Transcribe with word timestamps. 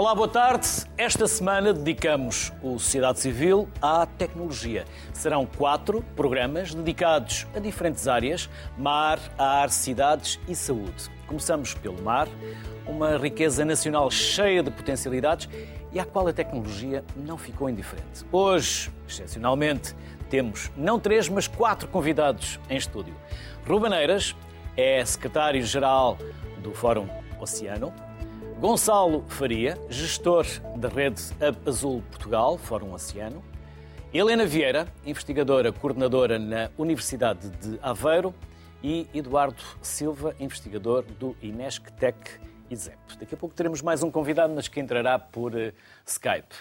Olá, 0.00 0.14
boa 0.14 0.28
tarde. 0.28 0.66
Esta 0.96 1.28
semana 1.28 1.74
dedicamos 1.74 2.50
o 2.62 2.78
Sociedade 2.78 3.20
Civil 3.20 3.68
à 3.82 4.06
tecnologia. 4.06 4.86
Serão 5.12 5.44
quatro 5.44 6.02
programas 6.16 6.72
dedicados 6.72 7.46
a 7.54 7.58
diferentes 7.58 8.08
áreas: 8.08 8.48
mar, 8.78 9.18
ar, 9.36 9.68
cidades 9.68 10.40
e 10.48 10.54
saúde. 10.54 11.10
Começamos 11.26 11.74
pelo 11.74 12.00
mar, 12.00 12.28
uma 12.86 13.18
riqueza 13.18 13.62
nacional 13.62 14.10
cheia 14.10 14.62
de 14.62 14.70
potencialidades 14.70 15.50
e 15.92 16.00
à 16.00 16.04
qual 16.06 16.26
a 16.26 16.32
tecnologia 16.32 17.04
não 17.14 17.36
ficou 17.36 17.68
indiferente. 17.68 18.24
Hoje, 18.32 18.90
excepcionalmente, 19.06 19.94
temos 20.30 20.72
não 20.78 20.98
três, 20.98 21.28
mas 21.28 21.46
quatro 21.46 21.86
convidados 21.88 22.58
em 22.70 22.76
estúdio. 22.78 23.14
Rubaneiras 23.68 24.34
é 24.78 25.04
secretário-geral 25.04 26.16
do 26.62 26.72
Fórum 26.72 27.06
Oceano. 27.38 27.92
Gonçalo 28.60 29.24
Faria, 29.26 29.78
gestor 29.88 30.44
da 30.76 30.90
rede 30.90 31.22
Azul 31.64 32.02
Portugal, 32.10 32.58
Fórum 32.58 32.92
Oceano. 32.92 33.42
Helena 34.12 34.44
Vieira, 34.44 34.86
investigadora 35.06 35.72
coordenadora 35.72 36.38
na 36.38 36.68
Universidade 36.76 37.48
de 37.48 37.78
Aveiro. 37.80 38.34
E 38.82 39.06
Eduardo 39.14 39.62
Silva, 39.80 40.36
investigador 40.38 41.04
do 41.18 41.34
Inesctec 41.40 42.38
ISEP. 42.70 42.98
Daqui 43.18 43.34
a 43.34 43.38
pouco 43.38 43.54
teremos 43.54 43.80
mais 43.80 44.02
um 44.02 44.10
convidado, 44.10 44.52
mas 44.54 44.68
que 44.68 44.78
entrará 44.78 45.18
por 45.18 45.54
uh, 45.54 45.72
Skype. 46.04 46.54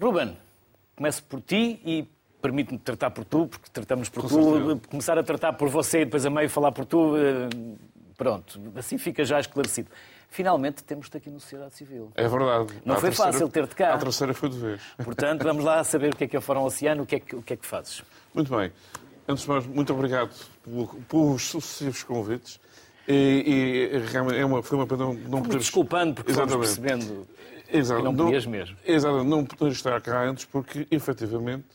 Ruben, 0.00 0.38
começo 0.94 1.24
por 1.24 1.40
ti 1.40 1.80
e 1.84 2.08
permite-me 2.40 2.78
tratar 2.78 3.10
por 3.10 3.24
tu, 3.24 3.48
porque 3.48 3.68
tratamos 3.72 4.08
por 4.08 4.22
Com 4.22 4.28
tu. 4.28 4.52
Certeza. 4.52 4.80
Começar 4.88 5.18
a 5.18 5.24
tratar 5.24 5.54
por 5.54 5.68
você 5.68 6.02
e 6.02 6.04
depois 6.04 6.24
a 6.24 6.30
meio 6.30 6.48
falar 6.48 6.70
por 6.70 6.84
tu, 6.84 7.16
uh, 7.16 7.78
pronto, 8.16 8.60
assim 8.76 8.96
fica 8.96 9.24
já 9.24 9.40
esclarecido 9.40 9.90
finalmente 10.30 10.82
temos-te 10.84 11.16
aqui 11.16 11.28
no 11.28 11.40
Sociedade 11.40 11.74
Civil. 11.74 12.10
É 12.14 12.26
verdade. 12.26 12.74
Não 12.84 12.94
foi 12.94 13.10
terceira, 13.10 13.32
fácil 13.32 13.48
ter-te 13.48 13.74
cá. 13.74 13.94
A 13.94 13.98
terceira 13.98 14.32
foi 14.32 14.48
de 14.48 14.58
vez. 14.58 14.80
Portanto, 15.04 15.42
vamos 15.42 15.64
lá 15.64 15.82
saber 15.84 16.14
o 16.14 16.16
que 16.16 16.24
é 16.24 16.28
que 16.28 16.36
é 16.36 16.38
o 16.38 16.42
Fórum 16.42 16.62
Oceano, 16.62 17.02
o 17.02 17.06
que 17.06 17.16
é 17.16 17.20
que, 17.20 17.36
o 17.36 17.42
que, 17.42 17.52
é 17.52 17.56
que 17.56 17.66
fazes. 17.66 18.02
Muito 18.32 18.56
bem. 18.56 18.72
Antes 19.28 19.44
de 19.44 19.50
mais, 19.50 19.66
muito 19.66 19.92
obrigado 19.92 20.30
pelos 21.08 21.42
sucessivos 21.42 22.02
convites. 22.02 22.60
E, 23.06 23.90
e 23.92 24.36
é 24.36 24.44
uma, 24.44 24.62
foi 24.62 24.78
uma 24.78 24.86
pena 24.86 25.04
não, 25.04 25.14
não 25.14 25.42
poder... 25.42 25.58
Desculpando, 25.58 26.14
porque 26.14 26.30
Exatamente. 26.30 26.52
fomos 26.52 26.78
percebendo 26.78 27.26
Exato. 27.72 28.00
que 28.00 28.04
não 28.04 28.16
podias 28.16 28.46
mesmo. 28.46 28.76
Exatamente. 28.84 29.28
Não 29.28 29.44
poder 29.44 29.72
estar 29.72 30.00
cá 30.00 30.22
antes, 30.22 30.44
porque, 30.44 30.86
efetivamente, 30.90 31.66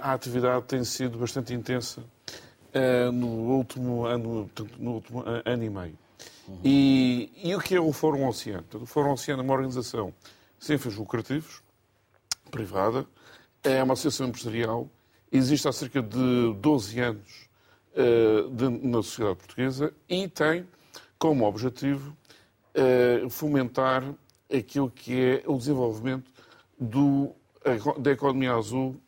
a 0.00 0.12
atividade 0.14 0.64
tem 0.64 0.82
sido 0.84 1.18
bastante 1.18 1.52
intensa 1.52 2.02
eh, 2.72 3.10
no 3.10 3.26
último 3.26 4.06
ano, 4.06 4.50
no 4.78 4.90
último 4.92 5.24
ano 5.44 5.64
e 5.64 5.70
meio. 5.70 5.98
E, 6.64 7.30
e, 7.42 7.54
o 7.54 7.60
que 7.60 7.74
é 7.74 7.80
o 7.80 7.92
Fórum 7.92 8.26
Oceano? 8.26 8.64
O 8.74 8.86
Fórum 8.86 9.12
Oceano 9.12 9.42
é 9.42 9.44
uma 9.44 9.54
organização 9.54 10.12
sem 10.58 10.76
fins 10.78 10.96
lucrativos, 10.96 11.62
privada, 12.50 13.06
é 13.62 13.82
uma 13.82 13.92
associação 13.92 14.28
empresarial, 14.28 14.88
existe 15.30 15.68
há 15.68 15.72
cerca 15.72 16.02
de 16.02 16.54
12 16.54 17.00
anos 17.00 17.48
uh, 17.94 18.50
de, 18.50 18.68
na 18.68 19.02
sociedade 19.02 19.36
portuguesa 19.36 19.94
e 20.08 20.26
tem 20.28 20.66
como 21.18 21.46
objetivo 21.46 22.16
uh, 22.74 23.28
fomentar 23.30 24.02
aquilo 24.52 24.90
que 24.90 25.20
é 25.20 25.42
o 25.46 25.56
desenvolvimento 25.58 26.30
do, 26.78 27.32
da 27.98 28.12
economia 28.12 28.54
azul 28.54 29.00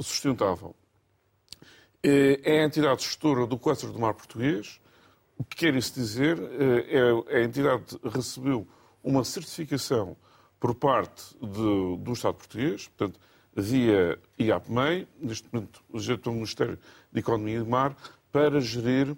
sustentável. 0.00 0.74
Uh, 2.04 2.40
é 2.42 2.62
a 2.62 2.64
entidade 2.64 3.02
gestora 3.02 3.46
do 3.46 3.58
cluster 3.58 3.90
do 3.90 3.98
mar 3.98 4.14
português, 4.14 4.80
o 5.38 5.44
que 5.44 5.56
quer 5.56 5.74
isso 5.76 5.94
dizer? 5.94 6.36
É, 6.38 7.36
é, 7.36 7.38
a 7.38 7.44
entidade 7.44 7.84
recebeu 8.04 8.66
uma 9.02 9.24
certificação 9.24 10.16
por 10.58 10.74
parte 10.74 11.34
de, 11.40 11.96
do 11.98 12.12
Estado 12.12 12.34
português, 12.34 12.88
portanto, 12.88 13.20
via 13.54 14.18
IAPMEI, 14.38 15.06
neste 15.20 15.48
momento 15.52 15.82
já 15.94 16.18
pelo 16.18 16.34
Ministério 16.34 16.78
de 17.12 17.20
Economia 17.20 17.56
e 17.56 17.58
do 17.60 17.66
Mar, 17.66 17.96
para 18.30 18.60
gerir 18.60 19.10
uh, 19.10 19.16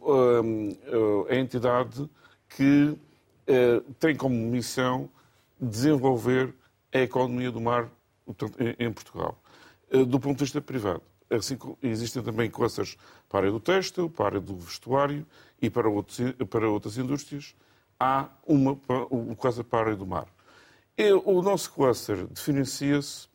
uh, 0.00 1.26
a 1.28 1.36
entidade 1.36 2.08
que 2.48 2.90
uh, 2.90 3.80
tem 3.98 4.14
como 4.14 4.34
missão 4.34 5.08
desenvolver 5.60 6.54
a 6.92 6.98
economia 6.98 7.50
do 7.50 7.60
mar 7.60 7.88
portanto, 8.26 8.56
em, 8.60 8.86
em 8.86 8.92
Portugal. 8.92 9.40
do 10.08 10.18
ponto 10.20 10.38
de 10.38 10.44
vista 10.44 10.60
privado, 10.60 11.02
assim, 11.30 11.56
existem 11.82 12.22
também 12.22 12.50
clusters 12.50 12.96
para 13.32 13.38
a 13.38 13.42
área 13.44 13.50
do 13.50 13.58
têxtil, 13.58 14.10
para 14.10 14.24
a 14.24 14.28
área 14.28 14.40
do 14.40 14.54
vestuário 14.56 15.26
e 15.60 15.70
para, 15.70 15.88
outros, 15.88 16.18
para 16.50 16.68
outras 16.68 16.98
indústrias. 16.98 17.54
Há 17.98 18.28
uma, 18.46 18.78
um 19.10 19.34
cluster 19.34 19.64
para 19.64 19.78
a 19.78 19.82
área 19.84 19.96
do 19.96 20.06
mar. 20.06 20.26
E 20.98 21.10
o 21.12 21.40
nosso 21.40 21.72
cluster 21.72 22.26
diferencia-se 22.30 23.26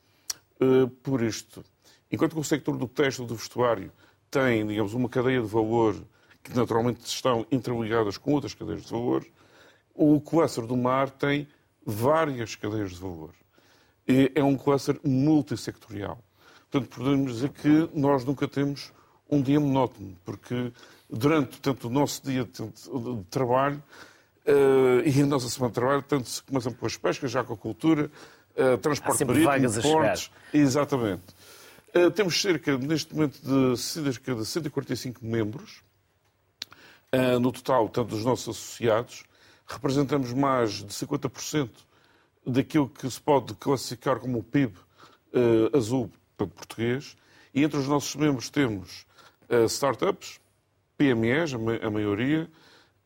uh, 0.62 0.88
por 1.02 1.24
isto. 1.24 1.66
Enquanto 2.12 2.34
que 2.34 2.40
o 2.40 2.44
sector 2.44 2.78
do 2.78 2.88
têxtil 2.88 3.25
do 3.25 3.36
vestuário 3.36 3.91
tem, 4.30 4.68
digamos, 4.68 4.94
uma 4.94 5.09
cadeia 5.09 5.41
de 5.41 5.47
valor 5.47 5.96
que 6.44 6.56
naturalmente 6.56 7.03
estão 7.03 7.47
interligadas 7.52 8.18
com 8.18 8.34
outras 8.34 8.53
cadeias 8.53 8.84
de 8.84 8.91
valor, 8.91 9.25
o 9.96 10.22
cluster 10.22 10.68
do 10.68 10.78
mar 10.78 11.09
tem 11.09 11.47
várias 11.84 12.56
cadeias 12.56 12.91
de 12.91 12.97
valor. 12.97 13.31
E 14.07 14.31
é 14.36 14.44
um 14.44 14.56
cluster 14.56 15.00
multissectorial. 15.03 16.19
Portanto, 16.69 16.96
podemos 16.96 17.34
dizer 17.34 17.50
que 17.50 17.90
nós 17.94 18.24
nunca 18.24 18.47
temos 18.47 18.91
um 19.29 19.41
dia 19.41 19.59
monótono, 19.59 20.15
porque 20.23 20.71
durante 21.09 21.59
tanto 21.59 21.88
o 21.88 21.89
nosso 21.89 22.23
dia 22.23 22.43
de 22.43 23.23
trabalho 23.29 23.81
uh, 24.45 25.07
e 25.07 25.21
a 25.21 25.25
nossa 25.25 25.49
semana 25.49 25.71
de 25.71 25.75
trabalho, 25.75 26.01
tanto 26.01 26.29
se 26.29 26.43
começam 26.43 26.73
com 26.73 26.85
as 26.85 26.97
pescas, 26.97 27.31
já 27.31 27.43
com 27.43 27.53
a 27.53 27.57
cultura, 27.57 28.11
uh, 28.55 28.77
transporte 28.77 29.25
marítimo, 29.25 29.81
portos. 29.81 30.31
Exatamente. 30.53 31.23
Uh, 31.93 32.11
temos 32.11 32.41
cerca, 32.41 32.77
neste 32.77 33.13
momento, 33.13 33.39
de 33.41 33.77
cerca 33.77 34.35
de 34.35 34.45
145 34.45 35.25
membros, 35.25 35.83
no 37.41 37.53
total, 37.53 37.88
tanto 37.88 38.09
dos 38.09 38.25
nossos 38.25 38.49
associados, 38.49 39.23
representamos 39.65 40.33
mais 40.33 40.83
de 40.83 40.88
50% 40.88 41.69
daquilo 42.45 42.89
que 42.89 43.09
se 43.09 43.19
pode 43.19 43.53
classificar 43.55 44.19
como 44.19 44.39
o 44.39 44.44
PIB 44.44 44.73
azul 45.73 46.11
português, 46.38 47.15
e 47.53 47.63
entre 47.63 47.79
os 47.79 47.88
nossos 47.88 48.13
membros 48.15 48.49
temos 48.49 49.07
startups, 49.68 50.40
PMEs, 50.97 51.53
a, 51.53 51.90
maioria, 51.90 52.50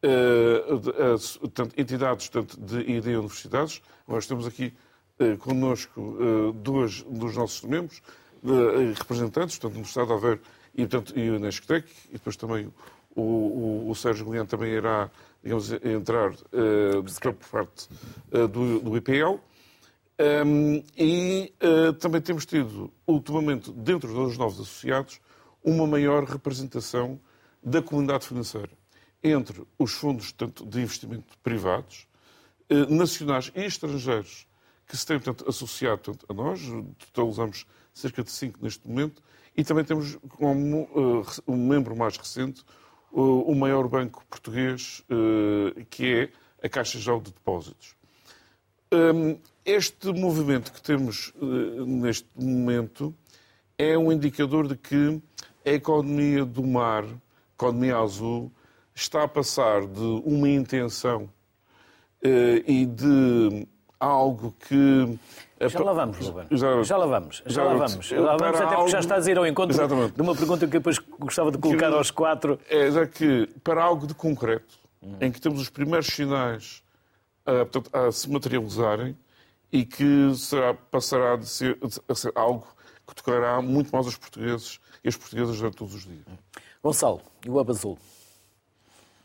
uh, 0.03 0.75
uh, 0.75 1.71
entidades 1.77 2.29
tanto 2.29 2.59
de, 2.59 2.79
e 2.79 3.01
de 3.01 3.15
universidades. 3.15 3.81
Nós 4.07 4.25
temos 4.25 4.47
aqui 4.47 4.73
uh, 5.19 5.37
connosco 5.37 6.01
uh, 6.01 6.53
dois 6.53 7.03
dos 7.03 7.35
nossos 7.35 7.63
membros, 7.63 8.01
representantes, 8.97 9.59
tanto 9.59 9.75
no 9.75 9.83
Estado 9.83 10.07
de 10.07 10.13
Aveiro 10.13 10.41
e, 10.73 10.87
portanto, 10.87 11.19
e 11.19 11.29
o 11.29 11.37
Nesctec, 11.37 11.87
e 12.09 12.13
depois 12.13 12.35
também 12.35 12.73
o, 13.15 13.21
o, 13.21 13.89
o 13.91 13.95
Sérgio 13.95 14.25
Guilherme 14.25 14.47
também 14.47 14.71
irá 14.71 15.11
digamos, 15.43 15.71
entrar 15.71 16.31
por 17.33 17.47
parte 17.51 17.87
do, 18.31 18.79
do 18.79 18.97
IPL. 18.97 19.39
Um, 20.45 20.83
e 20.95 21.51
uh, 21.63 21.93
também 21.93 22.21
temos 22.21 22.45
tido, 22.45 22.91
ultimamente, 23.07 23.71
dentro 23.71 24.13
dos 24.13 24.37
novos 24.37 24.59
associados, 24.59 25.19
uma 25.63 25.85
maior 25.85 26.23
representação 26.23 27.19
da 27.63 27.81
comunidade 27.81 28.27
financeira 28.27 28.71
entre 29.23 29.63
os 29.77 29.91
fundos 29.93 30.31
tanto 30.31 30.65
de 30.65 30.81
investimento 30.81 31.37
privados, 31.43 32.07
uh, 32.69 32.93
nacionais 32.93 33.51
e 33.55 33.61
estrangeiros, 33.61 34.47
que 34.87 34.97
se 34.97 35.05
têm 35.05 35.19
portanto, 35.19 35.47
associado 35.47 36.17
a 36.27 36.33
nós, 36.33 36.59
totalizamos 37.13 37.65
cerca 37.93 38.23
de 38.23 38.31
cinco 38.31 38.59
neste 38.61 38.87
momento, 38.87 39.21
e 39.55 39.63
também 39.63 39.83
temos 39.83 40.17
como 40.29 40.83
uh, 40.83 41.25
um 41.47 41.67
membro 41.67 41.95
mais 41.95 42.17
recente 42.17 42.63
o 43.13 43.53
maior 43.53 43.89
banco 43.89 44.25
português, 44.29 45.03
que 45.89 46.05
é 46.13 46.31
a 46.65 46.69
Caixa 46.69 46.97
Geral 46.97 47.19
de 47.19 47.33
Depósitos. 47.33 47.93
Um, 48.93 49.37
este 49.63 50.11
movimento 50.11 50.71
que 50.71 50.81
temos 50.81 51.31
uh, 51.41 51.85
neste 51.85 52.27
momento 52.35 53.15
é 53.77 53.97
um 53.97 54.11
indicador 54.11 54.67
de 54.67 54.75
que 54.75 55.21
a 55.65 55.69
economia 55.69 56.45
do 56.45 56.63
mar, 56.63 57.03
a 57.03 57.53
economia 57.55 57.97
azul, 57.97 58.51
está 58.93 59.23
a 59.23 59.27
passar 59.27 59.85
de 59.85 60.21
uma 60.25 60.49
intenção 60.49 61.29
uh, 62.23 62.63
e 62.67 62.85
de 62.85 63.67
algo 63.99 64.55
que. 64.67 65.19
Já 65.59 65.79
lá 65.79 65.93
vamos, 65.93 66.17
Ruben. 66.17 66.47
Já, 66.51 66.81
já 66.81 66.97
lá 66.97 67.05
vamos. 67.05 67.43
Já, 67.45 67.63
lá 67.63 67.73
vamos. 67.75 68.05
Já 68.05 68.19
lá 68.19 68.35
vamos, 68.35 68.61
até 68.61 68.75
porque 68.75 68.91
já 68.91 68.99
estás 68.99 69.27
a 69.27 69.31
ir 69.31 69.37
ao 69.37 69.45
encontro 69.45 69.75
Exatamente. 69.75 70.15
de 70.15 70.21
uma 70.21 70.35
pergunta 70.35 70.65
que 70.65 70.73
depois 70.73 70.97
gostava 71.19 71.51
de 71.51 71.59
colocar 71.59 71.89
que, 71.89 71.95
aos 71.95 72.09
quatro. 72.09 72.59
É, 72.67 72.89
já 72.89 73.05
que 73.05 73.47
para 73.63 73.83
algo 73.83 74.07
de 74.07 74.15
concreto, 74.15 74.79
hum. 75.03 75.17
em 75.21 75.31
que 75.31 75.39
temos 75.39 75.61
os 75.61 75.69
primeiros 75.69 76.07
sinais 76.07 76.83
a, 77.45 77.65
portanto, 77.65 77.89
a 77.95 78.11
se 78.11 78.29
materializarem, 78.29 79.15
e 79.71 79.85
que 79.85 80.33
será, 80.35 80.73
passará 80.73 81.35
de 81.37 81.47
ser, 81.47 81.77
a 82.07 82.15
ser 82.15 82.31
algo 82.35 82.67
que 83.11 83.23
tocará 83.23 83.61
muito 83.61 83.91
mais 83.91 84.07
os 84.07 84.17
portugueses 84.17 84.79
e 85.03 85.09
as 85.09 85.15
portuguesas 85.15 85.57
durante 85.57 85.77
todos 85.77 85.93
os 85.93 86.03
dias. 86.03 86.25
Gonçalo, 86.81 87.21
e 87.45 87.49
o 87.49 87.59
Abazul? 87.59 87.97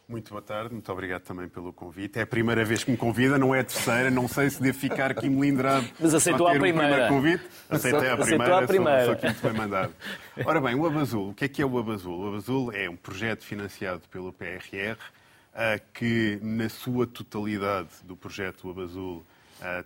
Muito 0.08 0.30
boa 0.30 0.42
tarde, 0.42 0.72
muito 0.72 0.90
obrigado 0.92 1.22
também 1.22 1.48
pelo 1.48 1.72
convite. 1.72 2.18
É 2.18 2.22
a 2.22 2.26
primeira 2.26 2.64
vez 2.64 2.84
que 2.84 2.90
me 2.92 2.96
convida, 2.96 3.38
não 3.38 3.52
é 3.52 3.60
a 3.60 3.64
terceira, 3.64 4.08
não 4.08 4.28
sei 4.28 4.50
se 4.50 4.62
devo 4.62 4.78
ficar 4.78 5.10
aqui 5.10 5.28
melindrado. 5.28 5.84
Mas 5.98 6.14
aceitou 6.14 6.46
a 6.46 6.56
primeira. 6.56 7.08
convite. 7.08 7.44
Aceitei 7.68 8.10
a 8.10 8.16
primeira, 8.16 8.22
aceitou 8.22 8.54
a 8.54 8.62
primeira. 8.62 9.04
Sou, 9.04 9.18
sou 9.18 9.34
foi 9.34 9.52
mandado. 9.52 9.92
Ora 10.44 10.60
bem, 10.60 10.76
o 10.76 10.86
Abazul, 10.86 11.30
o 11.30 11.34
que 11.34 11.46
é 11.46 11.48
que 11.48 11.60
é 11.60 11.66
o 11.66 11.76
Abazul? 11.76 12.20
O 12.20 12.28
Abazul 12.28 12.72
é 12.72 12.88
um 12.88 12.96
projeto 12.96 13.42
financiado 13.42 14.02
pelo 14.08 14.32
PRR 14.32 14.96
que, 15.92 16.38
na 16.40 16.68
sua 16.68 17.06
totalidade 17.06 17.88
do 18.04 18.16
projeto 18.16 18.70
Abazul, 18.70 19.24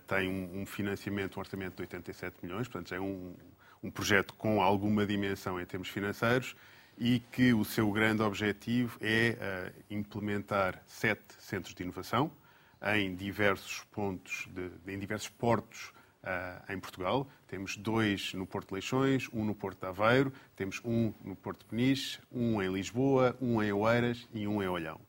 tem 0.07 0.29
um 0.29 0.65
financiamento, 0.67 1.37
um 1.37 1.39
orçamento 1.39 1.77
de 1.77 1.81
87 1.81 2.35
milhões, 2.43 2.67
portanto 2.67 2.93
é 2.93 2.99
um, 2.99 3.33
um 3.83 3.89
projeto 3.89 4.33
com 4.35 4.61
alguma 4.61 5.05
dimensão 5.05 5.59
em 5.59 5.65
termos 5.65 5.89
financeiros 5.89 6.55
e 6.97 7.19
que 7.31 7.53
o 7.53 7.65
seu 7.65 7.91
grande 7.91 8.21
objetivo 8.21 8.97
é 9.01 9.37
uh, 9.37 9.83
implementar 9.89 10.81
sete 10.85 11.35
centros 11.39 11.73
de 11.73 11.83
inovação 11.83 12.31
em 12.95 13.15
diversos 13.15 13.83
pontos, 13.91 14.47
de, 14.51 14.93
em 14.93 14.99
diversos 14.99 15.29
portos 15.29 15.91
uh, 16.23 16.71
em 16.71 16.79
Portugal. 16.79 17.27
Temos 17.47 17.77
dois 17.77 18.33
no 18.33 18.45
Porto 18.45 18.69
de 18.69 18.73
Leixões, 18.75 19.29
um 19.33 19.43
no 19.43 19.55
Porto 19.55 19.79
de 19.79 19.87
Aveiro, 19.87 20.31
temos 20.55 20.81
um 20.83 21.13
no 21.23 21.35
Porto 21.35 21.59
de 21.59 21.65
Peniche, 21.65 22.19
um 22.31 22.61
em 22.61 22.71
Lisboa, 22.71 23.35
um 23.41 23.61
em 23.61 23.71
Oeiras 23.71 24.27
e 24.33 24.47
um 24.47 24.61
em 24.61 24.67
Olhão. 24.67 24.99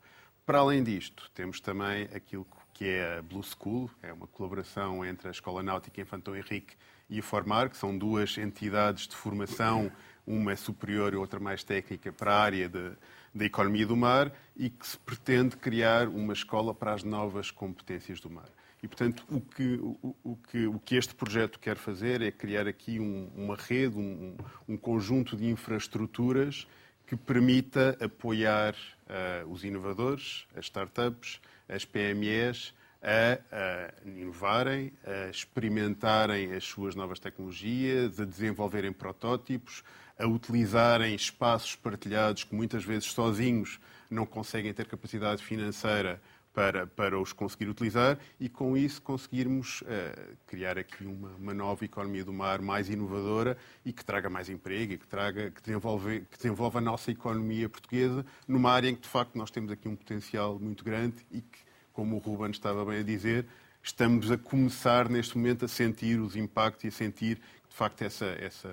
Para 0.45 0.59
além 0.59 0.83
disto, 0.83 1.31
temos 1.35 1.61
também 1.61 2.05
aquilo 2.15 2.47
que 2.75 2.89
é 2.89 3.19
a 3.19 3.23
Blue 3.23 3.43
School, 3.43 3.91
é 4.03 4.13
uma 4.13 4.27
colaboração 4.27 5.05
entre 5.05 5.29
a 5.29 5.31
Escola 5.31 5.63
Náutica 5.63 6.01
Infantão 6.01 6.35
Henrique 6.35 6.75
e 7.13 7.21
a 7.21 7.23
Formar, 7.23 7.69
que 7.69 7.77
são 7.77 7.97
duas 7.97 8.37
entidades 8.39 9.07
de 9.07 9.15
formação 9.15 9.93
uma 10.27 10.53
é 10.53 10.57
superior 10.57 11.13
e 11.13 11.17
outra 11.17 11.41
mais 11.41 11.65
técnica 11.65 12.13
para 12.13 12.33
a 12.33 12.41
área 12.41 12.69
da 12.69 13.45
economia 13.45 13.87
do 13.87 13.97
mar 13.97 14.33
e 14.57 14.71
que 14.71 14.87
se 14.87 14.97
pretende 14.97 15.57
criar 15.57 16.09
uma 16.09 16.33
escola 16.33 16.75
para 16.75 16.95
as 16.95 17.03
novas 17.03 17.51
competências 17.51 18.21
do 18.21 18.31
mar. 18.31 18.49
E, 18.83 18.89
portanto, 18.89 19.25
o 19.31 19.41
que, 19.41 19.75
o, 19.75 20.17
o 20.25 20.37
que, 20.37 20.67
o 20.67 20.79
que 20.81 20.97
este 20.97 21.15
projeto 21.15 21.59
quer 21.59 21.77
fazer 21.77 22.21
é 22.21 22.33
criar 22.33 22.67
aqui 22.67 22.99
um, 22.99 23.31
uma 23.37 23.57
rede, 23.57 23.97
um, 23.97 24.37
um, 24.69 24.77
conjunto 24.77 25.37
de 25.37 25.47
infraestruturas 25.47 26.67
que 27.07 27.15
permita 27.15 27.97
apoiar 28.01 28.75
uh, 28.75 29.49
os 29.49 29.63
inovadores, 29.63 30.47
as 30.57 30.65
startups, 30.65 31.41
as 31.69 31.85
PMEs, 31.85 32.75
a, 33.03 33.39
a, 33.51 34.09
inovarem, 34.09 34.93
a 35.05 35.29
experimentarem 35.29 36.53
as 36.53 36.65
suas 36.65 36.95
novas 36.95 37.19
tecnologias, 37.19 38.21
a 38.21 38.25
desenvolverem 38.25 38.93
protótipos, 38.93 39.83
a 40.19 40.27
utilizarem 40.27 41.15
espaços 41.15 41.75
partilhados 41.75 42.45
que 42.45 42.55
muitas 42.55 42.85
vezes 42.85 43.07
sozinhos 43.11 43.81
não 44.09 44.25
conseguem 44.25 44.73
ter 44.73 44.87
capacidade 44.87 45.43
financeira 45.43 46.21
para, 46.53 46.87
para 46.87 47.19
os 47.19 47.33
conseguir 47.33 47.69
utilizar 47.69 48.19
e, 48.39 48.49
com 48.49 48.77
isso, 48.77 49.01
conseguirmos 49.01 49.81
uh, 49.83 50.37
criar 50.47 50.79
aqui 50.79 51.05
uma, 51.05 51.31
uma, 51.31 51.55
nova 51.55 51.85
economia 51.85 52.25
do 52.25 52.33
mar 52.33 52.61
mais 52.61 52.91
inovadora 52.91 53.57
e 53.85 53.93
que 53.93 54.05
traga 54.05 54.29
mais 54.29 54.49
emprego 54.49 54.93
e 54.93 54.99
que, 54.99 55.07
traga, 55.07 55.51
que, 55.51 55.63
desenvolve, 55.63 56.21
que 56.31 56.37
desenvolva 56.37 56.79
a 56.79 56.83
nossa 56.83 57.11
economia 57.11 57.69
portuguesa 57.69 58.25
numa 58.47 58.71
área 58.71 58.89
em 58.89 58.95
que, 58.95 59.01
de 59.03 59.09
facto, 59.09 59.37
nós 59.37 59.51
temos 59.51 59.73
aqui 59.73 59.89
um 59.89 59.97
potencial 59.97 60.59
muito 60.59 60.85
grande 60.85 61.17
e 61.31 61.41
que, 61.41 61.59
como 61.93 62.17
o 62.17 62.19
Ruben 62.19 62.51
estava 62.51 62.85
bem 62.85 63.01
a 63.01 63.03
dizer, 63.03 63.47
estamos 63.83 64.31
a 64.31 64.39
começar, 64.39 65.09
neste 65.09 65.37
momento, 65.37 65.65
a 65.65 65.69
sentir 65.69 66.21
os 66.21 66.37
impactos 66.37 66.85
e 66.85 66.89
a 66.89 66.93
sentir, 66.93 67.37
de 67.69 67.75
facto, 67.75 68.03
essa, 68.03 68.27
essa 68.39 68.71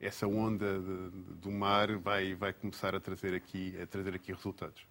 essa 0.00 0.26
onda 0.26 0.78
de, 0.78 1.10
do 1.34 1.50
mar 1.50 1.98
vai, 1.98 2.34
vai 2.34 2.52
começar 2.52 2.94
a 2.94 3.00
trazer, 3.00 3.34
aqui, 3.34 3.78
a 3.80 3.86
trazer 3.86 4.14
aqui 4.14 4.32
resultados. 4.32 4.82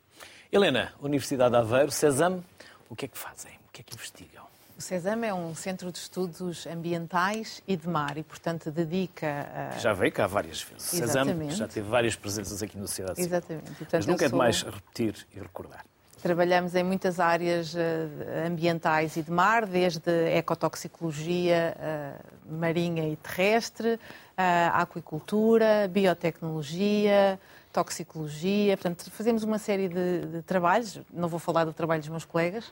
Helena, 0.51 0.93
Universidade 1.01 1.51
de 1.51 1.57
Aveiro, 1.57 1.91
CESAM, 1.91 2.43
o 2.89 2.95
que 2.95 3.05
é 3.05 3.07
que 3.07 3.17
fazem? 3.17 3.53
O 3.67 3.71
que 3.71 3.81
é 3.81 3.83
que 3.83 3.95
investigam? 3.95 4.47
O 4.77 4.81
CESAM 4.81 5.25
é 5.25 5.33
um 5.33 5.53
centro 5.55 5.91
de 5.91 5.97
estudos 5.97 6.65
ambientais 6.67 7.61
e 7.67 7.75
de 7.75 7.87
mar 7.87 8.17
e, 8.17 8.23
portanto, 8.23 8.71
dedica 8.71 9.71
a... 9.75 9.77
Já 9.79 9.93
veio 9.93 10.11
cá 10.11 10.27
várias 10.27 10.61
vezes. 10.61 10.93
Exatamente. 10.93 11.53
CESAM 11.53 11.57
já 11.57 11.67
teve 11.67 11.89
várias 11.89 12.15
presenças 12.15 12.61
aqui 12.61 12.77
na 12.77 12.87
sociedade 12.87 13.19
Exatamente. 13.19 13.65
Portanto, 13.65 13.93
Mas 13.93 14.05
nunca 14.05 14.25
é 14.25 14.29
demais 14.29 14.61
repetir 14.61 15.27
e 15.35 15.39
recordar. 15.39 15.83
Trabalhamos 16.21 16.75
em 16.75 16.83
muitas 16.83 17.19
áreas 17.19 17.73
eh, 17.75 18.45
ambientais 18.45 19.15
e 19.15 19.21
de 19.21 19.31
mar, 19.31 19.65
desde 19.65 20.11
ecotoxicologia 20.35 21.75
eh, 21.79 22.13
marinha 22.49 23.07
e 23.07 23.15
terrestre, 23.15 23.99
a 24.35 24.81
aquicultura, 24.81 25.89
biotecnologia, 25.89 27.39
toxicologia. 27.71 28.75
Portanto, 28.77 29.09
fazemos 29.11 29.43
uma 29.43 29.57
série 29.57 29.87
de, 29.87 30.25
de, 30.25 30.41
trabalhos, 30.41 30.99
não 31.13 31.27
vou 31.27 31.39
falar 31.39 31.65
do 31.65 31.73
trabalho 31.73 31.99
dos 31.99 32.09
meus 32.09 32.23
colegas. 32.23 32.71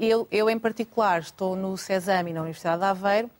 Eu, 0.00 0.26
eu, 0.30 0.48
em 0.48 0.58
particular, 0.58 1.20
estou 1.20 1.54
no 1.54 1.76
CESAM 1.76 2.30
e 2.30 2.32
na 2.32 2.40
Universidade 2.40 2.78
de 2.78 2.86
Aveiro, 2.86 3.30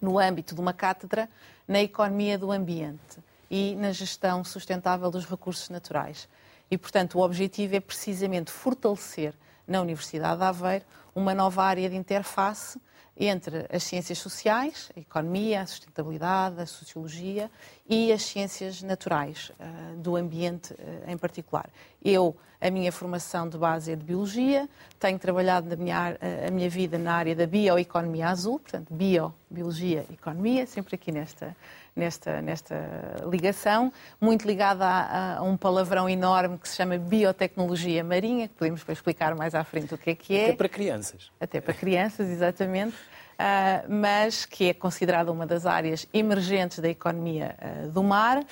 no 0.00 0.18
âmbito 0.18 0.54
de 0.54 0.60
uma 0.62 0.72
cátedra 0.72 1.28
na 1.66 1.80
economia 1.80 2.38
do 2.38 2.50
ambiente 2.50 3.18
e 3.50 3.74
na 3.76 3.92
gestão 3.92 4.44
sustentável 4.44 5.10
dos 5.10 5.24
recursos 5.24 5.68
naturais. 5.68 6.28
E, 6.70 6.78
portanto, 6.78 7.18
o 7.18 7.22
objetivo 7.22 7.76
é 7.76 7.80
precisamente 7.80 8.50
fortalecer 8.50 9.34
na 9.66 9.80
Universidade 9.80 10.38
de 10.38 10.44
Aveiro 10.44 10.84
uma 11.14 11.34
nova 11.34 11.62
área 11.62 11.88
de 11.88 11.96
interface 11.96 12.78
entre 13.16 13.66
as 13.72 13.84
ciências 13.84 14.18
sociais, 14.18 14.90
a 14.96 15.00
economia, 15.00 15.60
a 15.60 15.66
sustentabilidade, 15.66 16.60
a 16.60 16.66
sociologia 16.66 17.50
e 17.88 18.12
as 18.12 18.22
ciências 18.22 18.82
naturais, 18.82 19.52
uh, 19.60 19.96
do 19.98 20.16
ambiente 20.16 20.74
uh, 20.74 21.10
em 21.10 21.16
particular. 21.16 21.70
Eu, 22.04 22.36
a 22.60 22.70
minha 22.70 22.90
formação 22.90 23.48
de 23.48 23.56
base 23.56 23.92
é 23.92 23.96
de 23.96 24.04
biologia, 24.04 24.68
tenho 24.98 25.18
trabalhado 25.18 25.68
na 25.68 25.76
minha, 25.76 26.12
uh, 26.20 26.48
a 26.48 26.50
minha 26.50 26.68
vida 26.68 26.98
na 26.98 27.14
área 27.14 27.36
da 27.36 27.46
bioeconomia 27.46 28.28
azul, 28.28 28.58
portanto, 28.58 28.92
bio, 28.92 29.32
biologia, 29.48 30.04
economia, 30.12 30.66
sempre 30.66 30.96
aqui 30.96 31.12
nesta, 31.12 31.56
nesta, 31.94 32.42
nesta 32.42 32.74
ligação, 33.30 33.92
muito 34.20 34.46
ligada 34.46 34.84
a, 34.84 35.38
a, 35.38 35.42
um 35.42 35.56
palavrão 35.56 36.08
enorme 36.08 36.58
que 36.58 36.68
se 36.68 36.76
chama 36.76 36.98
biotecnologia 36.98 38.02
marinha, 38.02 38.48
que 38.48 38.54
podemos 38.54 38.84
explicar 38.88 39.34
mais 39.34 39.54
à 39.54 39.62
frente 39.62 39.94
o 39.94 39.98
que 39.98 40.10
é 40.10 40.14
que 40.14 40.36
é. 40.36 40.44
Até 40.46 40.56
para 40.56 40.68
crianças. 40.68 41.30
Até 41.40 41.60
para 41.60 41.74
crianças, 41.74 42.28
exatamente. 42.28 42.96
Uh, 43.34 43.92
mas 43.92 44.44
que 44.44 44.68
é 44.68 44.74
considerada 44.74 45.32
uma 45.32 45.44
das 45.44 45.66
áreas 45.66 46.06
emergentes 46.14 46.78
da 46.78 46.88
economia 46.88 47.56
uh, 47.60 47.90
do 47.90 48.00
mar. 48.00 48.44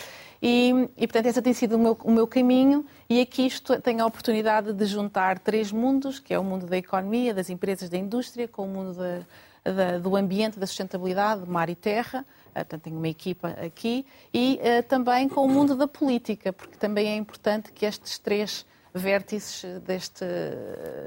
E, 0.42 0.88
e, 0.96 1.06
portanto, 1.06 1.26
esse 1.26 1.40
tem 1.40 1.52
sido 1.52 1.76
o 1.76 1.78
meu, 1.78 1.96
o 2.02 2.10
meu, 2.10 2.26
caminho, 2.26 2.84
e 3.08 3.20
aqui 3.20 3.46
estou, 3.46 3.80
tenho 3.80 4.02
a 4.02 4.06
oportunidade 4.06 4.72
de 4.72 4.84
juntar 4.86 5.38
três 5.38 5.70
mundos, 5.70 6.18
que 6.18 6.34
é 6.34 6.38
o 6.38 6.42
mundo 6.42 6.66
da 6.66 6.76
economia, 6.76 7.32
das 7.32 7.48
empresas, 7.48 7.88
da 7.88 7.96
indústria, 7.96 8.48
com 8.48 8.64
o 8.64 8.68
mundo 8.68 8.94
da, 8.94 9.72
da, 9.72 9.98
do 9.98 10.16
ambiente, 10.16 10.58
da 10.58 10.66
sustentabilidade, 10.66 11.48
mar 11.48 11.70
e 11.70 11.76
terra, 11.76 12.26
portanto, 12.54 12.82
tenho 12.82 12.96
uma 12.96 13.08
equipa 13.08 13.48
aqui, 13.64 14.06
e 14.32 14.60
uh, 14.60 14.82
também 14.82 15.28
com 15.28 15.44
o 15.44 15.48
mundo 15.48 15.74
da 15.74 15.88
política, 15.88 16.52
porque 16.52 16.76
também 16.76 17.08
é 17.08 17.16
importante 17.16 17.72
que 17.72 17.86
estes 17.86 18.18
três 18.18 18.66
vértices 18.94 19.64
deste, 19.80 20.24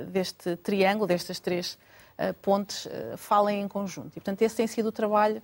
deste 0.07 0.55
triângulo, 0.57 1.07
destas 1.07 1.39
três 1.39 1.77
uh, 2.17 2.33
pontes, 2.41 2.85
uh, 2.85 3.17
falem 3.17 3.61
em 3.61 3.67
conjunto. 3.67 4.09
E, 4.09 4.13
portanto, 4.13 4.41
esse 4.41 4.55
tem 4.55 4.67
sido 4.67 4.87
o 4.87 4.91
trabalho 4.91 5.41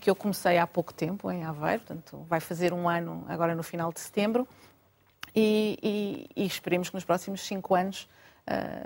que 0.00 0.08
eu 0.08 0.14
comecei 0.14 0.56
há 0.56 0.66
pouco 0.66 0.94
tempo 0.94 1.30
em 1.30 1.44
Aveiro, 1.44 1.82
portanto, 1.82 2.24
vai 2.28 2.38
fazer 2.40 2.72
um 2.72 2.88
ano 2.88 3.24
agora 3.28 3.54
no 3.54 3.62
final 3.62 3.92
de 3.92 4.00
setembro, 4.00 4.46
e, 5.34 5.76
e, 5.82 6.42
e 6.42 6.46
esperemos 6.46 6.88
que 6.88 6.94
nos 6.94 7.04
próximos 7.04 7.42
cinco 7.42 7.74
anos 7.74 8.08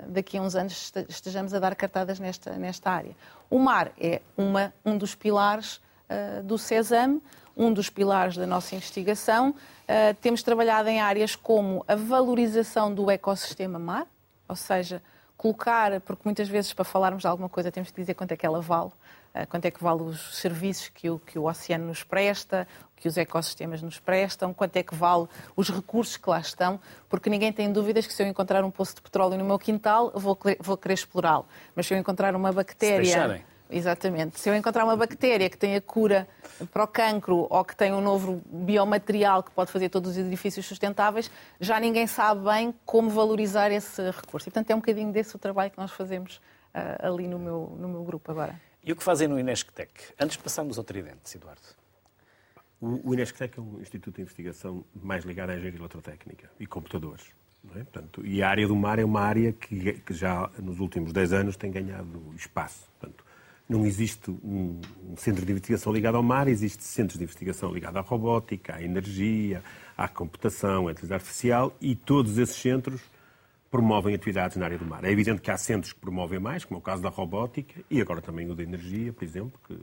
daqui 0.07 0.37
a 0.37 0.41
uns 0.41 0.55
anos 0.55 0.91
estejamos 1.07 1.53
a 1.53 1.59
dar 1.59 1.75
cartadas 1.75 2.19
nesta, 2.19 2.53
nesta 2.53 2.89
área. 2.91 3.15
O 3.49 3.59
mar 3.59 3.91
é 3.99 4.21
uma, 4.35 4.73
um 4.83 4.97
dos 4.97 5.15
pilares 5.15 5.75
uh, 5.75 5.81
do 6.43 6.57
CESAM, 6.57 7.21
um 7.59 7.73
dos 7.73 7.89
pilares 7.89 8.37
da 8.37 8.47
nossa 8.47 8.73
investigação. 8.73 9.49
Uh, 9.49 10.13
temos 10.21 10.41
trabalhado 10.41 10.87
em 10.87 11.01
áreas 11.01 11.35
como 11.35 11.83
a 11.87 11.95
valorização 11.95 12.93
do 12.93 13.11
ecossistema 13.11 13.77
mar, 13.77 14.07
ou 14.47 14.55
seja, 14.55 15.03
colocar, 15.35 15.99
porque 16.01 16.21
muitas 16.23 16.47
vezes 16.47 16.73
para 16.73 16.85
falarmos 16.85 17.21
de 17.21 17.27
alguma 17.27 17.49
coisa 17.49 17.69
temos 17.69 17.91
que 17.91 17.99
dizer 17.99 18.13
quanto 18.13 18.31
é 18.31 18.37
que 18.37 18.45
ela 18.45 18.61
vale, 18.61 18.91
uh, 19.35 19.47
quanto 19.49 19.65
é 19.65 19.71
que 19.71 19.83
vale 19.83 20.03
os 20.03 20.37
serviços 20.37 20.87
que 20.87 21.09
o, 21.09 21.19
que 21.19 21.37
o 21.37 21.49
oceano 21.49 21.85
nos 21.85 22.01
presta, 22.01 22.65
que 22.95 23.09
os 23.09 23.17
ecossistemas 23.17 23.81
nos 23.81 23.99
prestam, 23.99 24.53
quanto 24.53 24.77
é 24.77 24.83
que 24.83 24.95
vale 24.95 25.27
os 25.53 25.69
recursos 25.69 26.15
que 26.15 26.29
lá 26.29 26.39
estão, 26.39 26.79
porque 27.09 27.29
ninguém 27.29 27.51
tem 27.51 27.71
dúvidas 27.73 28.07
que 28.07 28.13
se 28.13 28.23
eu 28.23 28.27
encontrar 28.27 28.63
um 28.63 28.71
poço 28.71 28.95
de 28.95 29.01
petróleo 29.01 29.37
no 29.37 29.43
meu 29.43 29.59
quintal, 29.59 30.11
vou, 30.15 30.37
vou 30.61 30.77
querer 30.77 30.93
explorá-lo. 30.93 31.45
Mas 31.75 31.87
se 31.87 31.93
eu 31.93 31.97
encontrar 31.97 32.35
uma 32.35 32.53
bactéria 32.53 33.43
Exatamente. 33.69 34.39
Se 34.39 34.49
eu 34.49 34.55
encontrar 34.55 34.83
uma 34.83 34.97
bactéria 34.97 35.49
que 35.49 35.57
tem 35.57 35.75
a 35.75 35.81
cura 35.81 36.27
para 36.71 36.83
o 36.83 36.87
cancro 36.87 37.45
ou 37.49 37.63
que 37.63 37.75
tem 37.75 37.93
um 37.93 38.01
novo 38.01 38.41
biomaterial 38.45 39.43
que 39.43 39.51
pode 39.51 39.71
fazer 39.71 39.89
todos 39.89 40.11
os 40.11 40.17
edifícios 40.17 40.65
sustentáveis, 40.65 41.29
já 41.59 41.79
ninguém 41.79 42.07
sabe 42.07 42.43
bem 42.43 42.73
como 42.85 43.09
valorizar 43.09 43.71
esse 43.71 44.01
recurso. 44.09 44.49
E, 44.49 44.51
portanto, 44.51 44.71
é 44.71 44.75
um 44.75 44.79
bocadinho 44.79 45.11
desse 45.11 45.35
o 45.35 45.39
trabalho 45.39 45.69
que 45.69 45.77
nós 45.77 45.91
fazemos 45.91 46.37
uh, 46.73 47.07
ali 47.07 47.27
no 47.27 47.37
meu, 47.37 47.77
no 47.79 47.87
meu 47.87 48.03
grupo 48.03 48.31
agora. 48.31 48.59
E 48.83 48.91
o 48.91 48.95
que 48.95 49.03
fazem 49.03 49.27
no 49.27 49.39
Inesctec? 49.39 49.91
Antes 50.19 50.37
passamos 50.37 50.77
ao 50.79 50.83
Tridente, 50.83 51.35
Eduardo. 51.35 51.61
O, 52.81 53.09
o 53.09 53.13
Inesctec 53.13 53.59
é 53.59 53.61
um 53.61 53.79
instituto 53.81 54.15
de 54.15 54.21
investigação 54.23 54.83
mais 54.95 55.25
ligado 55.25 55.51
à 55.51 55.53
engenharia 55.53 55.79
eletrotécnica 55.79 56.49
e 56.59 56.65
computadores. 56.65 57.27
É? 57.75 57.83
Portanto, 57.83 58.25
e 58.25 58.41
a 58.41 58.49
área 58.49 58.67
do 58.67 58.75
mar 58.75 58.99
é 58.99 59.05
uma 59.05 59.19
área 59.19 59.51
que, 59.51 59.93
que, 59.93 60.13
já 60.13 60.49
nos 60.57 60.79
últimos 60.79 61.11
10 61.11 61.33
anos 61.33 61.57
tem 61.57 61.69
ganhado 61.69 62.33
espaço. 62.35 62.89
Portanto, 62.97 63.25
não 63.69 63.85
existe 63.85 64.31
um, 64.31 64.81
centro 65.15 65.45
de 65.45 65.51
investigação 65.51 65.93
ligado 65.93 66.15
ao 66.15 66.23
mar, 66.23 66.47
existe 66.47 66.83
centros 66.83 67.19
de 67.19 67.23
investigação 67.23 67.71
ligados 67.71 67.97
à 67.97 68.01
robótica, 68.01 68.75
à 68.75 68.81
energia, 68.81 69.63
à 69.95 70.07
computação, 70.07 70.87
à 70.87 70.91
inteligência 70.91 71.15
artificial 71.15 71.77
e 71.79 71.95
todos 71.95 72.39
esses 72.39 72.55
centros 72.55 72.99
promovem 73.69 74.15
atividades 74.15 74.57
na 74.57 74.65
área 74.65 74.79
do 74.79 74.85
mar. 74.85 75.05
É 75.05 75.11
evidente 75.11 75.39
que 75.39 75.51
há 75.51 75.57
centros 75.57 75.93
que 75.93 75.99
promovem 75.99 76.39
mais, 76.39 76.65
como 76.65 76.79
é 76.79 76.79
o 76.79 76.81
caso 76.81 77.03
da 77.03 77.09
robótica 77.09 77.79
e 77.91 78.01
agora 78.01 78.21
também 78.21 78.49
o 78.49 78.55
da 78.55 78.63
energia, 78.63 79.13
por 79.13 79.23
exemplo, 79.23 79.59
que 79.67 79.77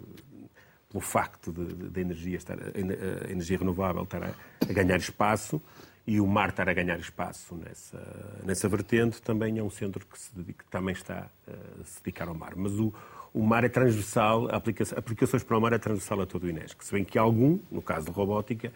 pelo 0.88 1.00
facto 1.00 1.52
da 1.52 2.00
energia, 2.00 2.36
estar, 2.36 2.58
a 2.58 3.30
energia 3.30 3.58
renovável 3.58 4.02
estar 4.02 4.22
a, 4.22 4.32
a, 4.68 4.72
ganhar 4.72 4.96
espaço 4.96 5.60
e 6.06 6.20
o 6.20 6.26
mar 6.26 6.48
estar 6.48 6.68
a 6.68 6.72
ganhar 6.72 6.98
espaço 6.98 7.54
nessa, 7.54 8.40
nessa 8.44 8.68
vertente, 8.68 9.20
também 9.22 9.58
é 9.58 9.62
um 9.62 9.70
centro 9.70 10.06
que, 10.06 10.18
se 10.18 10.34
dedica, 10.34 10.64
que 10.64 10.70
também 10.70 10.94
está 10.94 11.28
a 11.46 11.84
se 11.84 12.02
dedicar 12.02 12.28
ao 12.28 12.34
mar. 12.34 12.54
Mas 12.56 12.72
o, 12.78 12.92
o 13.36 13.42
mar 13.42 13.64
é 13.64 13.68
transversal, 13.68 14.48
aplicações 14.50 15.44
para 15.44 15.58
o 15.58 15.60
mar 15.60 15.74
é 15.74 15.78
transversal 15.78 16.22
a 16.22 16.26
todo 16.26 16.44
o 16.44 16.48
Inesc. 16.48 16.82
Se 16.82 16.90
bem 16.90 17.04
que 17.04 17.18
algum, 17.18 17.58
no 17.70 17.82
caso 17.82 18.06
da 18.06 18.12
robótica, 18.12 18.72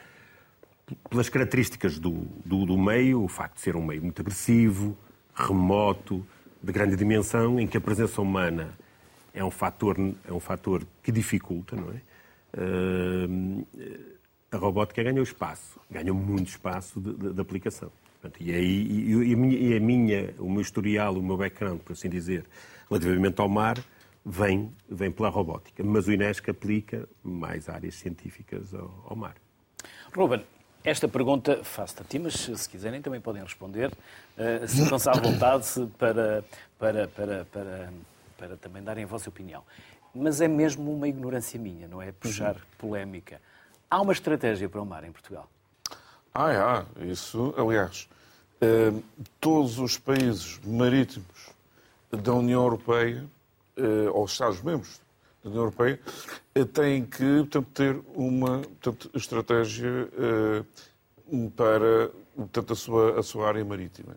pelas 1.08 1.30
características 1.30 1.98
do, 1.98 2.26
do, 2.44 2.66
do, 2.66 2.76
meio, 2.76 3.24
o 3.24 3.28
facto 3.28 3.54
de 3.54 3.62
ser 3.62 3.74
um 3.74 3.82
meio 3.82 4.02
muito 4.02 4.20
agressivo, 4.20 4.94
remoto, 5.34 6.26
de 6.62 6.72
grande 6.72 6.94
dimensão, 6.94 7.58
em 7.58 7.66
que 7.66 7.78
a 7.78 7.80
presença 7.80 8.20
humana 8.20 8.76
é 9.32 9.42
um 9.42 9.50
fator, 9.50 9.96
é 10.28 10.32
um 10.32 10.40
fator 10.40 10.86
que 11.02 11.10
dificulta, 11.10 11.74
não 11.74 11.88
é? 11.92 12.02
Uh, 12.52 13.66
a 14.52 14.58
robótica 14.58 15.02
ganha 15.02 15.20
o 15.20 15.22
espaço, 15.22 15.80
ganha 15.90 16.12
muito 16.12 16.48
espaço 16.48 17.00
de, 17.00 17.14
de, 17.14 17.32
de 17.32 17.40
aplicação. 17.40 17.90
Portanto, 18.20 18.42
e, 18.42 18.52
aí, 18.52 18.82
e, 18.82 19.30
e, 19.30 19.32
a 19.32 19.36
minha, 19.38 19.58
e 19.58 19.74
a 19.74 19.80
minha, 19.80 20.34
o 20.38 20.50
meu 20.50 20.60
historial, 20.60 21.14
o 21.14 21.22
meu 21.22 21.38
background, 21.38 21.78
por 21.78 21.92
assim 21.92 22.10
dizer, 22.10 22.44
relativamente 22.90 23.40
ao 23.40 23.48
mar, 23.48 23.78
vem, 24.24 24.72
vem 24.88 25.10
pela 25.10 25.28
robótica. 25.28 25.82
Mas 25.82 26.06
o 26.06 26.12
INESC 26.12 26.50
aplica 26.50 27.08
mais 27.22 27.68
áreas 27.68 27.94
científicas 27.94 28.74
ao, 28.74 29.04
ao 29.08 29.16
mar. 29.16 29.34
Ruben, 30.14 30.44
esta 30.82 31.06
pergunta 31.06 31.62
faço-te 31.62 32.02
a 32.02 32.04
ti, 32.04 32.18
mas 32.18 32.34
se 32.34 32.68
quiserem 32.68 33.02
também 33.02 33.20
podem 33.20 33.42
responder. 33.42 33.92
Uh, 34.36 34.66
Sintam-se 34.66 35.08
à 35.08 35.12
vontade 35.12 35.66
para, 35.98 36.44
para, 36.78 37.08
para, 37.08 37.44
para, 37.46 37.92
para 38.38 38.56
também 38.56 38.82
darem 38.82 39.04
a 39.04 39.06
vossa 39.06 39.28
opinião. 39.28 39.62
Mas 40.14 40.40
é 40.40 40.48
mesmo 40.48 40.92
uma 40.92 41.06
ignorância 41.06 41.60
minha, 41.60 41.86
não 41.86 42.02
é? 42.02 42.10
Puxar 42.12 42.56
uhum. 42.56 42.60
polémica. 42.78 43.40
Há 43.90 44.00
uma 44.00 44.12
estratégia 44.12 44.68
para 44.68 44.80
o 44.80 44.86
mar 44.86 45.04
em 45.04 45.12
Portugal? 45.12 45.48
Ah, 46.34 46.84
há. 46.96 47.04
Isso, 47.04 47.54
aliás, 47.56 48.08
uh, 48.62 49.02
todos 49.40 49.78
os 49.78 49.98
países 49.98 50.58
marítimos 50.64 51.50
da 52.10 52.32
União 52.32 52.62
Europeia, 52.62 53.24
uh, 53.80 54.12
ou 54.12 54.24
Estados-membros 54.24 55.00
da 55.42 55.48
União 55.48 55.62
Europeia 55.62 55.98
eh, 56.54 56.64
têm 56.64 57.04
que 57.04 57.38
portanto, 57.38 57.68
ter 57.72 58.00
uma 58.14 58.58
portanto, 58.58 59.10
estratégia 59.14 60.08
uh, 60.12 61.50
para 61.50 62.10
portanto, 62.36 62.72
a, 62.72 62.76
sua, 62.76 63.20
a 63.20 63.22
sua 63.22 63.48
área 63.48 63.64
marítima, 63.64 64.16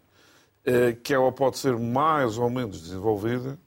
que 1.04 1.14
ela 1.14 1.32
pode 1.32 1.58
ser 1.58 1.78
mais 1.78 2.38
ou 2.38 2.50
menos 2.50 2.82
desenvolvida 2.82 3.60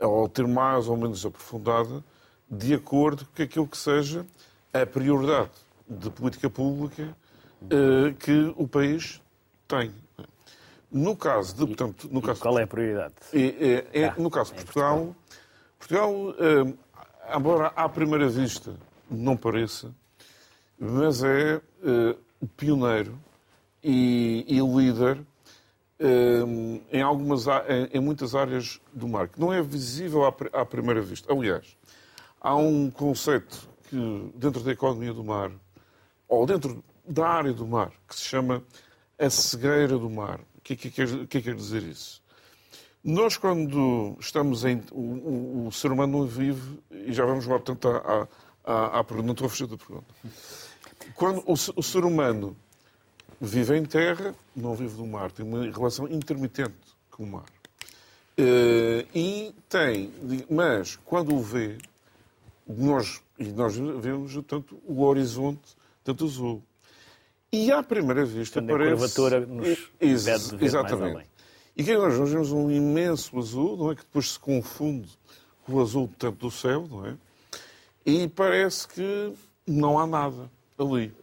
ou 0.00 0.28
ter 0.28 0.46
mais 0.46 0.88
ou 0.88 0.96
menos 0.96 1.24
aprofundada 1.24 2.02
de 2.50 2.74
acordo 2.74 3.26
com 3.36 3.42
aquilo 3.42 3.68
que 3.68 3.76
seja 3.76 4.26
a 4.72 4.84
prioridade 4.84 5.50
de 5.86 6.10
política 6.10 6.48
pública 6.48 7.14
que 8.18 8.52
o 8.56 8.66
país 8.66 9.20
tem. 9.68 9.92
No 10.92 11.16
caso 11.16 11.56
de, 11.56 11.66
portanto, 11.66 12.06
no 12.12 12.20
e 12.20 12.22
caso 12.22 12.40
qual 12.42 12.58
é 12.58 12.64
a 12.64 12.66
prioridade? 12.66 13.14
É, 13.32 13.86
é, 13.94 14.02
é, 14.02 14.14
no 14.18 14.30
caso 14.30 14.52
de 14.52 14.62
Portugal, 14.62 15.16
Portugal, 15.82 16.14
eh, 16.38 17.36
embora 17.36 17.72
à 17.74 17.88
primeira 17.88 18.28
vista 18.28 18.76
não 19.10 19.36
pareça, 19.36 19.92
mas 20.78 21.24
é 21.24 21.60
eh, 21.82 22.16
pioneiro 22.56 23.18
e, 23.82 24.44
e 24.46 24.60
líder 24.60 25.18
eh, 25.98 26.44
em, 26.92 27.02
algumas, 27.02 27.46
em, 27.92 27.98
muitas 27.98 28.32
áreas 28.36 28.80
do 28.92 29.08
mar, 29.08 29.26
que 29.26 29.40
não 29.40 29.52
é 29.52 29.60
visível 29.60 30.24
à, 30.24 30.32
à 30.52 30.64
primeira 30.64 31.02
vista. 31.02 31.32
Aliás, 31.32 31.76
há 32.40 32.54
um 32.54 32.88
conceito 32.88 33.68
que, 33.90 34.32
dentro 34.36 34.62
da 34.62 34.70
economia 34.70 35.12
do 35.12 35.24
mar, 35.24 35.50
ou 36.28 36.46
dentro 36.46 36.82
da 37.06 37.26
área 37.26 37.52
do 37.52 37.66
mar, 37.66 37.90
que 38.08 38.14
se 38.14 38.22
chama 38.22 38.62
a 39.18 39.28
cegueira 39.28 39.98
do 39.98 40.08
mar. 40.08 40.38
O 40.56 40.60
que, 40.62 40.76
que, 40.76 40.90
que, 40.92 41.26
que 41.26 41.42
quer 41.42 41.56
dizer 41.56 41.82
isso? 41.82 42.21
Nós, 43.04 43.36
quando 43.36 44.16
estamos 44.20 44.64
em. 44.64 44.80
O, 44.92 45.00
o, 45.00 45.66
o, 45.68 45.72
ser 45.72 45.90
humano 45.90 46.18
não 46.18 46.26
vive, 46.26 46.78
e 46.90 47.12
já 47.12 47.24
vamos 47.24 47.46
lá, 47.46 47.58
portanto, 47.58 47.88
à, 47.88 48.28
à, 48.64 49.00
à 49.00 49.04
pergunta, 49.04 49.26
não 49.26 49.32
estou 49.32 49.46
a 49.46 49.50
fechar 49.50 49.66
da 49.66 49.76
pergunta. 49.76 50.14
Quando 51.14 51.42
o, 51.44 51.52
o, 51.52 51.82
ser 51.82 52.04
humano 52.04 52.56
vive 53.40 53.76
em 53.76 53.84
terra, 53.84 54.34
não 54.54 54.74
vive 54.74 54.96
no 54.96 55.06
mar, 55.06 55.32
tem 55.32 55.44
uma 55.44 55.64
relação 55.64 56.08
intermitente 56.08 56.74
com 57.10 57.24
o 57.24 57.26
mar. 57.26 57.44
Uh, 58.38 59.04
e 59.14 59.52
tem, 59.68 60.10
mas 60.48 60.96
quando 61.04 61.34
o 61.34 61.42
vê, 61.42 61.78
nós, 62.66 63.20
e 63.36 63.44
nós 63.48 63.76
vemos 63.76 64.32
tanto 64.46 64.80
o 64.86 65.02
horizonte, 65.02 65.76
tanto 66.04 66.24
azul. 66.24 66.62
E 67.52 67.70
à 67.70 67.82
primeira 67.82 68.24
vista 68.24 68.60
Quando 68.60 68.68
parece... 68.68 68.92
a 68.92 68.96
curvatura 68.96 69.40
nos 69.40 69.90
ex 70.00 70.26
exatamente. 70.60 71.31
E 71.76 71.82
que 71.82 71.96
nós 71.96 72.14
vemos 72.28 72.52
um 72.52 72.70
imenso 72.70 73.38
azul, 73.38 73.76
não 73.76 73.92
é? 73.92 73.94
Que 73.94 74.02
depois 74.02 74.32
se 74.32 74.38
confunde 74.38 75.08
com 75.64 75.74
o 75.74 75.80
azul 75.80 76.10
tanto 76.18 76.38
do 76.38 76.50
céu, 76.50 76.86
não 76.90 77.06
é? 77.06 77.16
E 78.04 78.28
parece 78.28 78.86
que 78.88 79.32
não 79.66 79.98
há 79.98 80.06
nada 80.06 80.50
ali. 80.78 81.14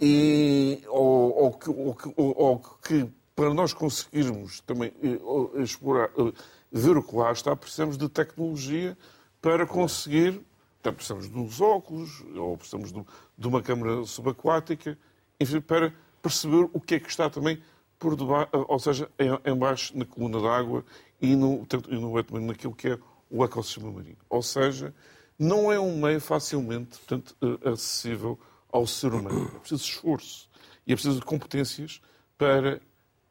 E, 0.00 0.82
ou, 0.88 1.44
ou, 1.44 1.52
que, 1.52 1.70
ou, 1.70 1.96
ou 2.16 2.58
que 2.82 3.08
para 3.36 3.54
nós 3.54 3.72
conseguirmos 3.72 4.60
também 4.60 4.92
eh, 5.02 5.62
explorar, 5.62 6.10
eh, 6.18 6.32
ver 6.70 6.96
o 6.96 7.02
que 7.02 7.14
lá 7.14 7.30
está, 7.30 7.54
precisamos 7.54 7.96
de 7.96 8.08
tecnologia 8.08 8.96
para 9.40 9.66
conseguir. 9.66 10.40
Então, 10.80 10.92
precisamos 10.92 11.30
de 11.30 11.38
uns 11.38 11.60
óculos, 11.60 12.24
ou 12.34 12.56
precisamos 12.56 12.92
de, 12.92 13.04
de 13.38 13.48
uma 13.48 13.62
câmara 13.62 14.04
subaquática, 14.04 14.98
enfim, 15.38 15.60
para 15.60 15.94
perceber 16.20 16.68
o 16.72 16.80
que 16.80 16.96
é 16.96 17.00
que 17.00 17.08
está 17.08 17.30
também 17.30 17.62
por 18.02 18.48
ou 18.68 18.78
seja, 18.80 19.08
embaixo 19.46 19.96
na 19.96 20.04
coluna 20.04 20.40
d'água 20.40 20.84
e 21.20 21.36
no, 21.36 21.64
e 21.88 21.94
no, 21.94 22.40
naquilo 22.40 22.74
que 22.74 22.88
é 22.88 22.98
o 23.30 23.44
ecossistema 23.44 23.92
marinho. 23.92 24.16
Ou 24.28 24.42
seja, 24.42 24.92
não 25.38 25.70
é 25.72 25.78
um 25.78 26.00
meio 26.00 26.20
facilmente 26.20 26.98
portanto, 26.98 27.36
eh, 27.40 27.70
acessível 27.70 28.36
ao 28.72 28.88
ser 28.88 29.14
humano. 29.14 29.52
É 29.54 29.58
preciso 29.60 29.84
esforço 29.84 30.50
e 30.84 30.92
é 30.92 30.96
preciso 30.96 31.20
de 31.20 31.24
competências 31.24 32.02
para 32.36 32.80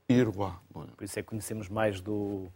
ir 0.07 0.33
lá. 0.35 0.57
É? 0.73 0.95
Por 0.95 1.03
isso 1.03 1.19
é 1.19 1.21
que 1.21 1.27
conhecemos 1.27 1.67
mais 1.67 1.99
do, 1.99 2.47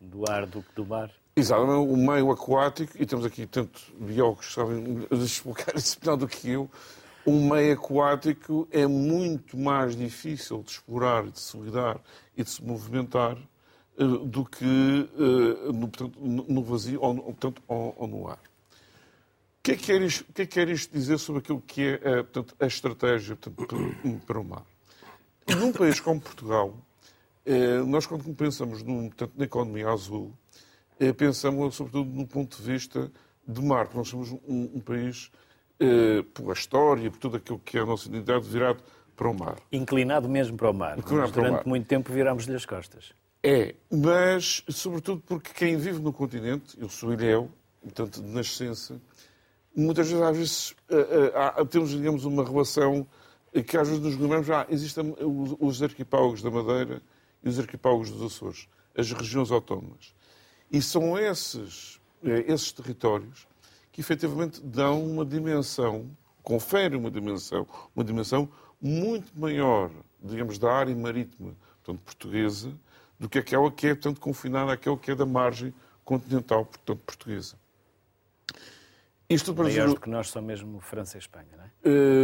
do 0.00 0.28
ar 0.28 0.46
do 0.46 0.62
que 0.62 0.74
do 0.74 0.84
mar. 0.84 1.12
Exatamente, 1.36 1.92
o 1.92 1.96
meio 1.96 2.30
aquático, 2.30 2.92
e 3.00 3.06
temos 3.06 3.24
aqui 3.24 3.46
tanto 3.46 3.80
biólogos 3.98 4.48
que 4.48 4.52
sabem 4.52 5.06
explicar 5.12 5.76
isso 5.76 5.96
melhor 6.02 6.16
do 6.16 6.26
que 6.26 6.50
eu, 6.50 6.68
o 7.24 7.32
meio 7.32 7.74
aquático 7.74 8.66
é 8.70 8.86
muito 8.86 9.56
mais 9.56 9.94
difícil 9.96 10.62
de 10.62 10.72
explorar, 10.72 11.24
de 11.30 11.38
se 11.38 11.56
lidar 11.56 12.00
e 12.36 12.42
de 12.42 12.50
se 12.50 12.62
movimentar 12.62 13.38
eh, 13.98 14.04
do 14.26 14.44
que 14.44 14.64
eh, 14.64 15.72
no, 15.72 15.88
portanto, 15.88 16.18
no 16.20 16.62
vazio 16.62 17.00
ou, 17.00 17.14
portanto, 17.14 17.62
ou, 17.68 17.94
ou, 17.98 18.08
no 18.08 18.28
ar. 18.28 18.38
O 18.38 19.62
que, 19.62 19.72
é 19.72 19.76
que, 19.76 19.84
quer 19.84 20.02
isto, 20.02 20.24
é 20.36 20.46
que 20.46 20.72
isto 20.72 20.92
dizer 20.92 21.18
sobre 21.18 21.40
aquilo 21.40 21.60
que 21.60 21.82
é 21.82 21.94
eh, 22.02 22.22
portanto, 22.22 22.56
a 22.58 22.66
estratégia 22.66 23.36
portanto, 23.36 23.76
para 24.26 24.40
o 24.40 24.44
mar? 24.44 24.64
Num 25.48 25.72
país 25.72 26.00
como 26.00 26.20
Portugal, 26.20 26.76
nós 27.88 28.06
quando 28.06 28.32
pensamos 28.32 28.82
num, 28.84 29.08
portanto, 29.08 29.32
na 29.36 29.44
economia 29.44 29.90
azul, 29.90 30.32
pensamos 31.16 31.74
sobretudo 31.74 32.08
no 32.08 32.24
ponto 32.24 32.56
de 32.56 32.62
vista 32.62 33.10
de 33.46 33.60
mar, 33.60 33.86
porque 33.86 33.98
nós 33.98 34.08
somos 34.08 34.30
um, 34.30 34.70
um 34.74 34.80
país 34.80 35.32
eh, 35.82 36.22
pela 36.32 36.52
história, 36.52 37.10
por 37.10 37.18
tudo 37.18 37.38
aquilo 37.38 37.58
que 37.58 37.76
é 37.76 37.80
a 37.80 37.84
nossa 37.84 38.08
identidade, 38.08 38.48
virado 38.48 38.80
para 39.16 39.28
o 39.28 39.34
mar. 39.34 39.56
Inclinado 39.72 40.28
mesmo 40.28 40.56
para 40.56 40.70
o 40.70 40.72
mar. 40.72 40.96
Inclinado 40.96 41.32
durante 41.32 41.52
mar. 41.54 41.66
muito 41.66 41.88
tempo 41.88 42.12
virámos-lhe 42.12 42.54
as 42.54 42.64
costas. 42.64 43.12
É, 43.42 43.74
mas 43.90 44.62
sobretudo 44.68 45.20
porque 45.26 45.52
quem 45.52 45.76
vive 45.76 45.98
no 45.98 46.12
continente, 46.12 46.80
eu 46.80 46.88
sou 46.88 47.12
ilhéu, 47.12 47.50
portanto, 47.80 48.22
de 48.22 48.28
nascença, 48.28 49.00
muitas 49.74 50.08
vezes, 50.08 50.22
às 50.22 50.36
vezes, 50.36 50.70
uh, 50.70 51.62
uh, 51.62 51.66
temos, 51.66 51.90
digamos, 51.90 52.24
uma 52.24 52.44
relação 52.44 53.04
que 53.66 53.76
às 53.76 53.88
vezes 53.88 54.02
nos 54.02 54.16
lembramos, 54.16 54.48
ah, 54.50 54.64
existem 54.70 55.16
os 55.18 55.82
arquipélagos 55.82 56.42
da 56.42 56.50
Madeira 56.50 57.02
e 57.42 57.48
os 57.48 57.58
arquipélagos 57.58 58.12
dos 58.12 58.22
Açores, 58.22 58.68
as 58.96 59.10
regiões 59.10 59.50
autónomas. 59.50 60.14
E 60.70 60.80
são 60.80 61.18
esses, 61.18 62.00
esses 62.22 62.72
territórios 62.72 63.46
que 63.92 64.00
efetivamente 64.00 64.60
dão 64.62 65.04
uma 65.04 65.24
dimensão, 65.24 66.10
conferem 66.42 66.98
uma 66.98 67.10
dimensão, 67.10 67.68
uma 67.94 68.02
dimensão 68.02 68.48
muito 68.80 69.38
maior, 69.38 69.90
digamos, 70.20 70.58
da 70.58 70.72
área 70.72 70.96
marítima 70.96 71.54
portanto, 71.82 72.02
portuguesa, 72.04 72.72
do 73.18 73.28
que 73.28 73.38
aquela 73.38 73.70
que 73.70 73.88
é, 73.88 73.94
portanto, 73.94 74.20
confinada 74.20 74.72
àquela 74.72 74.96
que 74.96 75.10
é 75.10 75.14
da 75.14 75.26
margem 75.26 75.74
continental, 76.04 76.64
portanto, 76.64 77.00
portuguesa. 77.04 77.56
Isto 79.28 79.54
para 79.54 79.64
Maiores 79.64 79.84
dizer... 79.84 79.94
do 79.94 80.00
que 80.00 80.10
nós 80.10 80.30
são 80.30 80.42
mesmo 80.42 80.80
França 80.80 81.16
e 81.16 81.20
Espanha, 81.20 81.48
não 81.56 81.64
é? 81.64 81.70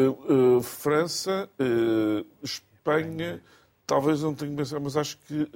Uh, 0.08 0.56
uh, 0.58 0.62
França, 0.62 1.48
uh, 1.58 2.26
Espanha, 2.42 3.42
talvez 3.86 4.22
não 4.22 4.34
tenha 4.34 4.54
pensado, 4.54 4.80
mas 4.82 4.96
acho 4.96 5.18
que... 5.18 5.50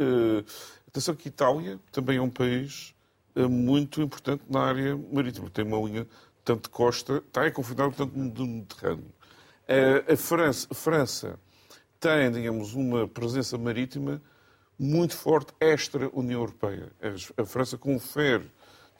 atenção 0.86 1.14
que 1.14 1.28
Itália 1.28 1.78
também 1.90 2.18
é 2.18 2.22
um 2.22 2.30
país 2.30 2.94
muito 3.34 4.02
importante 4.02 4.42
na 4.48 4.60
área 4.60 4.98
marítima. 5.12 5.50
Tem 5.50 5.64
uma 5.64 5.78
linha 5.88 6.06
tanto 6.44 6.64
de 6.64 6.68
costa, 6.70 7.22
está 7.26 7.44
é 7.44 7.50
confinado 7.50 7.94
tanto 7.96 8.16
no 8.18 8.46
Mediterrâneo. 8.46 9.12
A 10.12 10.16
França, 10.16 10.66
a 10.70 10.74
França 10.74 11.38
tem, 12.00 12.30
digamos, 12.32 12.74
uma 12.74 13.06
presença 13.06 13.56
marítima 13.56 14.20
muito 14.78 15.16
forte 15.16 15.52
extra-União 15.60 16.40
Europeia. 16.40 16.90
A 17.36 17.44
França 17.44 17.78
confere 17.78 18.50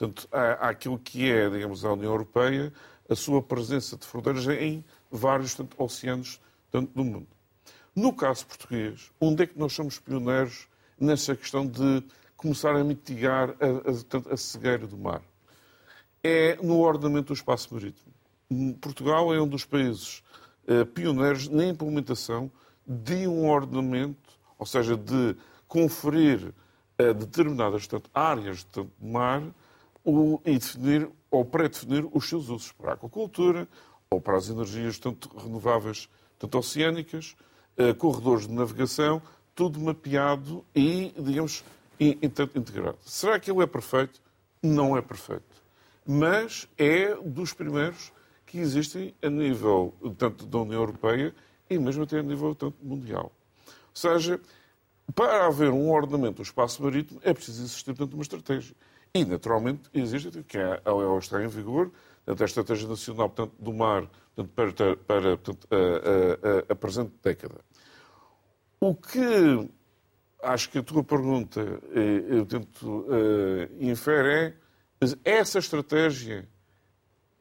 portanto, 0.03 0.29
àquilo 0.61 0.99
que 0.99 1.31
é, 1.31 1.49
digamos, 1.49 1.85
a 1.85 1.93
União 1.93 2.11
Europeia, 2.11 2.73
a 3.09 3.15
sua 3.15 3.43
presença 3.43 3.97
de 3.97 4.07
fronteiras 4.07 4.47
em 4.49 4.85
vários 5.11 5.55
tanto, 5.55 5.81
oceanos 5.81 6.41
tanto, 6.71 6.93
do 6.93 7.05
mundo. 7.05 7.29
No 7.95 8.13
caso 8.13 8.47
português, 8.47 9.13
onde 9.21 9.45
é 9.45 9.47
que 9.47 9.59
nós 9.59 9.73
somos 9.73 9.99
pioneiros 9.99 10.67
nessa 10.99 11.37
questão 11.37 11.67
de 11.67 12.03
começar 12.43 12.75
a 12.75 12.83
mitigar 12.83 13.51
a, 13.61 14.31
a, 14.31 14.35
a 14.35 14.37
cegueira 14.37 14.85
do 14.87 14.99
mar? 14.99 15.23
É 16.23 16.59
no 16.61 16.81
ordenamento 16.81 17.29
do 17.29 17.35
espaço 17.35 17.73
marítimo. 17.73 18.13
Portugal 18.81 19.33
é 19.33 19.41
um 19.41 19.47
dos 19.47 19.65
países 19.65 20.23
eh, 20.67 20.85
pioneiros 20.85 21.49
na 21.49 21.65
implementação 21.67 22.51
de 22.87 23.27
um 23.27 23.49
ordenamento, 23.49 24.33
ou 24.59 24.67
seja, 24.67 24.97
de 24.97 25.37
conferir 25.69 26.53
a 26.99 27.05
eh, 27.05 27.15
determinadas 27.15 27.87
tanto, 27.87 28.11
áreas 28.13 28.65
de 28.65 28.87
mar 29.01 29.43
o, 30.05 30.41
e 30.45 30.59
definir 30.59 31.09
ou 31.31 31.45
pré-definir 31.45 32.07
os 32.13 32.29
seus 32.29 32.49
usos 32.49 32.73
para 32.73 32.91
a 32.91 32.95
aquacultura 32.95 33.67
ou 34.11 34.21
para 34.21 34.37
as 34.37 34.49
energias 34.49 34.99
tanto 34.99 35.29
renováveis, 35.39 36.09
tanto 36.39 36.59
oceânicas, 36.59 37.37
eh, 37.77 37.95
corredores 37.95 38.47
de 38.47 38.53
navegação, 38.53 39.23
tudo 39.55 39.81
mapeado 39.81 40.65
e, 40.75 41.15
digamos, 41.19 41.65
integrado. 42.01 42.99
Será 43.03 43.39
que 43.39 43.51
ele 43.51 43.63
é 43.63 43.67
perfeito? 43.67 44.21
Não 44.63 44.97
é 44.97 45.03
perfeito. 45.03 45.63
Mas 46.07 46.69
é 46.77 47.15
dos 47.17 47.53
primeiros 47.53 48.13
que 48.47 48.59
existem 48.59 49.15
a 49.23 49.31
nível 49.31 49.95
tanto 50.19 50.47
da 50.47 50.59
União 50.59 50.81
Europeia 50.81 51.35
e 51.71 51.79
mesmo 51.79 52.03
até 52.03 52.19
a 52.19 52.23
nível 52.23 52.55
tanto 52.55 52.77
mundial. 52.83 53.33
Ou 53.67 53.73
seja, 53.95 54.41
para 55.15 55.47
haver 55.47 55.71
um 55.71 55.91
ordenamento 55.91 56.37
do 56.37 56.43
espaço 56.43 56.83
marítimo 56.83 57.21
é 57.23 57.33
preciso 57.33 57.63
existir 57.63 57.95
portanto, 57.95 58.15
uma 58.15 58.23
estratégia. 58.23 58.75
E, 59.15 59.25
naturalmente, 59.25 59.83
existe, 59.93 60.43
que 60.45 60.57
é, 60.57 60.81
ela 60.85 61.19
está 61.19 61.43
em 61.43 61.49
vigor, 61.49 61.91
a 62.27 62.45
Estratégia 62.45 62.89
Nacional 62.89 63.29
portanto, 63.29 63.55
do 63.59 63.73
Mar 63.73 64.09
portanto, 64.35 64.51
para, 64.55 64.97
para 64.97 65.37
portanto, 65.37 65.69
a, 65.71 66.71
a, 66.71 66.73
a, 66.73 66.77
presente 66.77 67.13
década. 67.23 67.61
O 68.81 68.95
que 68.95 69.69
acho 70.43 70.69
que 70.71 70.79
a 70.79 70.83
tua 70.83 71.05
pergunta 71.05 71.61
eh, 71.95 72.25
eu 72.29 72.45
tento 72.45 73.07
uh, 73.09 73.69
é 74.37 74.55
essa 75.25 75.59
estratégia 75.59 76.49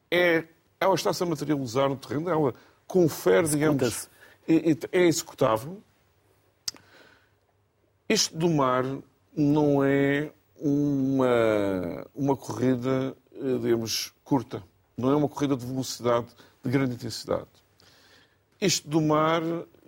é, 0.09 0.45
ela 0.79 0.93
está-se 0.93 1.23
a 1.23 1.25
materializar 1.25 1.87
no 1.87 1.95
terreno, 1.95 2.29
ela 2.29 2.53
confere, 2.85 3.47
digamos, 3.47 4.09
é, 4.47 4.99
é 4.99 5.05
executável. 5.05 5.81
Isto 8.09 8.37
do 8.37 8.49
mar 8.49 8.83
não 9.33 9.81
é 9.83 10.31
uma, 10.57 12.05
uma 12.13 12.35
corrida, 12.35 13.15
eh, 13.33 13.57
digamos, 13.61 14.13
curta. 14.23 14.61
Não 14.97 15.11
é 15.11 15.15
uma 15.15 15.29
corrida 15.29 15.55
de 15.55 15.65
velocidade 15.65 16.27
de 16.63 16.69
grande 16.69 16.95
intensidade. 16.95 17.47
Isto 18.59 18.89
do 18.89 18.99
mar, 18.99 19.41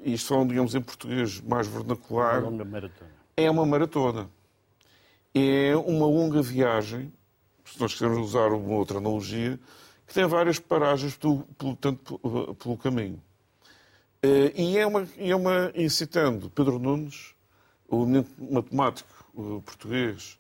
e 0.04 0.14
isto 0.14 0.28
falando, 0.28 0.50
digamos, 0.50 0.76
em 0.76 0.82
português 0.82 1.42
mais 1.42 1.68
vernacular, 1.68 2.42
uma 2.42 2.50
longa 2.50 2.66
maratona. 2.66 3.12
é 3.36 3.50
uma 3.50 3.66
maratona. 3.66 4.30
É 5.34 5.76
uma 5.76 6.06
longa 6.06 6.42
viagem, 6.42 7.12
se 7.66 7.80
nós 7.80 7.94
quisermos 7.94 8.20
usar 8.20 8.52
uma 8.52 8.76
outra 8.76 8.98
analogia, 8.98 9.60
que 10.06 10.14
tem 10.14 10.26
várias 10.28 10.60
paragens 10.60 11.16
pelo, 11.16 11.44
pelo, 11.58 11.76
tanto, 11.76 12.20
pelo 12.60 12.78
caminho. 12.78 13.22
Eh, 14.22 14.54
e 14.56 14.78
é 14.78 14.86
uma, 14.86 15.08
é 15.18 15.36
uma 15.36 15.72
incitando 15.76 16.50
Pedro 16.50 16.78
Nunes, 16.78 17.34
o 17.88 18.06
matemático 18.52 19.10
português, 19.66 20.38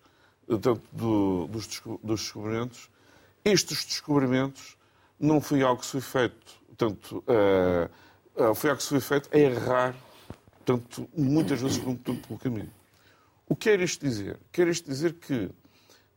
tanto 0.47 0.81
do, 0.91 1.47
dos, 1.47 1.81
dos 2.03 2.21
descobrimentos. 2.21 2.89
Estes 3.43 3.85
descobrimentos 3.85 4.77
não 5.19 5.41
foi 5.41 5.61
algo 5.61 5.81
que 5.81 5.85
se 5.85 5.91
foi 5.93 6.01
feito, 6.01 6.53
tanto, 6.77 7.17
uh, 7.19 7.89
foi 8.55 8.69
algo 8.69 8.77
que 8.77 8.83
se 8.83 8.89
foi 8.89 8.99
feito 8.99 9.29
a 9.31 9.37
errar, 9.37 9.95
tanto, 10.65 11.07
muitas 11.15 11.61
vezes 11.61 11.77
tanto 11.77 12.15
pelo 12.15 12.39
caminho. 12.39 12.71
O 13.47 13.55
que 13.55 13.69
quer 13.69 13.79
isto 13.81 14.05
dizer? 14.05 14.37
Quer 14.51 14.67
isto 14.67 14.89
dizer 14.89 15.13
que 15.13 15.49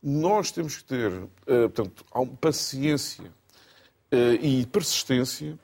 nós 0.01 0.51
temos 0.51 0.77
que 0.77 0.83
ter, 0.83 1.11
uh, 1.11 1.29
portanto, 1.45 2.05
paciência 2.39 3.25
uh, 3.25 4.33
e 4.41 4.65
persistência 4.67 5.57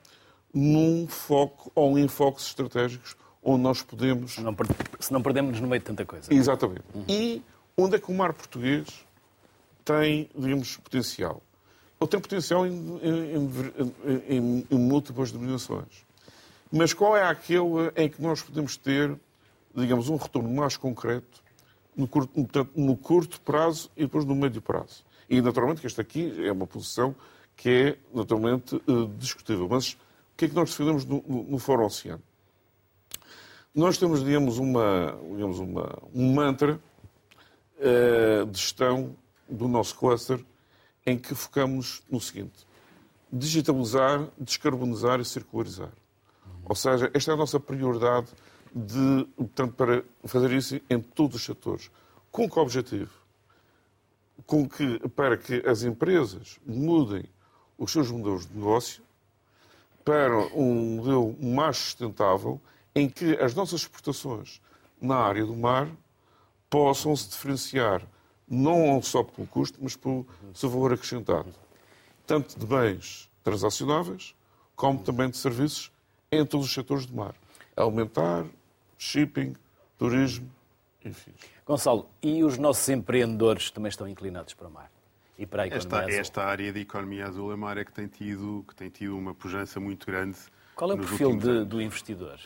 num 0.54 1.08
foco 1.08 1.72
ou 1.74 1.98
em 1.98 2.08
focos 2.08 2.46
estratégicos 2.48 3.16
onde 3.42 3.64
nós 3.64 3.82
podemos. 3.82 4.38
Não, 4.38 4.56
se 5.00 5.12
não 5.12 5.22
perdemos 5.22 5.60
no 5.60 5.68
meio 5.68 5.80
de 5.80 5.86
tanta 5.86 6.06
coisa. 6.06 6.34
Exatamente. 6.34 6.84
Uhum. 6.94 7.06
E 7.08 7.44
Onde 7.76 7.96
é 7.96 8.00
que 8.00 8.12
o 8.12 8.14
mar 8.14 8.34
português 8.34 8.88
tem, 9.84 10.30
digamos, 10.36 10.78
potencial? 10.78 11.42
Ele 12.00 12.10
tem 12.10 12.20
potencial 12.20 12.68
em, 12.68 13.00
em, 13.02 14.38
em, 14.38 14.68
em 14.70 14.78
múltiplas 14.78 15.32
dimensões. 15.32 16.06
Mas 16.76 16.92
qual 16.92 17.16
é 17.16 17.24
aquele 17.24 17.92
em 17.96 18.10
que 18.10 18.20
nós 18.20 18.42
podemos 18.42 18.76
ter, 18.76 19.16
digamos, 19.76 20.10
um 20.10 20.16
retorno 20.16 20.50
mais 20.50 20.76
concreto 20.76 21.44
no 21.96 22.08
curto, 22.08 22.68
no 22.76 22.98
curto 22.98 23.40
prazo 23.42 23.92
e 23.96 24.02
depois 24.02 24.26
no 24.26 24.34
médio 24.34 24.60
prazo? 24.60 25.06
E, 25.30 25.40
naturalmente, 25.40 25.82
que 25.82 25.86
esta 25.86 26.02
aqui 26.02 26.34
é 26.44 26.52
uma 26.52 26.66
posição 26.66 27.16
que 27.56 27.70
é, 27.70 27.98
naturalmente, 28.12 28.76
uh, 28.88 29.08
discutível. 29.20 29.68
Mas 29.70 29.92
o 29.94 29.98
que 30.36 30.46
é 30.46 30.48
que 30.48 30.56
nós 30.56 30.72
defendemos 30.72 31.06
no, 31.06 31.24
no, 31.28 31.44
no 31.44 31.60
Fórum 31.60 31.86
Oceano? 31.86 32.24
Nós 33.76 34.00
temos, 34.00 34.24
digamos, 34.24 34.58
uma, 34.58 35.16
digamos 35.32 35.60
uma, 35.60 36.00
um 36.12 36.34
mantra 36.34 36.80
eh, 37.80 38.46
de 38.46 38.58
gestão 38.60 39.16
do 39.48 39.68
nosso 39.68 39.96
cluster 39.96 40.44
em 41.06 41.18
que 41.18 41.36
focamos 41.36 42.02
no 42.10 42.20
seguinte: 42.20 42.66
digitalizar, 43.32 44.28
descarbonizar 44.40 45.20
e 45.20 45.26
circularizar. 45.26 45.92
Ou 46.66 46.76
seja, 46.76 47.12
esta 47.14 47.32
é 47.32 47.34
a 47.34 47.38
nossa 47.38 47.60
prioridade 47.60 48.28
de, 48.74 49.28
portanto, 49.36 49.74
para 49.74 50.04
fazer 50.26 50.52
isso 50.52 50.80
em 50.90 51.00
todos 51.00 51.36
os 51.36 51.44
setores. 51.44 51.92
Com 52.32 52.50
que 52.50 52.60
objetivo? 52.60 53.12
Com 54.46 54.68
que, 54.68 55.00
para 55.10 55.38
que 55.38 55.64
as 55.68 55.84
empresas 55.84 56.60
mudem 56.66 57.26
os 57.78 57.92
seus 57.92 58.10
modelos 58.10 58.48
de 58.48 58.56
negócio 58.56 59.04
para 60.04 60.38
um 60.56 60.98
modelo 60.98 61.36
mais 61.40 61.78
sustentável 61.78 62.60
em 62.96 63.10
que 63.10 63.34
as 63.38 63.54
nossas 63.54 63.82
exportações 63.82 64.62
na 65.02 65.16
área 65.16 65.46
do 65.46 65.56
mar 65.56 65.88
possam 66.70 67.16
se 67.16 67.30
diferenciar 67.30 68.02
não 68.48 69.02
só 69.02 69.24
pelo 69.24 69.48
custo, 69.48 69.80
mas 69.82 69.96
pelo 69.96 70.26
seu 70.54 70.70
valor 70.70 70.94
acrescentado, 70.94 71.54
tanto 72.28 72.58
de 72.60 72.66
bens 72.66 73.30
transacionáveis 73.44 74.36
como 74.76 75.00
também 75.00 75.30
de 75.30 75.38
serviços 75.38 75.92
em 76.42 76.46
todos 76.46 76.68
os 76.68 76.74
setores 76.74 77.06
do 77.06 77.16
mar. 77.16 77.36
Aumentar, 77.76 78.46
shipping, 78.98 79.56
turismo, 79.98 80.50
enfim. 81.04 81.32
Gonçalo, 81.66 82.08
e 82.22 82.44
os 82.44 82.58
nossos 82.58 82.88
empreendedores 82.90 83.72
também 83.72 83.90
estão 83.90 84.08
inclinados 84.08 84.54
para 84.54 84.68
o 84.68 84.72
mar? 84.72 84.92
E 85.38 85.46
para 85.46 85.64
a 85.64 85.68
economia 85.68 85.88
esta, 85.88 86.00
azul? 86.00 86.20
Esta 86.20 86.44
área 86.44 86.72
de 86.72 86.80
economia 86.82 87.26
azul 87.26 87.52
é 87.52 87.56
uma 87.56 87.70
área 87.70 87.84
que 87.84 87.92
tem 87.92 88.08
tido, 88.08 88.64
que 88.68 88.76
tem 88.76 88.90
tido 88.90 89.18
uma 89.18 89.34
pujança 89.34 89.80
muito 89.80 90.06
grande. 90.06 90.38
Qual 90.76 90.92
é 90.92 90.94
o 90.94 90.98
perfil 90.98 91.38
de, 91.38 91.66
do 91.66 91.82
investidor? 91.82 92.40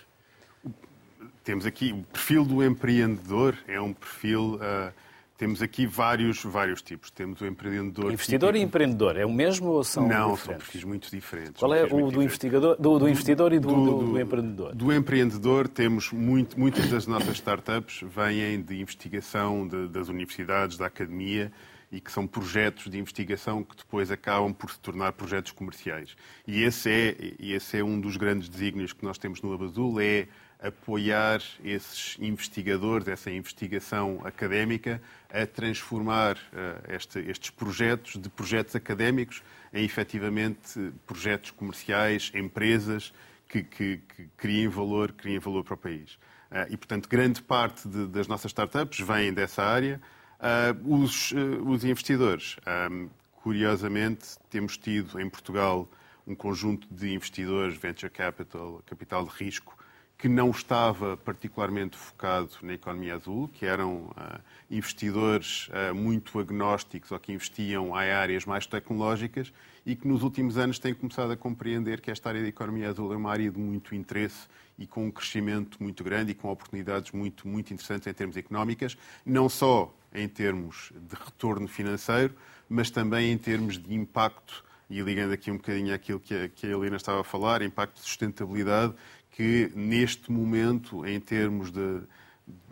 temos 1.47 1.65
aqui 1.65 1.93
o 1.93 2.04
perfil 2.04 2.43
do 2.43 2.62
empreendedor, 2.62 3.58
é 3.67 3.80
um 3.80 3.93
perfil. 3.93 4.56
Uh, 4.56 5.07
temos 5.38 5.62
aqui 5.62 5.86
vários, 5.86 6.43
vários 6.43 6.82
tipos. 6.82 7.12
Temos 7.12 7.39
o 7.41 7.45
empreendedor. 7.45 8.12
Investidor 8.12 8.54
típico. 8.54 8.65
e 8.65 8.67
empreendedor 8.67 9.17
é 9.17 9.26
o 9.26 9.32
mesmo 9.32 9.69
ou 9.69 9.84
são 9.84 10.08
Não, 10.08 10.32
diferentes? 10.32 10.43
são 10.43 10.54
perfis 10.56 10.84
muito 10.84 11.12
diferentes. 11.12 11.60
Qual 11.60 11.73
é 11.73 11.84
o 11.84 12.12
do, 12.12 12.23
investigador, 12.23 12.76
do, 12.76 13.00
do 13.00 13.08
investidor 13.08 13.54
e 13.54 13.60
do, 13.60 13.67
do, 13.67 14.12
do, 14.12 14.19
empreendedor? 14.19 14.76
Do 14.76 14.91
empreendedor 14.91 15.67
temos 15.67 16.12
muito, 16.12 16.60
muitas 16.60 16.89
das 16.89 17.06
nossas 17.06 17.36
startups 17.36 18.02
vêm 18.04 18.62
de 18.62 18.82
investigação 18.82 19.67
de, 19.67 19.88
das 19.88 20.10
universidades, 20.10 20.76
da 20.76 20.88
academia 20.88 21.52
e 21.91 22.02
que 22.02 22.12
são 22.12 22.28
projetos 22.28 22.89
de 22.89 22.97
investigação 22.97 23.63
que 23.63 23.76
depois 23.76 24.12
acabam 24.12 24.52
por 24.52 24.71
se 24.71 24.80
tornar 24.80 25.13
projetos 25.13 25.52
comerciais. 25.52 26.15
E 26.45 26.63
esse 26.63 26.89
é, 26.89 27.15
esse 27.39 27.78
é 27.78 27.84
um 27.84 28.00
dos 28.02 28.17
grandes 28.17 28.50
desígnios 28.50 28.91
que 28.91 29.06
nós 29.06 29.17
temos 29.17 29.41
no 29.41 29.54
Abazul, 29.54 30.02
é 30.02 30.28
apoiar 30.62 31.41
esses 31.63 32.17
investigadores, 32.20 33.08
essa 33.08 33.30
investigação 33.30 34.22
académica, 34.24 35.02
a 35.30 35.46
transformar 35.46 36.36
uh, 36.36 36.91
este, 36.91 37.20
estes 37.20 37.50
projetos 37.52 38.20
de 38.20 38.30
projetos 38.30 38.76
académicos 38.76 39.43
em 39.74 39.84
efetivamente 39.84 40.91
projetos 41.06 41.52
comerciais, 41.52 42.32
empresas 42.34 43.13
que, 43.48 43.63
que, 43.63 43.98
que 44.15 44.28
criem 44.36 44.67
valor, 44.67 45.12
criem 45.12 45.39
valor 45.39 45.63
para 45.63 45.76
o 45.76 45.78
país. 45.78 46.17
Uh, 46.52 46.65
e, 46.70 46.78
portanto, 46.78 47.08
grande 47.08 47.41
parte 47.41 47.88
de, 47.88 48.08
das 48.08 48.28
nossas 48.28 48.52
startups 48.52 49.00
vêm 49.00 49.34
dessa 49.34 49.63
área. 49.63 50.02
Uh, 50.39 51.02
os, 51.02 51.34
os, 51.65 51.84
investidores, 51.84 52.58
um, 52.91 53.10
curiosamente, 53.41 54.38
temos 54.50 54.78
tido 54.78 55.20
em 55.20 55.30
Portugal 55.30 55.89
um 56.26 56.36
conjunto 56.36 56.88
de 56.91 57.13
investidores, 57.13 57.78
venture 57.78 58.12
capital, 58.12 58.84
capital 58.86 59.26
de 59.26 59.32
risco, 59.32 59.78
que 60.17 60.27
não 60.27 60.49
estava 60.49 61.15
particularmente 61.15 61.95
focado 61.95 62.49
na 62.63 62.73
economia 62.73 63.15
azul, 63.15 63.47
que 63.49 63.65
eram 63.65 64.06
uh, 64.06 64.41
investidores 64.69 65.67
uh, 65.67 65.93
muito 65.93 66.39
agnósticos 66.39 67.12
ou 67.12 67.19
que 67.19 67.32
investiam 67.32 67.89
em 67.89 68.12
áreas 68.12 68.43
mais 68.43 68.65
tecnológicas 68.65 69.53
e 69.86 69.95
que 69.95 70.08
nos 70.08 70.23
últimos 70.23 70.58
anos 70.58 70.80
têm 70.80 70.93
começado 70.93 71.32
a 71.32 71.38
compreender 71.38 72.01
que 72.01 72.10
esta 72.10 72.30
área 72.30 72.41
da 72.41 72.47
economia 72.47 72.89
azul 72.89 73.13
é 73.13 73.15
uma 73.15 73.32
área 73.32 73.51
de 73.51 73.60
muito 73.60 73.93
interesse 73.93 74.47
e 74.77 74.88
com 74.88 75.06
um 75.06 75.12
crescimento 75.12 75.82
muito 75.82 76.03
grande 76.03 76.32
e 76.32 76.36
com 76.36 76.49
oportunidades 76.49 77.12
muito, 77.12 77.47
muito 77.47 77.71
interessantes 77.71 78.08
em 78.08 78.13
termos 78.13 78.36
económicas, 78.38 78.97
não 79.23 79.47
só 79.47 79.93
em 80.13 80.27
termos 80.27 80.91
de 80.95 81.15
retorno 81.15 81.67
financeiro, 81.67 82.34
mas 82.67 82.89
também 82.89 83.32
em 83.32 83.38
termos 83.38 83.77
de 83.77 83.93
impacto 83.93 84.65
e 84.89 85.01
ligando 85.01 85.34
aqui 85.34 85.51
um 85.51 85.58
bocadinho 85.58 85.93
àquilo 85.93 86.19
que 86.19 86.34
a, 86.34 86.49
que 86.49 86.65
a 86.65 86.69
Helena 86.69 86.95
estava 86.95 87.21
a 87.21 87.23
falar, 87.23 87.62
impacto 87.62 87.95
de 87.95 88.01
sustentabilidade 88.01 88.93
que 89.38 89.71
neste 89.76 90.32
momento, 90.32 91.06
em 91.06 91.19
termos 91.19 91.69
de, 91.69 92.02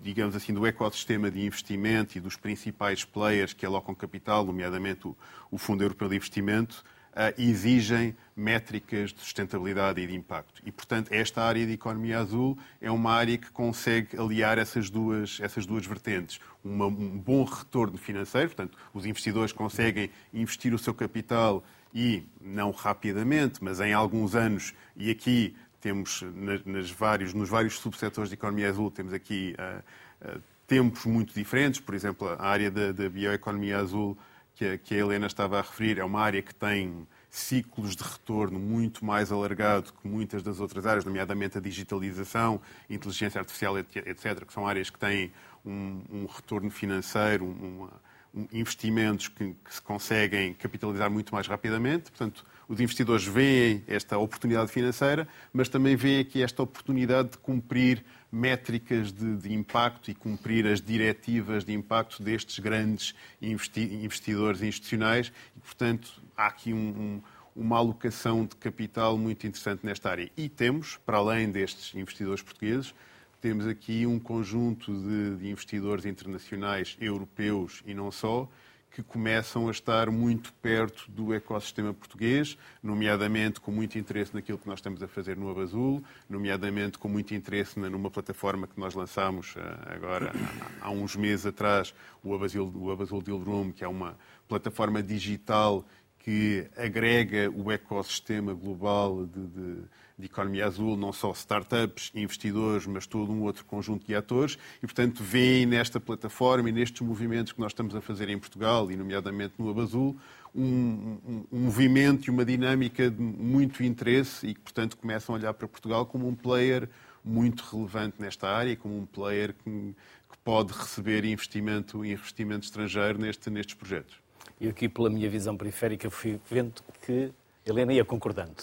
digamos 0.01 0.35
assim, 0.35 0.51
do 0.51 0.65
ecossistema 0.65 1.29
de 1.29 1.45
investimento 1.45 2.17
e 2.17 2.19
dos 2.19 2.35
principais 2.35 3.05
players 3.05 3.53
que 3.53 3.63
alocam 3.63 3.93
capital, 3.93 4.43
nomeadamente 4.43 5.07
o, 5.07 5.15
o 5.51 5.59
Fundo 5.59 5.83
Europeu 5.83 6.09
de 6.09 6.15
Investimento, 6.15 6.83
uh, 7.11 7.39
exigem 7.39 8.17
métricas 8.35 9.13
de 9.13 9.19
sustentabilidade 9.19 10.01
e 10.01 10.07
de 10.07 10.15
impacto. 10.15 10.59
E, 10.65 10.71
portanto, 10.71 11.11
esta 11.11 11.43
área 11.43 11.67
de 11.67 11.73
economia 11.73 12.17
azul 12.17 12.57
é 12.81 12.89
uma 12.89 13.13
área 13.13 13.37
que 13.37 13.51
consegue 13.51 14.17
aliar 14.17 14.57
essas 14.57 14.89
duas, 14.89 15.37
essas 15.43 15.67
duas 15.67 15.85
vertentes. 15.85 16.39
Uma, 16.63 16.87
um 16.87 17.19
bom 17.19 17.43
retorno 17.43 17.95
financeiro, 17.95 18.47
portanto, 18.47 18.75
os 18.91 19.05
investidores 19.05 19.51
conseguem 19.51 20.09
investir 20.33 20.73
o 20.73 20.79
seu 20.79 20.95
capital 20.95 21.63
e, 21.93 22.23
não 22.41 22.71
rapidamente, 22.71 23.63
mas 23.63 23.79
em 23.79 23.93
alguns 23.93 24.35
anos, 24.35 24.73
e 24.97 25.09
aqui 25.11 25.55
temos 25.85 26.23
nas 26.65 26.89
vários, 26.89 27.31
nos 27.31 27.47
vários 27.47 27.77
subsetores 27.77 28.27
de 28.27 28.33
economia 28.33 28.67
azul, 28.67 28.89
temos 28.89 29.13
aqui 29.13 29.55
uh, 29.59 30.27
uh, 30.27 30.41
tempos 30.65 31.05
muito 31.05 31.31
diferentes. 31.31 31.79
Por 31.79 31.93
exemplo, 31.93 32.27
a 32.27 32.43
área 32.43 32.71
da, 32.71 33.07
bioeconomia 33.07 33.77
azul 33.77 34.17
que 34.55 34.65
a, 34.65 34.77
que 34.79 34.95
a, 34.95 34.97
Helena 34.97 35.27
estava 35.27 35.59
a 35.59 35.61
referir 35.61 35.99
é 35.99 36.03
uma 36.03 36.19
área 36.19 36.41
que 36.41 36.55
tem 36.55 37.07
ciclos 37.29 37.95
de 37.95 38.01
retorno 38.01 38.57
muito 38.57 39.05
mais 39.05 39.31
alargado 39.31 39.93
que 39.93 40.07
muitas 40.07 40.41
das 40.41 40.59
outras 40.59 40.87
áreas, 40.87 41.05
nomeadamente 41.05 41.59
a 41.59 41.61
digitalização, 41.61 42.59
inteligência 42.89 43.37
artificial, 43.37 43.77
etc., 43.77 44.43
que 44.43 44.53
são 44.53 44.65
áreas 44.65 44.89
que 44.89 44.97
têm 44.97 45.31
um, 45.63 46.01
um 46.11 46.25
retorno 46.25 46.71
financeiro, 46.71 47.45
um, 47.45 47.87
um, 48.33 48.47
investimentos 48.51 49.27
que, 49.27 49.53
que 49.53 49.71
se 49.71 49.83
conseguem 49.83 50.55
capitalizar 50.55 51.11
muito 51.11 51.31
mais 51.31 51.45
rapidamente. 51.45 52.09
Portanto, 52.09 52.43
os 52.67 52.79
investidores 52.79 53.25
veem 53.25 53.83
esta 53.87 54.17
oportunidade 54.17 54.71
financeira, 54.71 55.27
mas 55.53 55.69
também 55.69 55.95
veem 55.95 56.19
aqui 56.19 56.41
esta 56.41 56.63
oportunidade 56.63 57.29
de 57.29 57.37
cumprir 57.37 58.03
métricas 58.31 59.11
de, 59.11 59.37
de 59.37 59.53
impacto 59.53 60.11
e 60.11 60.15
cumprir 60.15 60.67
as 60.67 60.81
diretivas 60.81 61.63
de 61.63 61.73
impacto 61.73 62.21
destes 62.21 62.59
grandes 62.59 63.15
investi 63.41 63.81
investidores 63.81 64.61
institucionais 64.61 65.31
e, 65.55 65.59
portanto, 65.59 66.21
há 66.35 66.47
aqui 66.47 66.73
um, 66.73 66.77
um, 66.77 67.21
uma 67.55 67.77
alocação 67.77 68.45
de 68.45 68.55
capital 68.55 69.17
muito 69.17 69.47
interessante 69.47 69.85
nesta 69.85 70.09
área. 70.09 70.29
E 70.35 70.49
temos, 70.49 70.97
para 71.05 71.17
além 71.17 71.49
destes 71.49 71.95
investidores 71.95 72.41
portugueses, 72.41 72.93
temos 73.39 73.67
aqui 73.67 74.05
um 74.05 74.19
conjunto 74.19 74.91
de, 74.91 75.35
de 75.37 75.49
investidores 75.49 76.05
internacionais, 76.05 76.97
europeus 76.99 77.83
e 77.85 77.93
não 77.93 78.11
só, 78.11 78.49
que 78.95 79.03
começam 79.03 79.67
a 79.67 79.71
estar 79.71 80.09
muito 80.09 80.53
perto 80.53 81.11
do 81.11 81.33
ecossistema 81.33 81.93
português, 81.93 82.57
nomeadamente 82.81 83.59
com 83.59 83.69
muito 83.69 83.97
interesse 83.99 84.33
naquilo 84.33 84.57
que 84.57 84.67
nós 84.67 84.79
estamos 84.79 85.03
a 85.03 85.07
fazer 85.07 85.35
no 85.35 85.49
Abazul, 85.51 86.01
nomeadamente 86.29 86.97
com 86.97 87.09
muito 87.09 87.35
interesse 87.35 87.77
numa 87.77 88.09
plataforma 88.09 88.65
que 88.65 88.79
nós 88.79 88.95
lançámos 88.95 89.53
eh, 89.57 89.93
agora 89.93 90.31
há 90.79 90.89
uns 90.91 91.13
meses 91.17 91.45
atrás, 91.45 91.93
o 92.23 92.33
Abazul, 92.33 92.71
o 92.73 92.89
Abazul 92.89 93.21
Deal 93.21 93.37
Room, 93.37 93.73
que 93.73 93.83
é 93.83 93.87
uma 93.87 94.17
plataforma 94.47 95.03
digital 95.03 95.85
que 96.17 96.65
agrega 96.77 97.51
o 97.53 97.69
ecossistema 97.69 98.53
global 98.53 99.25
de, 99.25 99.45
de 99.47 99.83
de 100.17 100.25
economia 100.25 100.65
azul, 100.65 100.95
não 100.95 101.11
só 101.11 101.31
startups, 101.31 102.11
investidores, 102.15 102.85
mas 102.87 103.05
todo 103.05 103.31
um 103.31 103.43
outro 103.43 103.65
conjunto 103.65 104.05
de 104.05 104.15
atores, 104.15 104.57
e, 104.77 104.85
portanto, 104.85 105.23
veem 105.23 105.65
nesta 105.65 105.99
plataforma 105.99 106.69
e 106.69 106.71
nestes 106.71 107.01
movimentos 107.01 107.51
que 107.51 107.59
nós 107.59 107.71
estamos 107.71 107.95
a 107.95 108.01
fazer 108.01 108.29
em 108.29 108.39
Portugal, 108.39 108.89
e 108.91 108.95
nomeadamente 108.95 109.53
no 109.57 109.69
Abazul, 109.69 110.15
um, 110.53 110.63
um, 110.63 111.45
um 111.51 111.59
movimento 111.59 112.27
e 112.27 112.29
uma 112.29 112.45
dinâmica 112.45 113.11
de 113.11 113.21
muito 113.21 113.83
interesse 113.83 114.47
e 114.47 114.53
que, 114.53 114.61
portanto, 114.61 114.95
começam 114.95 115.35
a 115.35 115.37
olhar 115.37 115.53
para 115.53 115.67
Portugal 115.67 116.05
como 116.05 116.27
um 116.27 116.33
player 116.33 116.89
muito 117.25 117.63
relevante 117.71 118.21
nesta 118.21 118.47
área 118.47 118.75
como 118.75 118.97
um 118.97 119.05
player 119.05 119.53
que, 119.53 119.69
que 119.69 120.37
pode 120.43 120.71
receber 120.71 121.25
investimento, 121.25 122.05
investimento 122.05 122.65
estrangeiro 122.65 123.19
neste, 123.19 123.49
nestes 123.49 123.75
projetos. 123.75 124.15
E 124.61 124.69
aqui, 124.69 124.87
pela 124.87 125.09
minha 125.09 125.29
visão 125.29 125.57
periférica, 125.57 126.09
fui 126.09 126.39
vendo 126.49 126.81
que 127.05 127.31
Helena 127.65 127.91
ia 127.91 128.05
concordando. 128.05 128.55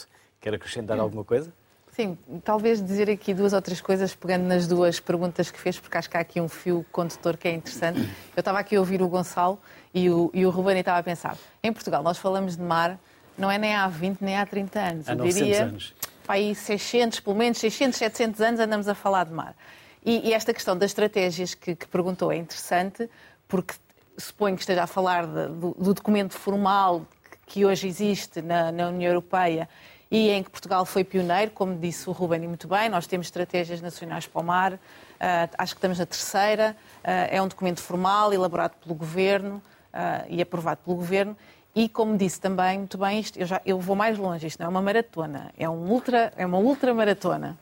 Quer 0.42 0.55
acrescentar 0.55 0.98
alguma 0.98 1.24
coisa? 1.24 1.52
Sim, 1.92 2.18
talvez 2.42 2.83
dizer 2.83 3.09
aqui 3.09 3.33
duas 3.33 3.52
ou 3.52 3.62
três 3.62 3.81
coisas, 3.81 4.14
pegando 4.14 4.44
nas 4.44 4.66
duas 4.66 4.98
perguntas 4.98 5.50
que 5.50 5.61
fez, 5.61 5.78
porque 5.78 5.96
acho 5.96 6.11
que 6.11 6.16
há 6.16 6.20
aqui 6.20 6.40
um 6.40 6.48
fio 6.48 6.85
condutor 6.90 7.37
que 7.37 7.46
é 7.46 7.52
interessante. 7.52 8.00
Eu 8.35 8.40
estava 8.40 8.59
aqui 8.59 8.74
a 8.74 8.81
ouvir 8.81 9.00
o 9.02 9.09
Gonçalo 9.09 9.59
e 9.94 10.11
o, 10.11 10.31
e 10.35 10.44
o 10.44 10.50
Ruben 10.50 10.76
e 10.76 10.81
estava 10.81 10.98
a 10.98 11.02
pensar. 11.02 11.38
Em 11.62 11.72
Portugal, 11.72 12.02
nós 12.02 12.18
falamos 12.18 12.57
de 12.57 12.62
mar, 12.62 12.98
não 13.38 13.48
é 13.50 13.57
nem 13.57 13.74
há 13.74 13.87
20 13.87 14.20
nem 14.20 14.37
há 14.37 14.44
30 14.44 14.81
anos. 14.81 15.09
Há 15.09 15.14
900 15.14 15.46
diria, 15.46 15.64
anos. 15.64 15.94
Aí 16.26 16.55
600, 16.55 17.20
pelo 17.20 17.37
menos 17.37 17.59
600, 17.59 17.98
700 17.98 18.40
anos 18.40 18.61
andamos 18.61 18.88
a 18.88 18.94
falar 18.94 19.24
de 19.24 19.33
mar. 19.33 19.55
E, 20.05 20.28
e 20.31 20.33
esta 20.33 20.52
questão 20.52 20.76
das 20.76 20.90
estratégias 20.90 21.55
que, 21.55 21.76
que, 21.76 21.87
perguntou 21.87 22.33
é 22.33 22.37
interessante, 22.37 23.09
porque 23.46 23.74
suponho 24.18 24.57
que 24.57 24.62
esteja 24.62 24.83
a 24.83 24.87
falar 24.87 25.26
de, 25.26 25.48
do, 25.48 25.76
do, 25.78 25.94
documento 25.94 26.33
formal 26.33 27.07
que 27.46 27.64
hoje 27.64 27.87
existe 27.87 28.42
na, 28.42 28.72
na 28.72 28.88
União 28.88 29.11
Europeia 29.11 29.68
e 30.12 30.29
em 30.29 30.42
que 30.42 30.51
Portugal 30.51 30.85
foi 30.85 31.03
pioneiro, 31.03 31.53
como 31.53 31.75
disse 31.75 32.07
o 32.07 32.12
Ruben 32.12 32.40
muito 32.40 32.68
bem, 32.68 32.90
nós 32.90 33.07
temos 33.07 33.29
estratégias 33.29 33.81
nacionais 33.81 34.27
para 34.27 34.42
o 34.42 34.44
mar, 34.44 34.75
uh, 34.75 34.79
acho 35.57 35.75
que 35.75 35.79
estamos 35.79 35.98
na 35.98 36.05
terceira, 36.05 36.77
uh, 36.98 37.09
é 37.31 37.40
um 37.40 37.48
documento 37.48 37.81
formal, 37.81 38.31
elaborado 38.31 38.75
pelo 38.85 38.94
Governo 38.94 39.55
uh, 39.55 40.27
e 40.29 40.42
aprovado 40.42 40.83
pelo 40.85 40.96
Governo, 40.96 41.35
e 41.75 41.88
como 41.88 42.14
disse 42.18 42.38
também 42.38 42.77
muito 42.77 42.98
bem, 42.98 43.20
isto, 43.20 43.38
eu, 43.38 43.46
já, 43.46 43.62
eu 43.64 43.81
vou 43.81 43.96
mais 43.96 44.18
longe, 44.18 44.46
isto 44.46 44.61
não 44.61 44.66
é 44.66 44.68
uma 44.68 44.83
maratona, 44.83 45.51
é, 45.57 45.66
um 45.66 45.90
ultra, 45.90 46.31
é 46.37 46.44
uma 46.44 46.59
ultramaratona. 46.59 47.57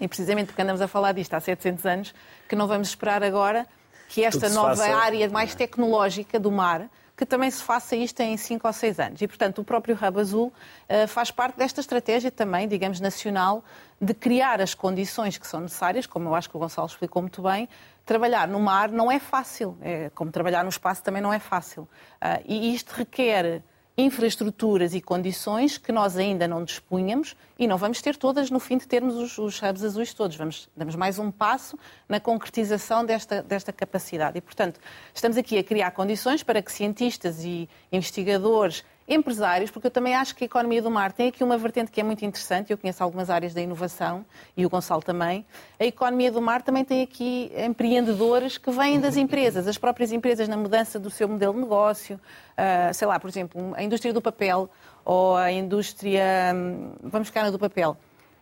E 0.00 0.06
precisamente 0.06 0.46
porque 0.46 0.62
andamos 0.62 0.80
a 0.80 0.86
falar 0.86 1.10
disto 1.10 1.34
há 1.34 1.40
700 1.40 1.84
anos, 1.84 2.14
que 2.48 2.54
não 2.54 2.68
vamos 2.68 2.90
esperar 2.90 3.24
agora 3.24 3.66
que 4.08 4.22
esta 4.22 4.48
nova 4.48 4.76
faça... 4.76 4.96
área 4.96 5.28
mais 5.28 5.52
tecnológica 5.52 6.38
do 6.38 6.52
mar 6.52 6.88
que 7.18 7.26
também 7.26 7.50
se 7.50 7.64
faça 7.64 7.96
isto 7.96 8.20
em 8.20 8.36
5 8.36 8.64
ou 8.64 8.72
6 8.72 9.00
anos. 9.00 9.20
E, 9.20 9.26
portanto, 9.26 9.58
o 9.58 9.64
próprio 9.64 9.98
Hub 10.00 10.20
Azul 10.20 10.52
uh, 10.88 11.08
faz 11.08 11.32
parte 11.32 11.56
desta 11.56 11.80
estratégia 11.80 12.30
também, 12.30 12.68
digamos, 12.68 13.00
nacional, 13.00 13.64
de 14.00 14.14
criar 14.14 14.60
as 14.60 14.72
condições 14.72 15.36
que 15.36 15.44
são 15.44 15.58
necessárias, 15.60 16.06
como 16.06 16.28
eu 16.28 16.34
acho 16.36 16.48
que 16.48 16.56
o 16.56 16.60
Gonçalo 16.60 16.86
explicou 16.86 17.20
muito 17.20 17.42
bem, 17.42 17.68
trabalhar 18.06 18.46
no 18.46 18.60
mar 18.60 18.88
não 18.88 19.10
é 19.10 19.18
fácil, 19.18 19.76
é, 19.82 20.10
como 20.14 20.30
trabalhar 20.30 20.62
no 20.62 20.68
espaço 20.68 21.02
também 21.02 21.20
não 21.20 21.32
é 21.32 21.40
fácil. 21.40 21.82
Uh, 22.22 22.40
e 22.46 22.72
isto 22.72 22.92
requer 22.92 23.64
infraestruturas 23.98 24.94
e 24.94 25.00
condições 25.00 25.76
que 25.76 25.90
nós 25.90 26.16
ainda 26.16 26.46
não 26.46 26.62
dispunhamos 26.62 27.34
e 27.58 27.66
não 27.66 27.76
vamos 27.76 28.00
ter 28.00 28.16
todas 28.16 28.48
no 28.48 28.60
fim 28.60 28.78
de 28.78 28.86
termos 28.86 29.16
os, 29.16 29.36
os 29.36 29.60
hubs 29.60 29.82
azuis 29.82 30.14
todos. 30.14 30.36
Vamos, 30.36 30.68
damos 30.76 30.94
mais 30.94 31.18
um 31.18 31.32
passo 31.32 31.76
na 32.08 32.20
concretização 32.20 33.04
desta, 33.04 33.42
desta 33.42 33.72
capacidade. 33.72 34.38
E, 34.38 34.40
portanto, 34.40 34.78
estamos 35.12 35.36
aqui 35.36 35.58
a 35.58 35.64
criar 35.64 35.90
condições 35.90 36.44
para 36.44 36.62
que 36.62 36.70
cientistas 36.70 37.42
e 37.42 37.68
investigadores 37.90 38.84
empresários, 39.08 39.70
porque 39.70 39.86
eu 39.86 39.90
também 39.90 40.14
acho 40.14 40.36
que 40.36 40.44
a 40.44 40.46
economia 40.46 40.82
do 40.82 40.90
mar 40.90 41.12
tem 41.12 41.28
aqui 41.28 41.42
uma 41.42 41.56
vertente 41.56 41.90
que 41.90 42.00
é 42.00 42.04
muito 42.04 42.24
interessante, 42.24 42.70
eu 42.70 42.76
conheço 42.76 43.02
algumas 43.02 43.30
áreas 43.30 43.54
da 43.54 43.60
inovação 43.60 44.24
e 44.56 44.66
o 44.66 44.68
Gonçalo 44.68 45.02
também. 45.02 45.46
A 45.80 45.84
economia 45.84 46.30
do 46.30 46.42
mar 46.42 46.62
também 46.62 46.84
tem 46.84 47.02
aqui 47.02 47.50
empreendedores 47.56 48.58
que 48.58 48.70
vêm 48.70 49.00
das 49.00 49.16
empresas, 49.16 49.66
as 49.66 49.78
próprias 49.78 50.12
empresas 50.12 50.46
na 50.46 50.56
mudança 50.56 50.98
do 50.98 51.10
seu 51.10 51.26
modelo 51.26 51.54
de 51.54 51.60
negócio, 51.60 52.16
uh, 52.16 52.92
sei 52.92 53.08
lá, 53.08 53.18
por 53.18 53.30
exemplo, 53.30 53.72
a 53.74 53.82
indústria 53.82 54.12
do 54.12 54.20
papel 54.20 54.68
ou 55.04 55.36
a 55.36 55.50
indústria, 55.50 56.52
hum, 56.54 56.92
vamos 57.02 57.28
ficar 57.28 57.44
na 57.44 57.50
do 57.50 57.58
papel. 57.58 57.96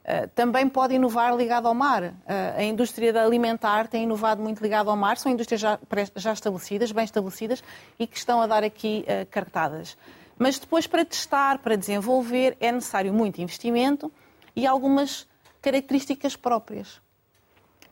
Uh, 0.06 0.28
também 0.36 0.68
pode 0.68 0.94
inovar 0.94 1.36
ligado 1.36 1.66
ao 1.66 1.74
mar. 1.74 2.02
Uh, 2.04 2.12
a 2.56 2.62
indústria 2.62 3.22
alimentar 3.22 3.88
tem 3.88 4.04
inovado 4.04 4.42
muito 4.42 4.62
ligado 4.62 4.88
ao 4.88 4.96
mar, 4.96 5.16
são 5.16 5.30
indústrias 5.30 5.60
já, 5.60 5.78
já 6.14 6.32
estabelecidas, 6.32 6.92
bem 6.92 7.04
estabelecidas 7.04 7.62
e 7.98 8.06
que 8.06 8.16
estão 8.16 8.40
a 8.40 8.46
dar 8.46 8.62
aqui 8.64 9.04
uh, 9.08 9.26
cartadas. 9.30 9.96
Mas 10.38 10.58
depois, 10.58 10.86
para 10.86 11.04
testar, 11.04 11.58
para 11.58 11.76
desenvolver, 11.76 12.56
é 12.60 12.70
necessário 12.70 13.12
muito 13.12 13.40
investimento 13.40 14.12
e 14.54 14.66
algumas 14.66 15.26
características 15.62 16.36
próprias. 16.36 17.00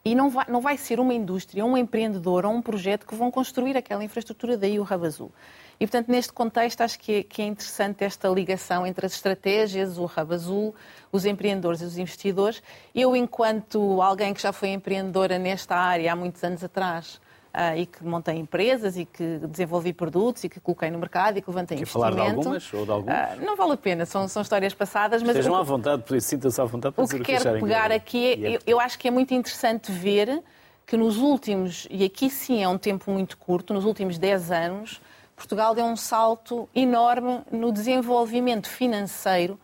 E 0.04 0.14
não 0.14 0.28
vai, 0.28 0.44
não 0.48 0.60
vai 0.60 0.76
ser 0.76 1.00
uma 1.00 1.14
indústria, 1.14 1.64
um 1.64 1.76
empreendedor 1.76 2.44
ou 2.44 2.52
um 2.52 2.60
projeto 2.60 3.06
que 3.06 3.14
vão 3.14 3.30
construir 3.30 3.74
aquela 3.74 4.04
infraestrutura, 4.04 4.56
daí 4.56 4.78
o 4.78 4.82
Hub 4.82 5.06
Azul. 5.06 5.32
E, 5.80 5.86
portanto, 5.86 6.08
neste 6.08 6.32
contexto, 6.32 6.82
acho 6.82 6.98
que 6.98 7.12
é, 7.12 7.22
que 7.22 7.40
é 7.40 7.46
interessante 7.46 8.04
esta 8.04 8.28
ligação 8.28 8.86
entre 8.86 9.06
as 9.06 9.14
estratégias, 9.14 9.96
o 9.96 10.04
Hub 10.04 10.34
Azul, 10.34 10.74
os 11.10 11.24
empreendedores 11.24 11.80
e 11.80 11.84
os 11.84 11.96
investidores. 11.96 12.62
Eu, 12.94 13.16
enquanto 13.16 14.02
alguém 14.02 14.34
que 14.34 14.42
já 14.42 14.52
foi 14.52 14.68
empreendedora 14.68 15.38
nesta 15.38 15.74
área 15.74 16.12
há 16.12 16.16
muitos 16.16 16.44
anos 16.44 16.62
atrás, 16.62 17.18
Uh, 17.54 17.78
e 17.78 17.86
que 17.86 18.04
montei 18.04 18.34
empresas 18.34 18.96
e 18.96 19.04
que 19.04 19.38
desenvolvi 19.46 19.92
produtos 19.92 20.42
e 20.42 20.48
que 20.48 20.58
coloquei 20.58 20.90
no 20.90 20.98
mercado 20.98 21.38
e 21.38 21.40
que 21.40 21.48
levantei 21.48 21.76
Quer 21.76 21.82
investimento. 21.82 22.16
falar 22.16 22.24
de 22.24 22.36
algumas 22.36 22.74
ou 22.74 22.84
de 22.84 22.90
alguns? 22.90 23.12
Uh, 23.12 23.46
não 23.46 23.56
vale 23.56 23.72
a 23.74 23.76
pena, 23.76 24.04
são, 24.04 24.26
são 24.26 24.42
histórias 24.42 24.74
passadas. 24.74 25.22
Mas 25.22 25.36
Estejam 25.36 25.52
o, 25.52 25.56
à 25.56 25.62
vontade, 25.62 26.02
por 26.02 26.16
isso 26.16 26.26
sinta-se 26.26 26.60
à 26.60 26.64
vontade 26.64 26.96
para 26.96 27.04
o 27.04 27.08
que 27.08 27.20
quero 27.20 27.60
pegar 27.60 27.92
aqui 27.92 28.26
é, 28.26 28.32
é, 28.32 28.56
eu, 28.56 28.60
eu 28.66 28.80
acho 28.80 28.98
que 28.98 29.06
é 29.06 29.10
muito 29.12 29.32
interessante 29.32 29.92
ver 29.92 30.42
que 30.84 30.96
nos 30.96 31.16
últimos, 31.16 31.86
e 31.90 32.04
aqui 32.04 32.28
sim 32.28 32.62
é 32.62 32.68
um 32.68 32.76
tempo 32.76 33.08
muito 33.10 33.36
curto, 33.36 33.72
nos 33.72 33.84
últimos 33.84 34.18
10 34.18 34.50
anos, 34.50 35.00
Portugal 35.36 35.74
deu 35.74 35.84
um 35.84 35.96
salto 35.96 36.68
enorme 36.74 37.40
no 37.50 37.72
desenvolvimento 37.72 38.68
financeiro, 38.68 39.58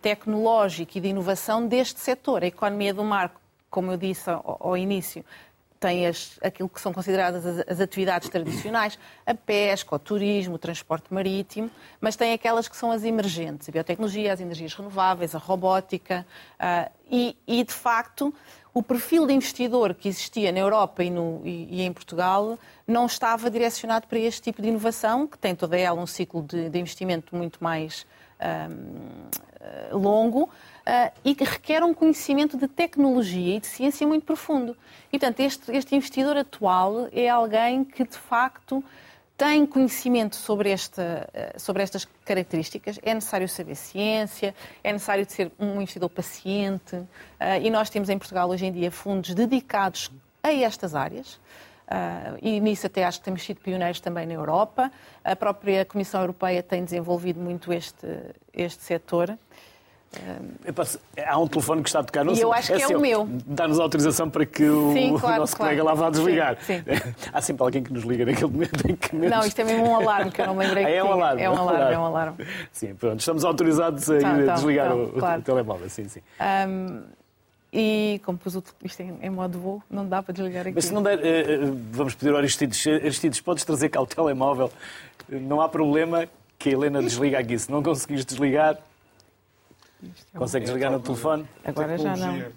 tecnológico 0.00 0.98
e 0.98 1.00
de 1.00 1.08
inovação 1.08 1.66
deste 1.66 2.00
setor. 2.00 2.42
A 2.42 2.46
economia 2.46 2.92
do 2.92 3.04
mar, 3.04 3.32
como 3.70 3.92
eu 3.92 3.96
disse 3.96 4.28
ao 4.28 4.76
início, 4.76 5.24
tem 5.82 6.06
as, 6.06 6.38
aquilo 6.40 6.68
que 6.68 6.80
são 6.80 6.92
consideradas 6.92 7.44
as, 7.44 7.64
as, 7.66 7.80
atividades 7.80 8.28
tradicionais, 8.28 8.96
a 9.26 9.34
pesca, 9.34 9.96
o 9.96 9.98
turismo, 9.98 10.54
o 10.54 10.58
transporte 10.58 11.12
marítimo, 11.12 11.68
mas 12.00 12.14
tem 12.14 12.32
aquelas 12.32 12.68
que 12.68 12.76
são 12.76 12.92
as 12.92 13.02
emergentes, 13.02 13.68
a 13.68 13.72
biotecnologia, 13.72 14.32
as 14.32 14.40
energias 14.40 14.72
renováveis, 14.74 15.34
a 15.34 15.38
robótica, 15.38 16.24
uh, 16.54 16.88
e, 17.10 17.36
e, 17.48 17.64
de 17.64 17.72
facto, 17.72 18.32
o 18.72 18.80
perfil 18.80 19.26
de 19.26 19.34
investidor 19.34 19.92
que 19.92 20.08
existia 20.08 20.52
na 20.52 20.60
Europa 20.60 21.02
e, 21.02 21.10
no, 21.10 21.42
e, 21.44 21.80
e, 21.80 21.82
em 21.82 21.92
Portugal 21.92 22.56
não 22.86 23.06
estava 23.06 23.50
direcionado 23.50 24.06
para 24.06 24.20
este 24.20 24.40
tipo 24.40 24.62
de 24.62 24.68
inovação, 24.68 25.26
que 25.26 25.36
tem 25.36 25.52
toda 25.52 25.76
ela 25.76 26.00
um 26.00 26.06
ciclo 26.06 26.42
de, 26.42 26.70
de 26.70 26.78
investimento 26.78 27.34
muito 27.34 27.62
mais 27.62 28.06
um, 28.40 29.98
longo, 29.98 30.48
uh, 30.86 31.12
e 31.24 31.34
que 31.34 31.44
requer 31.44 31.82
um 31.82 31.94
conhecimento 31.94 32.56
de 32.56 32.68
tecnologia 32.68 33.56
e 33.56 33.60
de 33.60 33.66
ciência 33.66 34.06
muito 34.06 34.24
profundo. 34.24 34.76
E, 35.12 35.18
portanto, 35.18 35.40
este, 35.40 35.72
este 35.72 35.94
investidor 35.94 36.36
atual 36.36 37.08
é 37.12 37.28
alguém 37.28 37.84
que, 37.84 38.04
de 38.04 38.16
facto, 38.16 38.82
tem 39.36 39.66
conhecimento 39.66 40.36
sobre, 40.36 40.70
esta, 40.70 41.28
ah, 41.34 41.58
sobre 41.58 41.82
estas 41.82 42.06
características, 42.24 43.00
é 43.02 43.12
necessário 43.12 43.48
saber 43.48 43.74
ciência, 43.74 44.54
é 44.84 44.92
necessário 44.92 45.28
ser 45.28 45.50
um 45.58 45.80
investidor 45.80 46.10
paciente, 46.10 46.94
uh, 46.94 47.08
e 47.60 47.68
nós 47.68 47.90
temos 47.90 48.08
em 48.08 48.16
Portugal 48.16 48.48
hoje 48.48 48.66
em 48.66 48.72
dia 48.72 48.90
fundos 48.90 49.34
dedicados 49.34 50.12
a 50.42 50.52
estas 50.52 50.94
áreas. 50.94 51.40
Uh, 51.88 52.38
e 52.40 52.60
nisso 52.60 52.86
até 52.86 53.04
acho 53.04 53.18
que 53.18 53.24
temos 53.24 53.42
sido 53.42 53.60
pioneiros 53.60 54.00
também 54.00 54.26
na 54.26 54.34
Europa. 54.34 54.90
A 55.24 55.34
própria 55.34 55.84
Comissão 55.84 56.20
Europeia 56.20 56.62
tem 56.62 56.84
desenvolvido 56.84 57.40
muito 57.40 57.72
este, 57.72 58.06
este 58.54 58.82
setor. 58.82 59.36
Passo, 60.74 61.00
há 61.26 61.38
um 61.38 61.48
telefone 61.48 61.82
que 61.82 61.88
está 61.88 62.00
a 62.00 62.04
tocar. 62.04 62.24
Não 62.24 62.34
e 62.34 62.40
eu 62.40 62.52
acho 62.52 62.72
que 62.72 62.82
é, 62.82 62.92
é 62.92 62.96
o 62.96 63.00
meu. 63.00 63.26
Dá-nos 63.46 63.80
autorização 63.80 64.28
para 64.28 64.44
que 64.44 64.64
o, 64.64 64.92
sim, 64.92 65.16
claro, 65.18 65.36
o 65.36 65.40
nosso 65.40 65.56
claro. 65.56 65.70
colega 65.70 65.84
lá 65.84 65.94
vá 65.94 66.10
desligar. 66.10 66.58
Sim, 66.60 66.82
sim. 66.82 67.14
Há 67.32 67.40
sempre 67.40 67.62
alguém 67.62 67.82
que 67.82 67.92
nos 67.92 68.04
liga 68.04 68.26
naquele 68.26 68.50
momento 68.50 68.90
em 68.90 68.94
que 68.94 69.16
menos... 69.16 69.38
Não, 69.38 69.46
isto 69.46 69.58
é 69.58 69.64
mesmo 69.64 69.88
um 69.88 69.96
alarme, 69.96 70.30
que 70.30 70.40
eu 70.40 70.46
não 70.46 70.56
lembrei 70.56 70.84
ah, 70.84 70.90
é 70.90 71.02
um 71.02 71.12
alarme, 71.12 71.42
é 71.42 71.50
um 71.50 71.56
alarme, 71.56 71.94
é 71.94 71.98
um 71.98 72.04
alarme. 72.04 72.46
Sim, 72.70 72.94
pronto. 72.94 73.20
Estamos 73.20 73.44
autorizados 73.44 74.10
a 74.10 74.18
então, 74.18 74.40
então, 74.40 74.54
desligar 74.54 74.92
então, 74.92 75.38
o, 75.38 75.42
telemóvel. 75.42 75.88
Sim, 75.88 76.08
sim. 76.08 76.20
Um, 76.68 77.02
e 77.72 78.20
como 78.24 78.36
pus 78.36 78.54
isto 78.84 79.00
em, 79.00 79.18
em, 79.22 79.30
modo 79.30 79.58
voo, 79.58 79.82
não 79.90 80.06
dá 80.06 80.22
para 80.22 80.34
desligar 80.34 80.66
aqui. 80.66 80.74
Mas 80.74 80.84
se 80.84 80.92
não 80.92 81.02
der, 81.02 81.18
uh, 81.18 81.78
vamos 81.90 82.14
pedir 82.14 82.32
ao 82.32 82.36
Aristides, 82.36 82.86
Aristides, 82.86 83.40
podes 83.40 83.64
trazer 83.64 83.88
cá 83.88 84.00
o 84.00 84.06
telemóvel. 84.06 84.70
Não 85.26 85.58
há 85.58 85.68
problema 85.70 86.28
que 86.58 86.68
a 86.68 86.72
Helena 86.72 87.00
desliga 87.00 87.38
aqui. 87.38 87.58
Se 87.58 87.70
não 87.70 87.82
conseguires 87.82 88.26
desligar, 88.26 88.76
é 90.34 90.38
Consegues 90.38 90.70
ligar 90.70 90.90
no 90.90 91.00
telefone? 91.00 91.46
Agora 91.64 91.98
já 91.98 92.16
não. 92.16 92.52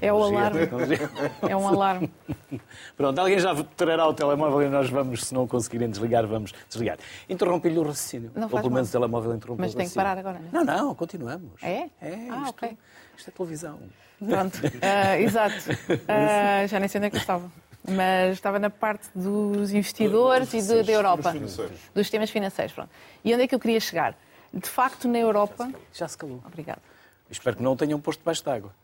É 0.00 0.12
o 0.12 0.22
alarme. 0.22 0.60
É 1.48 1.56
um 1.56 1.68
alarme. 1.68 2.10
Pronto, 2.96 3.18
alguém 3.18 3.38
já 3.38 3.54
trará 3.76 4.06
o 4.06 4.14
telemóvel 4.14 4.62
e 4.62 4.68
nós 4.68 4.88
vamos, 4.88 5.24
se 5.24 5.34
não 5.34 5.46
conseguirem 5.46 5.90
desligar, 5.90 6.26
vamos 6.26 6.52
desligar. 6.68 6.98
Interrompi-lhe 7.28 7.78
o 7.78 7.82
raciocínio. 7.82 8.30
Não 8.34 8.44
Ou 8.44 8.48
pelo 8.48 8.70
menos 8.70 8.88
o 8.88 8.92
telemóvel 8.92 9.34
interrompeu 9.34 9.64
Mas 9.64 9.74
tem 9.74 9.88
que 9.88 9.94
parar 9.94 10.16
agora, 10.16 10.38
não 10.38 10.60
é? 10.60 10.64
Não, 10.64 10.76
não, 10.76 10.94
continuamos. 10.94 11.62
É? 11.62 11.88
É, 12.00 12.28
ah, 12.30 12.42
isto, 12.42 12.50
ok. 12.50 12.78
Isto 13.16 13.28
é 13.28 13.32
televisão. 13.32 13.78
Pronto, 14.18 14.56
uh, 14.56 15.20
exato. 15.20 15.56
Uh, 15.56 16.68
já 16.68 16.78
nem 16.78 16.88
sei 16.88 16.98
onde 16.98 17.06
é 17.08 17.10
que 17.10 17.16
eu 17.16 17.20
estava. 17.20 17.50
Mas 17.86 18.34
estava 18.34 18.58
na 18.60 18.70
parte 18.70 19.08
dos 19.14 19.72
investidores 19.72 20.54
e 20.54 20.62
do, 20.62 20.84
da 20.84 20.92
Europa. 20.92 21.32
Dos, 21.32 21.56
dos 21.56 21.70
sistemas 21.94 22.30
financeiros. 22.30 22.72
Pronto. 22.72 22.90
E 23.24 23.34
onde 23.34 23.42
é 23.42 23.48
que 23.48 23.54
eu 23.54 23.58
queria 23.58 23.80
chegar? 23.80 24.16
De 24.52 24.68
facto, 24.68 25.08
na 25.08 25.18
Europa. 25.18 25.70
Já 25.92 26.06
se 26.06 26.16
calou. 26.16 26.42
Obrigada. 26.46 26.80
Espero 27.32 27.56
que 27.56 27.62
não 27.62 27.74
tenham 27.74 27.98
posto 27.98 28.18
debaixo 28.18 28.44
d'água. 28.44 28.74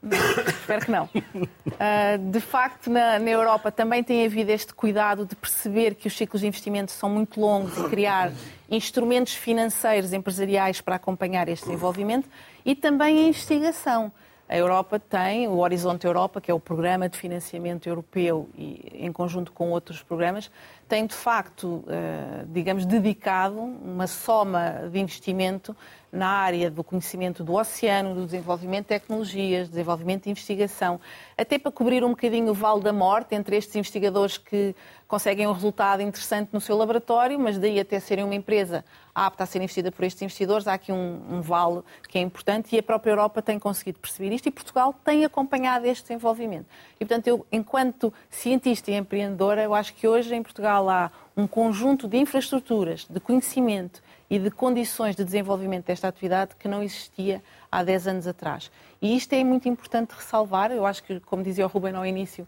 Espero 0.48 0.86
que 0.86 0.90
não. 0.90 1.04
Uh, 1.04 2.30
de 2.30 2.40
facto, 2.40 2.88
na, 2.88 3.18
na, 3.18 3.30
Europa 3.30 3.70
também 3.70 4.02
tem 4.02 4.24
havido 4.24 4.50
este 4.50 4.72
cuidado 4.72 5.26
de 5.26 5.36
perceber 5.36 5.94
que 5.94 6.08
os 6.08 6.16
ciclos 6.16 6.40
de 6.40 6.46
investimento 6.46 6.90
são 6.90 7.10
muito 7.10 7.38
longos 7.38 7.76
e 7.76 7.88
criar 7.90 8.32
instrumentos 8.70 9.34
financeiros 9.34 10.14
empresariais 10.14 10.80
para 10.80 10.96
acompanhar 10.96 11.46
este 11.46 11.66
desenvolvimento 11.66 12.26
e 12.64 12.74
também 12.74 13.18
a 13.18 13.28
investigação. 13.28 14.10
A 14.48 14.56
Europa 14.56 14.98
tem 14.98 15.46
o 15.46 15.58
Horizonte 15.58 16.06
Europa, 16.06 16.40
que 16.40 16.50
é 16.50 16.54
o 16.54 16.58
programa 16.58 17.06
de 17.06 17.18
financiamento 17.18 17.86
europeu 17.86 18.48
e 18.56 18.90
em 18.94 19.12
conjunto 19.12 19.52
com 19.52 19.70
outros 19.70 20.02
programas, 20.02 20.50
tem 20.88 21.06
de 21.06 21.14
facto, 21.14 21.84
eh, 21.86 22.46
digamos, 22.48 22.86
dedicado 22.86 23.60
uma 23.60 24.06
soma 24.06 24.88
de 24.90 24.98
investimento 24.98 25.76
na 26.10 26.28
área 26.28 26.70
do 26.70 26.82
conhecimento 26.82 27.44
do 27.44 27.54
oceano, 27.54 28.14
do 28.14 28.24
desenvolvimento 28.24 28.84
de 28.84 28.88
tecnologias, 28.88 29.68
desenvolvimento 29.68 30.24
de 30.24 30.30
investigação, 30.30 31.00
até 31.36 31.58
para 31.58 31.70
cobrir 31.70 32.02
um 32.02 32.10
bocadinho 32.10 32.50
o 32.50 32.54
vale 32.54 32.82
da 32.82 32.92
morte 32.92 33.34
entre 33.34 33.56
estes 33.56 33.76
investigadores 33.76 34.38
que 34.38 34.74
conseguem 35.06 35.46
um 35.46 35.52
resultado 35.52 36.02
interessante 36.02 36.50
no 36.52 36.60
seu 36.60 36.76
laboratório, 36.76 37.38
mas 37.38 37.58
daí 37.58 37.80
até 37.80 38.00
serem 38.00 38.24
uma 38.24 38.34
empresa 38.34 38.84
apta 39.14 39.44
a 39.44 39.46
ser 39.46 39.58
investida 39.58 39.90
por 39.90 40.04
estes 40.04 40.22
investidores, 40.22 40.68
há 40.68 40.74
aqui 40.74 40.92
um, 40.92 41.20
um 41.30 41.40
vale 41.40 41.82
que 42.08 42.18
é 42.18 42.20
importante 42.20 42.74
e 42.74 42.78
a 42.78 42.82
própria 42.82 43.10
Europa 43.10 43.42
tem 43.42 43.58
conseguido 43.58 43.98
perceber 43.98 44.34
isto 44.34 44.46
e 44.46 44.50
Portugal 44.50 44.94
tem 45.04 45.24
acompanhado 45.24 45.86
este 45.86 46.02
desenvolvimento. 46.02 46.66
E, 47.00 47.04
portanto, 47.04 47.26
eu, 47.26 47.46
enquanto 47.50 48.12
cientista 48.30 48.90
e 48.90 48.94
empreendedora, 48.94 49.62
eu 49.62 49.74
acho 49.74 49.94
que 49.94 50.06
hoje 50.06 50.34
em 50.34 50.42
Portugal 50.42 50.88
há 50.88 51.10
um 51.36 51.46
conjunto 51.46 52.06
de 52.06 52.16
infraestruturas, 52.18 53.06
de 53.08 53.18
conhecimento 53.18 54.02
e 54.30 54.38
de 54.38 54.50
condições 54.50 55.16
de 55.16 55.24
desenvolvimento 55.24 55.86
desta 55.86 56.08
atividade 56.08 56.54
que 56.56 56.68
não 56.68 56.82
existia 56.82 57.42
há 57.70 57.82
10 57.82 58.08
anos 58.08 58.26
atrás. 58.26 58.70
E 59.00 59.16
isto 59.16 59.32
é 59.32 59.42
muito 59.42 59.68
importante 59.68 60.14
ressalvar. 60.14 60.70
Eu 60.70 60.84
acho 60.84 61.02
que, 61.02 61.18
como 61.20 61.42
dizia 61.42 61.64
o 61.64 61.68
Ruben 61.68 61.94
ao 61.94 62.04
início, 62.04 62.46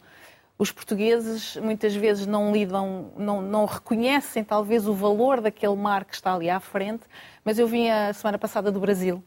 os 0.59 0.71
portugueses 0.71 1.57
muitas 1.57 1.95
vezes 1.95 2.27
não 2.27 2.53
lidam, 2.53 3.13
não, 3.17 3.41
não, 3.41 3.65
reconhecem 3.65 4.45
talvez 4.45 4.87
o 4.87 4.93
valor 4.93 5.41
daquele 5.41 5.75
mar 5.75 6.05
que 6.05 6.15
está 6.15 6.35
ali 6.35 6.51
à 6.51 6.61
frente, 6.61 7.05
mas 7.43 7.59
eu 7.59 7.67
vim 7.67 7.89
a 7.89 8.13
semana 8.13 8.39
passada 8.39 8.71
do 8.71 8.79
Brasil 8.79 9.25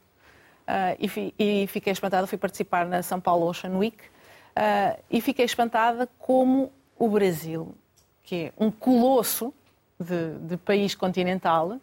uh, 0.67 0.95
e, 0.99 1.07
fi, 1.07 1.33
e, 1.39 1.65
fiquei 1.65 1.91
espantada, 1.91 2.27
fui 2.27 2.37
participar 2.37 2.85
na 2.85 3.01
São 3.01 3.19
Paulo 3.19 3.47
Ocean 3.47 3.75
Week 3.75 3.97
uh, 3.97 5.01
e 5.09 5.21
fiquei 5.21 5.45
espantada 5.45 6.07
como 6.19 6.71
o 6.99 7.09
Brasil, 7.09 7.73
que 8.21 8.35
é 8.35 8.53
um 8.55 8.69
colosso 8.69 9.51
de, 9.99 10.37
de 10.37 10.57
país 10.57 10.93
continental, 10.93 11.79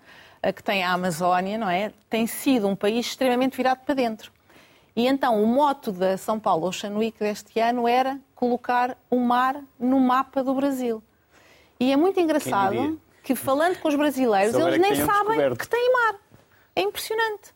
que 0.52 0.62
tem 0.62 0.82
a 0.82 0.92
Amazónia, 0.92 1.58
não 1.58 1.68
é? 1.68 1.92
Tem 2.08 2.26
sido 2.26 2.66
um 2.66 2.74
país 2.74 3.06
extremamente 3.06 3.56
virado 3.56 3.80
para 3.84 3.94
dentro. 3.94 4.32
E 4.96 5.06
então 5.06 5.42
o 5.42 5.46
moto 5.46 5.92
da 5.92 6.16
São 6.16 6.40
Paulo 6.40 6.66
Ocean 6.66 6.96
Week 6.96 7.18
deste 7.18 7.60
ano 7.60 7.86
era 7.86 8.18
colocar 8.34 8.96
o 9.10 9.18
mar 9.18 9.62
no 9.78 10.00
mapa 10.00 10.42
do 10.42 10.54
Brasil. 10.54 11.02
E 11.78 11.92
é 11.92 11.96
muito 11.96 12.18
engraçado 12.20 13.00
que, 13.22 13.34
falando 13.34 13.78
com 13.78 13.88
os 13.88 13.94
brasileiros, 13.94 14.54
eles 14.54 14.80
nem 14.80 14.94
sabem 14.96 15.06
descoberto. 15.06 15.58
que 15.58 15.68
têm 15.68 15.92
mar. 15.92 16.14
É 16.74 16.82
impressionante. 16.82 17.54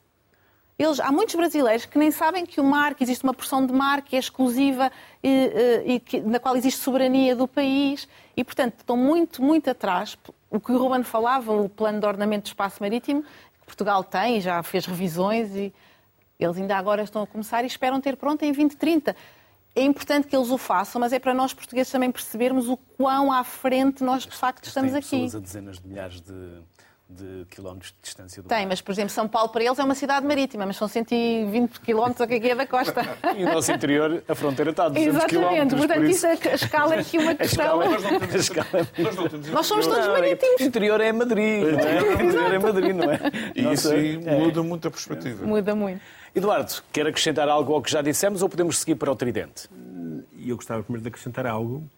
Eles, 0.77 0.99
há 0.99 1.13
muitos 1.13 1.35
brasileiros 1.37 1.87
que 1.87 1.97
nem 1.97 2.11
sabem 2.11 2.45
que 2.45 2.61
o 2.61 2.65
mar, 2.65 2.95
que 2.95 3.05
existe 3.05 3.23
uma 3.23 3.33
porção 3.33 3.65
de 3.65 3.73
mar 3.73 4.03
que 4.03 4.17
é 4.17 4.19
exclusiva 4.19 4.91
e, 5.23 5.85
e 5.87 6.01
que, 6.01 6.21
na 6.21 6.41
qual 6.41 6.57
existe 6.57 6.81
soberania 6.81 7.37
do 7.37 7.47
país 7.47 8.09
e, 8.37 8.43
portanto, 8.43 8.75
estão 8.79 8.97
muito, 8.97 9.41
muito 9.41 9.71
atrás. 9.71 10.19
O 10.51 10.59
que 10.59 10.73
o 10.73 10.79
Ruben 10.79 11.05
falava, 11.05 11.53
o 11.53 11.69
plano 11.69 12.01
de 12.01 12.07
ordenamento 12.07 12.45
do 12.45 12.49
espaço 12.49 12.83
marítimo, 12.83 13.23
que 13.23 13.67
Portugal 13.67 14.03
tem, 14.03 14.41
já 14.41 14.63
fez 14.65 14.85
revisões 14.85 15.55
e 15.55 15.73
Eles 16.39 16.57
ainda 16.57 16.77
agora 16.77 17.03
estão 17.03 17.23
a 17.23 17.27
começar 17.27 17.63
e 17.63 17.67
esperam 17.69 18.01
ter 18.01 18.17
pronto 18.17 18.43
em 18.43 18.53
2030. 18.53 19.15
É 19.77 19.83
importante 19.83 20.27
que 20.29 20.37
eles 20.37 20.51
o 20.51 20.59
façam, 20.59 21.01
mas 21.01 21.13
é 21.13 21.19
para 21.19 21.35
nós 21.35 21.53
portugueses 21.53 21.91
também 21.91 22.11
percebermos 22.11 22.69
o 22.69 22.77
quão 22.77 23.33
à 23.33 23.43
frente 23.43 24.05
nós 24.05 24.25
de 24.25 24.37
facto 24.37 24.67
estamos 24.67 24.95
aqui. 24.95 25.11
pessoas 25.11 25.35
a 25.35 25.39
dezenas 25.41 25.81
de 25.81 25.89
milhares 25.89 26.21
de, 26.21 26.61
de 27.15 27.47
quilómetros 27.51 27.93
de 27.93 27.97
distância 28.03 28.43
do 28.43 28.49
Tem, 28.49 28.59
mar. 28.61 28.69
mas 28.69 28.81
por 28.81 28.93
exemplo, 28.93 29.11
São 29.11 29.29
Paulo 29.29 29.49
para 29.51 29.65
eles 29.65 29.79
é 29.79 29.85
uma 29.85 29.95
cidade 29.95 30.27
marítima, 30.27 30.67
mas 30.67 30.77
são 30.77 30.89
120 30.89 31.81
quilómetros 31.81 32.27
que 32.27 32.35
é 32.35 32.41
que 32.41 32.51
é 32.51 32.55
da 32.55 32.67
costa. 32.67 33.03
E 33.37 33.45
o 33.45 33.53
nosso 33.53 33.73
interior, 33.73 34.23
a 34.29 34.35
fronteira 34.35 34.71
está 34.71 34.85
a 34.85 34.89
200 34.89 35.15
Exatamente, 35.15 35.31
quilómetros. 35.49 35.79
portanto, 35.81 35.97
por 36.01 36.11
isso, 36.11 36.27
a 36.27 36.55
escala 36.55 36.95
é 36.95 36.99
aqui 37.01 37.19
uma 37.19 37.35
questão. 37.35 37.83
escala, 37.83 37.85
a 38.33 38.37
escala 38.37 38.89
Nós 38.99 39.17
não 39.17 39.29
temos 39.29 39.49
Nós 39.49 39.67
somos 39.67 39.87
todos 39.87 40.07
marítimos. 40.09 40.61
O 40.61 40.65
interior 40.65 41.01
é 41.01 41.13
Madrid, 41.13 41.63
não 41.63 41.79
é? 41.81 42.03
O 42.03 42.13
interior 42.23 42.55
é 42.55 42.59
Madrid, 42.59 42.97
não 42.97 43.11
é? 43.11 43.21
E 43.55 43.73
isso 43.73 43.93
é. 43.93 44.39
muda 44.39 44.63
muito 44.63 44.89
a 44.89 44.91
perspectiva. 44.91 45.45
Muda 45.47 45.75
muito. 45.75 46.01
Eduardo, 46.35 46.73
quer 46.93 47.07
acrescentar 47.07 47.49
algo 47.49 47.75
ao 47.75 47.81
que 47.83 47.91
já 47.91 48.03
dissemos 48.03 48.43
ou 48.43 48.49
podemos 48.49 48.79
seguir 48.79 48.97
para 48.97 49.11
o 49.11 49.15
tridente? 49.17 49.69
Eu 50.37 50.57
gostava 50.57 50.83
primeiro 50.83 51.03
de 51.03 51.09
acrescentar 51.09 51.47
algo, 51.47 51.89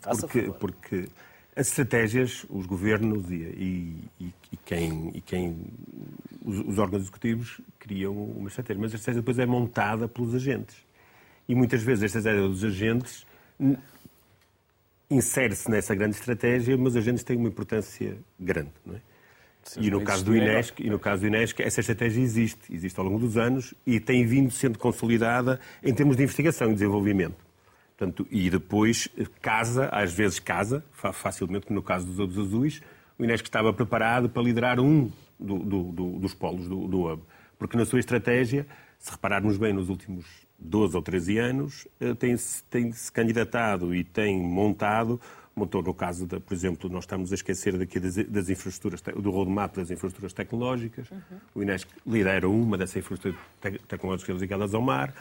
Faça 0.00 0.22
porque, 0.22 0.40
favor. 0.42 0.54
porque 0.58 1.08
as 1.56 1.68
estratégias, 1.68 2.46
os 2.48 2.66
governos 2.66 3.30
e, 3.30 3.34
e- 4.20 4.34
e- 4.52 4.56
quem, 4.64 5.10
e 5.14 5.20
quem 5.20 5.56
os, 6.44 6.58
os 6.60 6.78
órgãos 6.78 7.02
executivos 7.02 7.60
criam 7.78 8.14
uma 8.14 8.48
estratégia, 8.48 8.80
mas 8.80 8.92
a 8.92 8.96
estratégia 8.96 9.20
depois 9.20 9.38
é 9.38 9.46
montada 9.46 10.06
pelos 10.08 10.34
agentes. 10.34 10.76
E 11.48 11.54
muitas 11.54 11.82
vezes 11.82 12.02
a 12.04 12.06
estratégia 12.06 12.42
dos 12.42 12.64
agentes 12.64 13.26
insere-se 15.10 15.68
nessa 15.70 15.94
grande 15.94 16.14
estratégia, 16.14 16.76
mas 16.76 16.92
os 16.92 16.96
agentes 16.96 17.24
têm 17.24 17.36
uma 17.36 17.48
importância 17.48 18.16
grande. 18.38 18.70
Não 18.86 18.94
é? 18.94 19.00
E 19.78 19.90
no, 19.90 20.00
caso 20.02 20.24
do 20.24 20.32
existirem, 20.32 20.54
Inesc, 20.54 20.82
e 20.82 20.90
no 20.90 20.98
caso 20.98 21.20
do 21.20 21.26
Inesc, 21.26 21.60
essa 21.60 21.80
estratégia 21.80 22.22
existe, 22.22 22.72
existe 22.72 22.98
ao 22.98 23.04
longo 23.04 23.18
dos 23.18 23.36
anos 23.36 23.74
e 23.86 24.00
tem 24.00 24.24
vindo 24.24 24.50
sendo 24.50 24.78
consolidada 24.78 25.60
em 25.82 25.92
termos 25.92 26.16
de 26.16 26.22
investigação 26.22 26.70
e 26.70 26.74
desenvolvimento. 26.74 27.36
Portanto, 28.00 28.26
e 28.30 28.48
depois 28.48 29.10
eh, 29.18 29.26
casa, 29.42 29.90
às 29.92 30.10
vezes 30.10 30.38
casa, 30.38 30.82
fa- 30.90 31.12
facilmente, 31.12 31.66
como 31.66 31.78
no 31.78 31.82
caso 31.82 32.06
dos 32.06 32.18
Hubs 32.18 32.38
Azuis, 32.38 32.80
o 33.18 33.22
Inesc 33.24 33.44
estava 33.44 33.74
preparado 33.74 34.26
para 34.30 34.40
liderar 34.42 34.80
um 34.80 35.10
do- 35.38 35.58
do- 35.58 35.92
do- 35.92 36.18
dos 36.18 36.32
polos 36.32 36.66
do, 36.66 36.88
do. 36.88 37.20
Porque 37.58 37.76
na 37.76 37.84
sua 37.84 38.00
estratégia, 38.00 38.66
se 38.98 39.10
repararmos 39.10 39.58
bem 39.58 39.74
nos 39.74 39.90
últimos 39.90 40.24
12 40.58 40.96
ou 40.96 41.02
13 41.02 41.36
anos, 41.36 41.86
eh, 42.00 42.14
tem-se 42.14 42.62
tem-se 42.64 43.12
candidatado 43.12 43.94
e 43.94 44.02
tem 44.02 44.40
montado, 44.40 45.20
montou 45.54 45.82
no 45.82 45.92
caso, 45.92 46.26
da, 46.26 46.40
por 46.40 46.54
exemplo, 46.54 46.88
nós 46.88 47.04
estamos 47.04 47.30
a 47.32 47.34
esquecer 47.34 47.76
daqui 47.76 48.00
das, 48.00 48.16
das 48.16 48.48
infraestruturas, 48.48 49.02
do 49.22 49.30
roadmap 49.30 49.76
das 49.76 49.90
infraestruturas 49.90 50.32
tecnológicas, 50.32 51.06
o 51.54 51.62
Inesc 51.62 51.86
lidera 52.06 52.48
uma 52.48 52.78
dessas 52.78 52.96
infraestruturas 52.96 53.38
te- 53.60 53.78
tecnológicas 53.86 54.40
ligadas 54.40 54.72
ao 54.72 54.80
mar, 54.80 55.12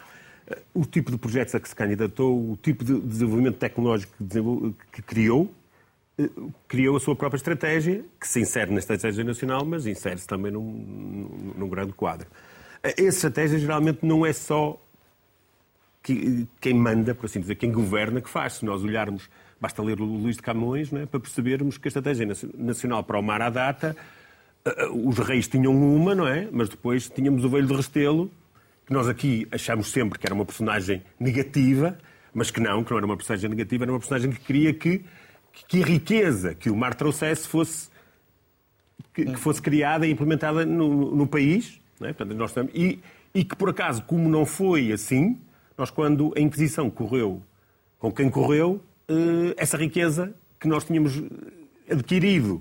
o 0.74 0.86
tipo 0.86 1.12
de 1.12 1.18
projetos 1.18 1.54
a 1.56 1.60
que 1.60 1.68
se 1.70 1.76
candidatou, 1.76 2.52
o 2.52 2.58
tipo 2.62 2.84
de 2.84 3.00
desenvolvimento 3.00 3.58
tecnológico 3.58 4.14
que, 4.92 5.02
criou, 5.02 5.54
eh, 6.18 6.30
criou 6.68 6.96
a 6.98 7.00
sua 7.00 7.16
própria 7.16 7.38
estratégia, 7.38 8.04
que 8.20 8.28
se 8.28 8.40
insere 8.40 8.72
na 8.72 8.80
estratégia 8.80 9.24
nacional, 9.24 9.66
mas 9.66 9.86
insere-se 9.86 10.28
também 10.28 10.52
num, 10.52 11.54
num- 11.58 11.70
grande 11.70 11.94
quadro. 11.94 12.28
Eh, 12.84 12.90
Essa 12.98 13.08
estratégia 13.28 13.60
geralmente 13.60 14.00
não 14.06 14.26
é 14.26 14.34
só 14.34 14.80
que- 16.02 16.48
quem 16.62 16.74
manda, 16.74 17.14
por 17.14 17.26
assim 17.26 17.40
dizer, 17.40 17.56
quem 17.56 17.72
governa 17.72 18.22
que 18.22 18.30
faz. 18.30 18.54
Se 18.54 18.66
nós 18.66 18.84
olharmos, 18.84 19.30
basta 19.60 19.82
ler 19.84 20.00
o 20.00 20.06
Luís 20.06 20.38
de 20.38 20.42
Camões 20.42 20.92
é, 20.94 21.06
para 21.06 21.20
percebermos 21.20 21.78
que 21.78 21.88
a 21.88 21.90
estratégia 21.90 22.26
nacio- 22.26 22.50
nacional 22.58 23.04
para 23.04 23.20
o 23.20 23.22
mar 23.22 23.42
à 23.42 23.50
data, 23.50 23.96
eh, 24.66 24.88
os 24.94 25.18
reis 25.20 25.48
tinham 25.48 25.74
uma, 25.76 26.16
não 26.16 26.28
é? 26.28 26.48
Mas 26.52 26.70
depois 26.70 27.10
tínhamos 27.10 27.44
o 27.44 27.50
velho 27.50 27.68
de 27.68 27.74
Restelo, 27.74 28.32
que 28.90 28.94
nós 28.94 29.08
aqui 29.08 29.48
achamos 29.52 29.92
sempre 29.92 30.18
que 30.18 30.26
era 30.26 30.34
uma 30.34 30.44
personagem 30.44 31.04
negativa, 31.20 31.96
mas 32.34 32.50
que 32.50 32.60
não, 32.60 32.84
que 32.84 32.90
não 32.90 32.98
era 32.98 33.06
uma 33.06 33.16
personagem 33.16 33.48
negativa, 33.48 33.84
era 33.84 33.92
uma 33.92 34.00
personagem 34.00 34.32
que 34.32 34.40
queria 34.40 34.74
que, 34.74 35.06
que 35.68 35.84
a 35.84 35.86
riqueza 35.86 36.56
que 36.56 36.72
o 36.72 36.76
mar 36.76 36.96
trouxesse 36.96 37.48
fosse 37.48 37.88
que, 39.14 39.26
que 39.26 39.36
fosse 39.36 39.62
criada 39.62 40.08
e 40.08 40.12
implementada 40.12 40.66
no, 40.66 41.16
no 41.16 41.28
país, 41.28 41.80
é? 42.02 42.14
Portanto, 42.14 42.36
nós 42.36 42.50
estamos, 42.50 42.72
e, 42.74 43.00
e 43.32 43.44
que, 43.46 43.56
por 43.56 43.70
acaso, 43.70 44.02
como 44.06 44.28
não 44.28 44.44
foi 44.44 44.92
assim, 44.92 45.38
nós, 45.78 45.92
quando 45.92 46.34
a 46.36 46.40
Inquisição 46.40 46.90
correu 46.90 47.44
com 48.00 48.12
quem 48.12 48.28
correu, 48.28 48.82
eh, 49.08 49.54
essa 49.56 49.78
riqueza 49.78 50.34
que 50.60 50.68
nós 50.68 50.84
tínhamos 50.84 51.22
adquirido 51.88 52.60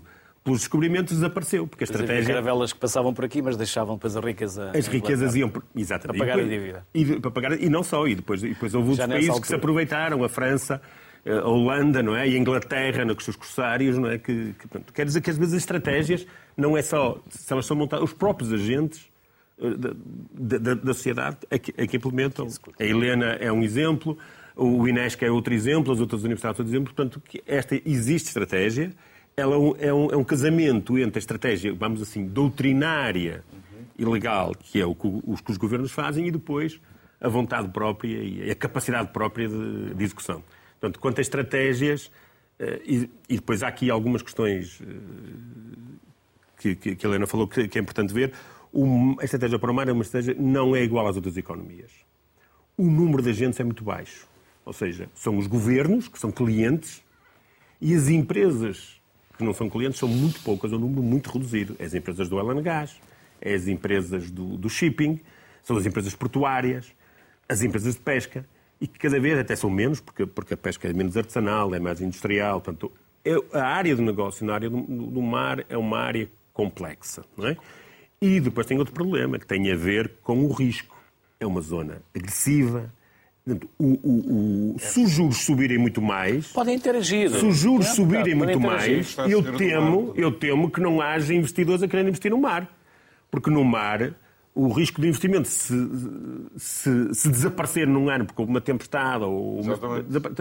pelos 0.49 0.61
descobrimentos 0.61 1.15
desapareceu, 1.15 1.67
porque 1.67 1.85
a 1.85 1.87
Havia 1.87 2.01
estratégia... 2.03 2.35
caravelas 2.35 2.73
que 2.73 2.79
passavam 2.79 3.13
por 3.13 3.25
aqui, 3.25 3.43
mas 3.43 3.57
deixavam 3.57 3.97
depois 3.97 4.17
a 4.17 4.21
riqueza. 4.21 4.71
As 4.75 4.87
riquezas 4.87 5.35
iam. 5.37 5.49
por- 5.51 5.63
Exatamente. 5.77 6.19
Para 6.19 6.27
pagar 6.33 6.43
a 6.43 6.49
dívida. 6.49 6.87
E, 6.95 7.05
para 7.21 7.31
pagar, 7.31 7.63
e 7.63 7.69
não 7.69 7.83
só, 7.83 8.07
e 8.09 8.15
depois, 8.15 8.43
e 8.43 8.49
depois 8.49 8.75
houve 8.75 8.95
Já 8.95 9.03
outros 9.05 9.09
países 9.21 9.29
que 9.41 9.47
se 9.47 9.53
altura. 9.55 9.57
aproveitaram, 9.59 10.25
a 10.25 10.29
França, 10.29 10.81
eh, 11.25 11.33
a 11.39 11.47
Holanda, 11.47 12.03
não 12.03 12.17
é? 12.17 12.27
E 12.29 12.35
a 12.35 12.39
Inglaterra, 12.39 13.05
né, 13.05 13.13
com 13.13 13.19
os 13.19 13.25
seus 13.25 13.37
corsários, 13.37 13.99
não 13.99 14.09
é? 14.09 14.17
Que, 14.19 14.55
que, 14.59 14.67
pronto, 14.69 14.93
quer 14.93 15.05
dizer 15.05 15.21
que 15.21 15.29
às 15.31 15.37
vezes 15.37 15.53
as 15.55 15.61
estratégias 15.61 16.27
não 16.57 16.77
é 16.77 16.83
só. 16.83 17.21
Se 17.29 17.53
elas 17.53 17.67
são 17.67 17.77
montadas, 17.77 18.05
os 18.05 18.15
próprios 18.15 18.53
agentes 18.53 19.07
eh, 19.61 19.71
da, 19.77 19.91
da- 20.33 20.59
da- 20.59 20.75
da 20.83 20.95
sociedade 20.95 21.37
é 21.51 21.59
que, 21.59 21.75
é 21.77 21.87
que 21.87 21.97
implementam. 21.99 22.49
A 22.81 22.85
Helena 22.85 23.37
é 23.41 23.53
um 23.53 23.63
exemplo, 23.63 24.17
o 24.57 24.89
Inesc 24.89 25.23
é 25.25 25.31
outro 25.31 25.53
exemplo, 25.53 25.93
as 25.93 26.01
outras 26.01 26.23
universidades 26.25 26.57
são 26.57 26.65
outro 26.65 26.75
exemplo. 26.77 26.95
Portanto, 26.95 27.23
esta 27.47 27.75
existe 27.85 28.29
estratégia. 28.29 28.93
Ela 29.39 29.55
é 29.55 29.59
um, 29.59 29.75
é 29.79 29.95
um- 29.95 30.11
é 30.11 30.17
um 30.17 30.25
casamento 30.25 30.99
entre 30.99 31.19
a 31.19 31.21
estratégia, 31.21 31.73
vamos 31.73 32.03
assim, 32.03 32.27
doutrinária 32.27 33.45
e 33.97 34.05
legal, 34.05 34.53
que 34.53 34.81
é 34.81 34.85
o 34.87 34.95
que 34.97 35.07
os, 35.25 35.41
que 35.41 35.51
os 35.53 35.57
governos 35.57 35.93
fazem, 35.93 36.27
e 36.27 36.31
depois 36.31 36.81
a 37.21 37.29
vontade 37.29 37.69
própria 37.69 38.17
e 38.23 38.51
a 38.51 38.55
capacidade 38.55 39.13
própria 39.13 39.49
de, 39.49 39.95
de 39.95 40.05
execução. 40.05 40.43
Portanto, 40.81 40.99
quanto 40.99 41.19
a 41.19 41.23
estratégias, 41.23 42.11
eh, 42.59 42.81
e, 42.85 43.11
e 43.29 43.37
depois 43.37 43.63
há 43.63 43.69
aqui 43.69 43.91
algumas 43.91 44.23
questões 44.23 44.81
eh, 44.83 44.95
que, 46.59 46.75
que, 46.75 46.97
que 46.97 47.07
a 47.07 47.09
Helena 47.09 47.27
falou 47.27 47.47
que, 47.47 47.69
que 47.69 47.79
é 47.79 47.81
importante 47.81 48.13
ver. 48.13 48.33
A 49.21 49.25
estratégia 49.25 49.59
para 49.59 49.71
o 49.71 49.75
mar 49.75 49.89
é 49.89 49.93
uma 49.93 50.03
estratégia 50.03 50.35
não 50.39 50.75
é 50.77 50.83
igual 50.83 51.07
às 51.07 51.15
outras 51.17 51.37
economias. 51.37 51.91
O 52.77 52.85
número 52.85 53.23
de 53.23 53.31
agentes 53.31 53.59
é 53.59 53.65
muito 53.65 53.83
baixo. 53.85 54.27
Ou 54.65 54.73
seja, 54.73 55.09
são 55.15 55.39
os 55.39 55.47
governos, 55.47 56.07
que 56.09 56.19
são 56.19 56.31
clientes, 56.31 57.03
e 57.81 57.95
as 57.95 58.09
empresas 58.09 58.98
que 59.39 59.45
não 59.45 59.55
são 59.55 59.71
clientes 59.71 59.99
são 59.99 60.09
muito 60.09 60.41
poucas, 60.41 60.73
é 60.73 60.77
um 60.77 60.81
número 60.81 61.03
muito 61.03 61.31
reduzido. 61.31 61.77
As 61.81 61.95
empresas 61.95 62.29
do 62.29 62.39
and 62.39 62.61
gas, 62.61 62.97
as 63.45 63.69
empresas 63.69 64.31
do, 64.31 64.57
do 64.57 64.69
shipping, 64.69 65.21
são 65.63 65.77
as 65.77 65.87
empresas 65.87 66.15
portuárias, 66.15 66.93
as 67.49 67.63
empresas 67.63 67.95
de 67.95 68.01
pesca, 68.01 68.45
e 68.81 68.87
que 68.87 68.99
cada 68.99 69.19
vez 69.19 69.39
até 69.39 69.55
são 69.57 69.71
menos, 69.71 70.01
porque, 70.01 70.27
porque 70.27 70.55
a 70.55 70.57
pesca 70.57 70.89
é 70.89 70.93
menos 70.93 71.17
artesanal, 71.17 71.75
é 71.75 71.79
mais 71.81 72.01
industrial. 72.01 72.61
Portanto, 72.61 72.93
é- 73.25 73.59
a 73.59 73.67
área 73.67 73.95
do 73.95 74.03
negócio 74.03 74.45
na 74.45 74.55
área 74.55 74.69
do, 74.69 74.81
do 74.81 75.23
mar 75.23 75.65
é 75.69 75.77
uma 75.77 75.99
área 75.99 76.29
complexa. 76.53 77.25
Não 77.37 77.47
é? 77.47 77.57
E 78.21 78.41
depois 78.41 78.67
tem 78.67 78.79
outro 78.79 78.93
problema, 78.93 79.39
que 79.39 79.47
tem 79.47 79.71
a 79.71 79.77
ver 79.77 80.15
com 80.23 80.45
o 80.45 80.53
risco. 80.53 80.97
É 81.39 81.47
uma 81.47 81.61
zona 81.61 82.03
agressiva. 82.15 82.93
O- 83.79 83.99
o- 84.03 84.75
o- 84.75 84.79
se 84.79 85.03
os 85.03 85.11
juros 85.11 85.39
subirem 85.39 85.79
muito 85.79 86.01
mais, 86.03 86.49
Podem 86.49 86.75
interagir. 86.77 87.31
se 87.31 87.45
os 87.47 87.57
juros 87.57 87.87
É, 87.87 87.91
subirem 87.91 88.35
muito 88.35 88.61
mais, 88.61 89.17
eu 89.29 89.43
temo, 89.57 90.13
eu 90.17 90.33
temo 90.33 90.71
que 90.71 90.81
não 90.81 91.01
haja 91.01 91.33
investidores 91.35 91.83
a 91.83 91.89
querer 91.89 92.07
investir 92.07 92.31
no 92.31 92.39
mar. 92.39 92.69
Porque 93.31 93.51
no 93.51 93.63
mar, 93.65 94.15
o 94.55 94.69
risco 94.69 95.01
de 95.01 95.09
investimento, 95.09 95.47
se, 95.49 95.75
se, 96.57 97.15
se 97.15 97.29
desaparecer 97.31 97.87
num 97.87 98.09
ano 98.09 98.25
porque 98.25 98.41
houve 98.43 98.51
uma 98.53 98.61
tempestade 98.61 99.25
ou 99.25 99.61
uma... 99.61 99.75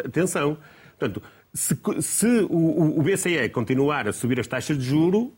Atenção. 0.05 0.57
Portanto, 0.97 1.21
se, 1.53 1.77
se 2.01 2.25
o, 2.49 2.99
o 2.99 3.03
BCE 3.03 3.49
continuar 3.49 4.07
a 4.07 4.13
subir 4.13 4.39
as 4.39 4.47
taxas 4.47 4.77
de 4.77 4.83
juro, 4.83 5.31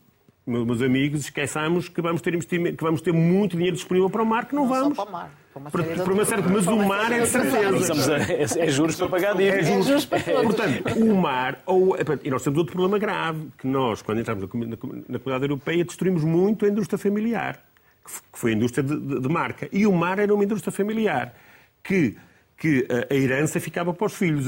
meus 0.46 0.82
amigos, 0.82 1.20
esqueçamos 1.20 1.88
que 1.88 2.00
vamos 2.02 2.20
ter 2.22 2.36
que 2.44 2.76
vamos 2.82 3.00
ter 3.00 3.12
muito 3.12 3.56
dinheiro 3.56 3.76
disponível 3.76 4.08
para 4.10 4.22
o 4.22 4.26
mar, 4.26 4.46
que 4.46 4.54
não, 4.54 4.62
Não 4.64 4.68
vamos. 4.70 4.96
só 4.96 5.04
para 5.04 5.10
o 5.10 5.12
mar. 5.12 5.30
Para 5.52 5.60
uma 5.60 5.70
série 5.70 6.02
por 6.02 6.12
uma 6.12 6.24
série 6.24 6.42
mas 6.42 6.64
para 6.64 6.74
o 6.74 6.86
mar 6.88 7.12
é 7.12 7.20
de 7.20 7.26
certeza. 7.26 8.16
a- 8.16 8.20
é, 8.32 8.66
é 8.66 8.70
juros 8.70 8.96
para 8.96 9.08
pagar 9.08 9.34
dívidas. 9.36 9.68
É 9.68 9.82
juros 9.82 10.06
para 10.06 10.20
todos. 10.22 10.42
Portanto, 10.54 10.98
o 11.00 11.14
mar, 11.16 11.60
ou, 11.66 11.96
e 12.24 12.30
nós 12.30 12.42
temos 12.44 12.58
outro 12.58 12.72
problema 12.72 12.98
grave, 12.98 13.48
que 13.58 13.66
nós, 13.66 14.00
quando 14.00 14.20
entramos 14.20 14.42
na, 14.44 14.48
na 14.60 14.66
na 15.08 15.18
comunidade 15.18 15.44
europeia, 15.44 15.84
destruímos 15.84 16.22
muito 16.24 16.64
a 16.64 16.68
indústria 16.68 16.98
familiar, 16.98 17.62
que 18.04 18.10
foi 18.38 18.52
a 18.52 18.54
indústria 18.54 18.82
de, 18.84 18.96
de- 18.98 19.20
de 19.20 19.28
marca. 19.28 19.68
E 19.72 19.86
o 19.86 19.92
mar 19.92 20.18
era 20.20 20.32
uma 20.32 20.44
indústria 20.44 20.72
familiar, 20.72 21.34
que, 21.82 22.16
que 22.56 22.86
a, 22.88 23.12
a 23.12 23.16
herança 23.16 23.58
ficava 23.58 23.92
para 23.92 24.06
os 24.06 24.14
filhos. 24.14 24.46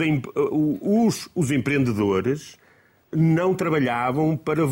Os, 0.80 1.28
os 1.34 1.50
empreendedores 1.50 2.56
não 3.14 3.54
trabalhavam 3.54 4.36
para, 4.36 4.62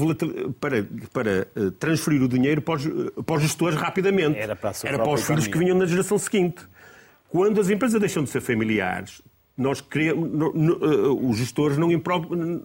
para, 0.58 0.86
para 1.12 1.30
eh, 1.54 1.70
transferir 1.78 2.22
o 2.22 2.28
dinheiro 2.28 2.62
para 2.62 2.74
os, 2.76 2.86
eh, 2.86 2.90
para 3.24 3.36
os 3.36 3.42
gestores 3.42 3.76
rapidamente. 3.78 4.38
Era 4.38 4.56
para 4.56 4.72
Era 4.84 4.98
para 4.98 5.12
os 5.12 5.24
filhos 5.26 5.46
que 5.46 5.58
vinham 5.58 5.76
na 5.76 5.86
geração 5.86 6.18
seguinte. 6.18 6.62
Quando 7.28 7.60
as 7.60 7.68
empresas 7.68 8.00
deixam 8.00 8.24
de 8.24 8.30
ser 8.30 8.40
familiares, 8.40 9.20
nós 9.56 9.80
queremos, 9.80 10.30
no- 10.32 10.52
no- 10.54 10.74
eh, 10.84 11.28
os 11.28 11.36
gestores 11.36 11.76
não, 11.76 11.88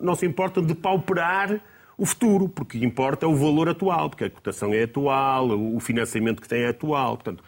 não 0.02 0.16
se 0.16 0.26
importam 0.26 0.64
de 0.64 0.74
pauperar 0.74 1.60
o 1.98 2.06
futuro, 2.06 2.48
porque 2.50 2.78
importa 2.84 3.26
é 3.26 3.30
o 3.30 3.36
valor 3.36 3.70
atual, 3.70 4.10
porque 4.10 4.26
a 4.26 4.30
cotação 4.30 4.74
é 4.74 4.84
atual, 4.84 5.50
o 5.50 5.80
financiamento 5.80 6.42
que 6.42 6.48
tem 6.48 6.62
é 6.64 6.70
atual. 6.70 7.16
Portanto, 7.18 7.44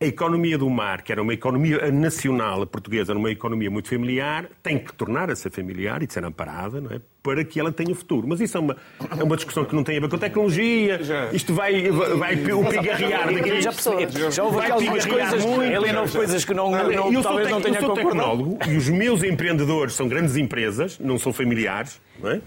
a 0.00 0.06
economia 0.06 0.56
do 0.56 0.70
mar, 0.70 1.02
que 1.02 1.10
era 1.10 1.20
uma 1.20 1.34
economia 1.34 1.90
nacional, 1.90 2.62
a 2.62 2.66
portuguesa, 2.66 3.12
uma 3.14 3.32
economia 3.32 3.68
muito 3.68 3.88
familiar, 3.88 4.48
tem 4.62 4.78
que 4.78 4.92
tornar 4.92 5.28
a 5.28 5.34
ser 5.34 5.50
familiar 5.50 6.00
e 6.04 6.06
de 6.06 6.12
ser 6.12 6.24
amparada, 6.24 6.80
não 6.80 6.92
é? 6.92 7.00
Para 7.20 7.44
que 7.44 7.58
ela 7.58 7.72
tenha 7.72 7.92
futuro. 7.96 8.24
Mas 8.28 8.40
isso 8.40 8.56
é 8.56 8.60
uma, 8.60 8.76
é 9.18 9.24
uma 9.24 9.34
discussão 9.34 9.64
que 9.64 9.74
não 9.74 9.82
tem 9.82 9.98
a 9.98 10.00
ver 10.00 10.08
com 10.08 10.16
tecnologia. 10.16 11.00
Isto 11.32 11.52
vai, 11.52 11.90
vai, 11.90 12.36
vai 12.36 12.52
o 12.52 12.64
pigarrear 12.64 13.34
daqui. 13.34 13.60
Já 13.60 13.72
percebi. 13.72 14.30
Já 14.30 14.44
houve 14.44 14.60
pigarrear 14.60 15.08
coisas, 15.08 15.44
muito. 15.44 15.62
Helena, 15.64 16.00
houve 16.02 16.12
coisas 16.12 16.44
que 16.44 16.54
não, 16.54 16.70
não, 16.70 16.90
eu 16.92 17.12
sou, 17.14 17.22
talvez 17.24 17.50
não 17.50 17.60
tenha 17.60 17.78
eu 17.78 17.86
sou 17.86 17.94
tecnólogo 17.94 18.58
e 18.68 18.76
os 18.76 18.88
meus 18.88 19.24
empreendedores 19.24 19.94
são 19.94 20.06
grandes 20.06 20.36
empresas, 20.36 20.96
não 21.00 21.18
são 21.18 21.32
familiares, 21.32 22.00
não 22.20 22.30
é? 22.30 22.40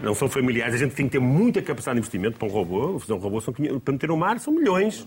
Não 0.00 0.14
são 0.14 0.28
familiares. 0.28 0.74
A 0.74 0.78
gente 0.78 0.96
tem 0.96 1.06
que 1.06 1.12
ter 1.12 1.20
muita 1.20 1.62
capacidade 1.62 1.94
de 1.94 2.00
investimento 2.00 2.38
para 2.38 2.48
um 2.48 2.50
robô. 2.50 2.98
Fazer 2.98 3.12
um 3.12 3.18
robô 3.18 3.40
são, 3.40 3.54
500 3.54 3.82
para 3.84 3.92
meter 3.92 4.08
no 4.08 4.16
mar 4.16 4.40
são 4.40 4.52
milhões. 4.52 5.06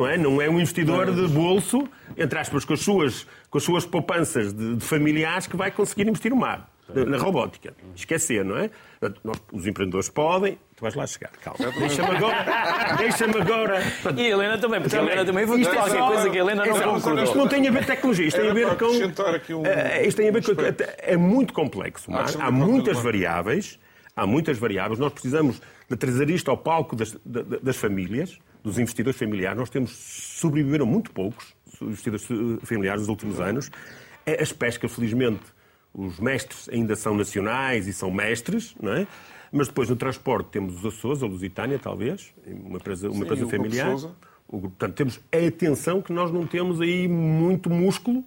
Não 0.00 0.08
é? 0.08 0.16
não 0.16 0.40
é 0.42 0.48
um 0.48 0.58
investidor 0.58 1.12
de 1.14 1.28
bolso, 1.28 1.86
entre 2.16 2.38
aspas, 2.38 2.64
com 2.64 2.72
as 2.72 2.80
suas, 2.80 3.26
com 3.50 3.58
as 3.58 3.64
suas 3.64 3.84
poupanças 3.84 4.52
de, 4.52 4.76
de 4.76 4.84
familiares 4.84 5.46
que 5.46 5.56
vai 5.56 5.70
conseguir 5.70 6.08
investir 6.08 6.30
no 6.30 6.36
mar, 6.38 6.70
na, 6.88 7.18
robótica. 7.18 7.74
Esquecer, 7.94 8.42
não 8.44 8.56
é? 8.56 8.70
Nós- 9.22 9.40
os 9.52 9.66
empreendedores 9.66 10.08
podem. 10.08 10.54
Tu 10.74 10.80
vais 10.80 10.94
lá 10.94 11.06
chegar, 11.06 11.30
calma. 11.42 11.70
Deixa-me 11.78 12.16
agora. 12.16 12.96
Deixa-me 12.96 13.40
agora. 13.40 13.82
E 14.16 14.20
a 14.22 14.28
Helena 14.30 14.56
também, 14.58 14.80
porque 14.80 14.96
a 14.96 15.02
Helena 15.02 15.24
também 15.24 15.44
Isto 15.44 15.56
votou 15.58 15.72
é 15.72 15.76
qualquer 15.76 15.98
só- 15.98 16.06
coisa 16.08 16.30
que 16.30 16.38
a 16.38 16.40
Helena 16.40 16.64
é 16.64 16.68
não 16.68 16.76
só- 16.76 16.92
concordou. 16.94 17.24
Isto 17.24 17.36
não 17.38 17.48
tem 17.48 17.68
a 17.68 17.70
ver 17.70 17.78
com 17.80 17.84
tecnologia, 17.86 18.26
isto 18.26 18.40
tem 18.40 18.50
a 18.50 18.54
ver 18.54 18.76
com. 18.76 18.84
um- 18.86 19.66
Eh, 19.66 20.06
Isto 20.06 20.16
tem 20.16 20.28
a 20.28 20.32
ver 20.32 20.42
com. 20.42 20.52
É 20.98 21.16
muito 21.16 21.52
complexo. 21.52 22.10
Ah, 22.12 22.22
questão 22.22 22.40
Há 22.40 22.44
própria 22.46 22.66
muitas 22.66 22.98
variáveis. 22.98 23.78
Há 24.16 24.26
muitas 24.26 24.58
variáveis. 24.58 24.98
Nós 24.98 25.12
precisamos 25.12 25.60
de 25.88 25.96
trazer 25.96 26.30
isto 26.30 26.50
ao 26.50 26.56
palco 26.56 26.96
das, 26.96 27.12
da- 27.24 27.42
da- 27.42 27.58
das 27.62 27.76
famílias, 27.76 28.38
dos 28.62 28.78
investidores 28.78 29.18
familiares. 29.18 29.58
Nós 29.58 29.70
temos 29.70 29.90
sobreviveram 29.92 30.86
muito 30.86 31.10
poucos 31.10 31.54
investidores 31.80 32.28
eh, 32.30 32.64
familiares 32.66 33.00
nos 33.02 33.08
últimos 33.08 33.40
anos. 33.40 33.70
Eh, 34.26 34.42
As 34.42 34.52
pescas, 34.52 34.92
felizmente, 34.92 35.42
os 35.94 36.18
mestres 36.20 36.68
ainda 36.68 36.94
são 36.96 37.14
nacionais 37.16 37.86
e 37.88 37.92
são 37.92 38.10
mestres, 38.10 38.74
não 38.80 38.92
é? 38.92 39.06
Mas 39.52 39.66
depois 39.68 39.88
no 39.88 39.96
transporte 39.96 40.48
temos 40.50 40.78
os 40.78 40.86
Açores, 40.86 41.22
a 41.22 41.26
Lusitânia, 41.26 41.78
talvez, 41.78 42.32
uma 42.46 42.76
empresa, 42.78 43.08
uma 43.10 43.24
empresa 43.24 43.46
familiar. 43.48 43.88
O 44.46 44.58
grupo- 44.58 44.76
Portanto, 44.76 44.94
temos 44.96 45.20
a 45.32 45.46
atenção 45.48 46.00
que 46.02 46.12
nós 46.12 46.30
não 46.32 46.46
temos 46.46 46.80
aí 46.80 47.08
muito 47.08 47.68
músculo 47.70 48.24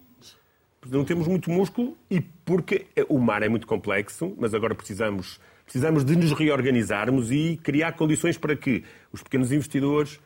não 0.89 1.05
temos 1.05 1.27
muito 1.29 1.49
músculo 1.49 1.97
e 2.11 2.19
porque 2.19 2.87
o 3.07 3.17
mar 3.17 3.41
é 3.41 3.47
muito 3.47 3.65
complexo, 3.65 4.35
mas 4.37 4.53
agora 4.53 4.75
precisamos, 4.75 5.39
precisamos 5.65 6.03
de 6.03 6.15
nos 6.15 6.31
reorganizarmos 6.33 7.31
e 7.31 7.59
criar 7.63 7.93
condições 7.93 8.37
para 8.37 8.55
que 8.55 8.83
os 9.11 9.21
pequenos 9.23 9.51
investidores 9.51 10.19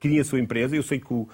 criem 0.00 0.20
a 0.20 0.24
sua 0.24 0.38
empresa. 0.40 0.76
Eu 0.76 0.82
sei 0.82 1.00
que 1.00 1.12
o, 1.12 1.28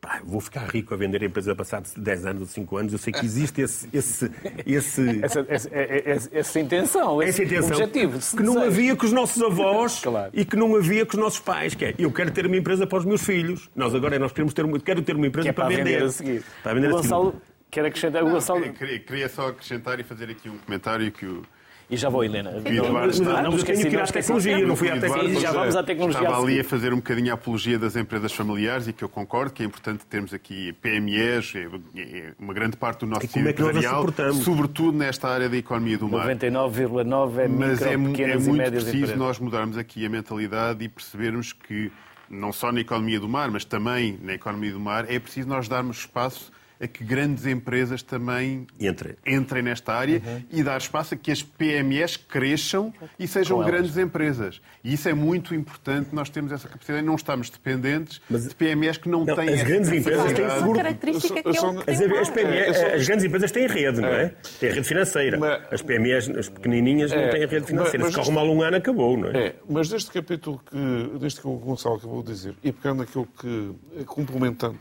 pá, 0.00 0.20
vou 0.24 0.40
ficar 0.40 0.66
rico 0.68 0.94
a 0.94 0.96
vender 0.96 1.22
a 1.22 1.26
empresa 1.26 1.54
passados 1.54 1.92
10 1.94 2.26
anos 2.26 2.40
ou 2.42 2.46
5 2.48 2.76
anos. 2.76 2.92
Eu 2.92 2.98
sei 2.98 3.12
que 3.12 3.24
existe 3.24 3.60
esse, 3.60 3.88
esse, 3.92 4.30
esse, 4.64 5.20
Essa, 5.22 5.46
essa, 5.48 5.70
essa- 5.74 6.30
essa 6.32 6.60
intenção, 6.60 7.22
esse 7.22 7.42
essa 7.42 7.54
intenção 7.54 7.76
objetivo. 7.76 8.18
que 8.36 8.42
não 8.42 8.54
desejo. 8.54 8.66
havia 8.72 8.96
com 8.96 9.06
os 9.06 9.12
nossos 9.12 9.42
avós 9.42 10.00
Claro. 10.04 10.30
e 10.32 10.44
que 10.44 10.56
não 10.56 10.74
havia 10.76 11.04
com 11.04 11.16
os 11.16 11.22
nossos 11.22 11.40
pais. 11.40 11.74
Que 11.74 11.86
é, 11.86 11.94
eu 11.98 12.10
quero 12.12 12.30
ter 12.30 12.46
uma 12.46 12.56
empresa 12.56 12.86
para 12.86 12.98
os 12.98 13.04
meus 13.04 13.22
filhos. 13.24 13.68
Nós 13.76 13.94
agora 13.94 14.18
nós 14.18 14.32
queremos 14.32 14.54
ter 14.54 14.64
uma, 14.64 14.78
quero 14.80 15.02
ter 15.02 15.14
uma 15.16 15.26
empresa 15.26 15.44
Que 15.44 15.50
é 15.50 15.52
para 15.52 15.68
vender 15.68 16.02
a 16.02 16.08
seguir. 16.10 16.42
Para 16.62 16.74
vender 16.74 16.86
o 16.92 16.96
a 16.96 17.02
seguir. 17.02 17.08
Gonçalo 17.10 17.42
quer 17.70 17.84
acrescentar. 17.84 18.22
O 18.24 18.30
Gonçalo... 18.30 18.72
Queria, 18.72 18.98
queria 19.00 19.28
só 19.28 19.48
acrescentar 19.48 20.00
e 20.00 20.04
fazer 20.04 20.30
aqui 20.30 20.48
um 20.48 20.56
comentário 20.56 21.10
que 21.12 21.26
o, 21.26 21.42
E 21.88 21.96
já 21.96 22.08
vou, 22.08 22.24
Helena. 22.24 22.50
o 22.50 22.68
Eduardo 22.68 22.92
Mas, 22.92 23.20
não 23.20 23.50
me 23.52 23.56
esqueci, 23.58 23.88
não 23.90 24.02
esqueci. 24.02 24.12
tecnologia, 24.12 24.66
não 24.66 24.74
fui 24.74 24.90
à 24.90 24.98
tecnologia. 24.98 25.40
já 25.40 25.52
vamos 25.52 25.76
à 25.76 25.82
tecnologia 25.84 26.20
Estava 26.20 26.36
a 26.36 26.42
ali 26.42 26.58
a 26.60 26.64
fazer 26.64 26.92
um 26.92 26.96
bocadinho 26.96 27.30
a 27.30 27.34
apologia 27.34 27.78
das 27.78 27.94
empresas 27.94 28.32
familiares 28.32 28.88
e 28.88 28.92
que 28.92 29.04
eu 29.04 29.08
concordo 29.08 29.52
que 29.52 29.62
é 29.62 29.66
importante 29.66 30.04
termos 30.04 30.34
aqui 30.34 30.72
PMEs, 30.82 31.52
é- 31.54 32.00
é 32.00 32.32
uma 32.40 32.52
grande 32.52 32.76
parte 32.76 33.00
do 33.00 33.06
nosso 33.06 33.24
E 33.26 33.26
é 33.26 33.42
as 33.42 33.50
empresarial, 33.50 34.04
sobretudo 34.42 34.98
nesta 34.98 35.28
área 35.28 35.48
da 35.48 35.56
economia 35.56 35.96
do 35.96 36.08
mar. 36.08 36.26
99,9 36.26 37.38
é 37.38 37.48
Mas 37.48 37.70
micro, 37.70 37.88
é, 37.88 37.92
é 37.92 37.96
muito 37.96 38.16
preciso 38.16 38.50
empresas. 38.96 39.16
nós 39.16 39.38
mudarmos 39.38 39.78
aqui 39.78 40.04
a 40.04 40.08
mentalidade 40.10 40.84
e 40.84 40.88
percebermos 40.88 41.52
que, 41.52 41.92
não 42.28 42.52
só 42.52 42.72
na 42.72 42.80
economia 42.80 43.20
do 43.20 43.28
mar, 43.28 43.48
mas 43.48 43.64
também 43.64 44.18
na 44.24 44.32
economia 44.34 44.72
do 44.72 44.80
mar, 44.80 45.06
é 45.08 45.20
preciso 45.20 45.48
nós 45.48 45.68
darmos 45.68 45.98
espaço 45.98 46.50
a 46.80 46.86
que 46.86 47.02
grandes 47.04 47.46
empresas 47.46 48.02
também 48.02 48.66
Entrem. 48.78 49.14
entrem 49.26 49.62
nesta 49.62 49.94
área 49.94 50.20
e 50.50 50.62
dar 50.62 50.76
espaço 50.78 51.14
a 51.14 51.16
que 51.16 51.30
as 51.30 51.42
PMEs 51.42 52.16
cresçam 52.16 52.92
e 53.18 53.26
sejam 53.26 53.58
grandes 53.64 53.96
empresas. 53.96 54.60
E 54.84 54.92
isso 54.94 55.08
é 55.08 55.14
muito 55.14 55.54
importante, 55.54 56.10
nós 56.14 56.28
temos 56.28 56.52
essa 56.52 56.68
capacidade 56.68 57.02
e 57.02 57.06
não 57.06 57.14
estamos 57.14 57.48
dependentes 57.50 58.20
de 58.30 58.54
PMEs 58.54 58.98
que 58.98 59.08
não, 59.08 59.24
Não, 59.24 59.34
têm 59.34 59.48
as 59.48 59.62
grandes 59.62 59.90
empresas 59.90 60.32
têm 60.32 60.50
seguro. 60.50 60.76
característica 60.78 61.42
que 61.42 61.48
é 61.48 62.68
As, 62.70 62.76
É, 62.76 62.94
as 62.94 63.06
grandes 63.06 63.24
empresas 63.24 63.50
têm 63.52 63.66
rede, 63.66 64.00
não 64.00 64.08
é? 64.08 64.34
Têm 64.60 64.70
rede 64.72 64.86
financeira. 64.86 65.38
Mas- 65.38 65.62
As 65.72 65.82
PMEs, 65.82 66.28
as 66.30 66.48
pequenininhas, 66.48 67.10
não 67.10 67.18
É, 67.18 67.28
têm 67.28 67.46
rede 67.46 67.66
financeira. 67.66 68.04
mas- 68.04 68.14
Se 68.14 68.20
corre 68.20 68.32
mal 68.32 68.48
um 68.50 68.62
ano, 68.62 68.76
acabou, 68.76 69.16
não 69.16 69.28
é? 69.30 69.46
É, 69.46 69.54
mas 69.68 69.88
deste 69.88 70.10
capítulo 70.10 70.60
que, 70.70 71.18
deste 71.18 71.40
que 71.40 71.46
o 71.48 71.56
Gonçalo 71.56 71.96
acabou 71.96 72.22
de 72.22 72.32
dizer, 72.32 72.54
e 72.62 72.70
pegando 72.72 73.02
aquilo 73.02 73.26
que, 73.40 73.72
complementando 74.04 74.76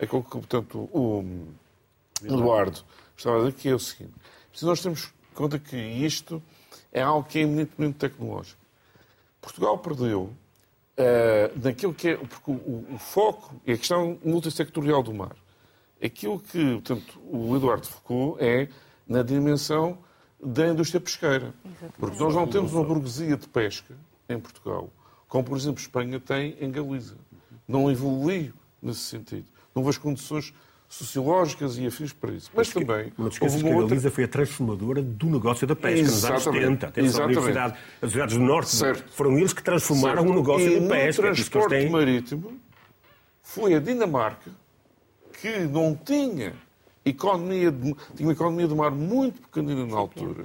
aquilo 0.00 0.22
que, 0.22 0.30
portanto, 0.30 0.88
o 0.92 1.24
Eduardo 2.22 2.80
estava 3.16 3.36
a 3.36 3.38
dizer, 3.40 3.52
que 3.54 3.68
é 3.68 3.74
o 3.74 3.78
seguinte, 3.78 4.14
se 4.52 4.64
nós 4.64 4.80
temos 4.80 5.12
em 5.32 5.34
conta 5.34 5.58
que 5.58 5.76
isto 5.76 6.42
é 6.92 7.02
algo 7.02 7.28
que 7.28 7.38
é 7.38 7.42
eminentemente 7.42 7.98
tecnológico. 7.98 8.60
Portugal 9.40 9.78
perdeu 9.78 10.32
eh, 10.96 11.50
naquilo 11.56 11.94
que 11.94 12.08
é, 12.10 12.16
porque 12.16 12.50
o, 12.50 12.84
o 12.94 12.98
foco 12.98 13.54
e 13.66 13.72
a 13.72 13.78
questão 13.78 14.18
multissectorial 14.24 15.02
do 15.02 15.14
mar. 15.14 15.34
Aquilo 16.02 16.38
que, 16.40 16.72
portanto, 16.72 17.20
o 17.24 17.56
Eduardo 17.56 17.86
focou 17.86 18.36
é 18.40 18.68
na 19.08 19.22
dimensão 19.22 19.98
da 20.42 20.68
indústria 20.68 21.00
pesqueira. 21.00 21.54
Porque 21.98 22.18
nós 22.18 22.34
não 22.34 22.46
temos 22.46 22.72
uma 22.72 22.84
burguesia 22.84 23.36
de 23.36 23.46
pesca 23.48 23.94
em 24.28 24.38
Portugal, 24.38 24.90
como, 25.28 25.44
por 25.44 25.56
exemplo, 25.56 25.80
Espanha 25.80 26.20
tem 26.20 26.56
em 26.60 26.70
Galiza. 26.70 27.16
Não 27.66 27.90
evoluiu 27.90 28.52
nesse 28.82 29.00
sentido. 29.00 29.46
Não 29.74 29.82
houve 29.82 29.90
as 29.90 29.98
condições 29.98 30.52
sociológicas 30.88 31.78
e 31.78 31.86
afins 31.86 32.12
para 32.12 32.32
isso. 32.32 32.50
Mas 32.54 32.68
também 32.70 33.10
te 33.10 33.22
esqueças 33.28 33.40
houve 33.42 33.58
que 33.58 33.62
uma 33.64 33.72
a 33.72 33.76
outra... 33.76 33.88
Galiza 33.90 34.10
foi 34.10 34.24
a 34.24 34.28
transformadora 34.28 35.00
do 35.02 35.26
negócio 35.26 35.66
da 35.66 35.76
pesca 35.76 36.02
nos 36.02 36.24
anos 36.24 36.40
Exatamente. 36.42 36.64
70. 36.64 36.86
Atenção, 36.88 37.02
a 37.04 37.06
Exatamente. 37.06 37.36
Universidade, 37.38 37.72
as 37.72 38.02
universidades 38.14 38.36
do 38.36 38.42
Norte 38.44 38.70
Certo. 38.70 39.12
foram 39.12 39.38
eles 39.38 39.52
que 39.52 39.62
transformaram 39.62 40.22
Certo. 40.22 40.30
o 40.30 40.34
negócio 40.34 40.66
e 40.66 40.80
da 40.80 40.88
pesca. 40.88 41.26
Eles 41.26 41.48
transporte 41.48 41.68
têm- 41.68 41.90
marítimo 41.90 42.52
foi 43.42 43.74
a 43.74 43.78
Dinamarca 43.80 44.50
que 45.40 45.58
não 45.60 45.94
tinha 45.94 46.54
economia 47.04 47.70
de, 47.70 47.94
tinha 48.16 48.26
uma 48.28 48.32
economia 48.32 48.66
do 48.68 48.76
mar 48.76 48.90
muito 48.90 49.40
pequenina 49.42 49.86
na 49.86 49.96
altura, 49.96 50.44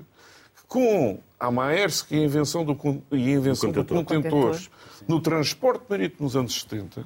que 0.56 0.64
com 0.68 1.20
a 1.40 1.52
Maersk 1.52 2.12
e 2.12 2.16
a 2.16 2.24
invenção 2.24 2.64
do, 2.64 2.74
e 3.12 3.30
a 3.30 3.32
invenção 3.32 3.72
do 3.72 3.84
contentor. 3.84 4.06
contentores 4.32 4.70
no 5.08 5.20
transporte 5.20 5.84
marítimo 5.90 6.24
nos 6.24 6.36
anos 6.36 6.62
70, 6.62 7.06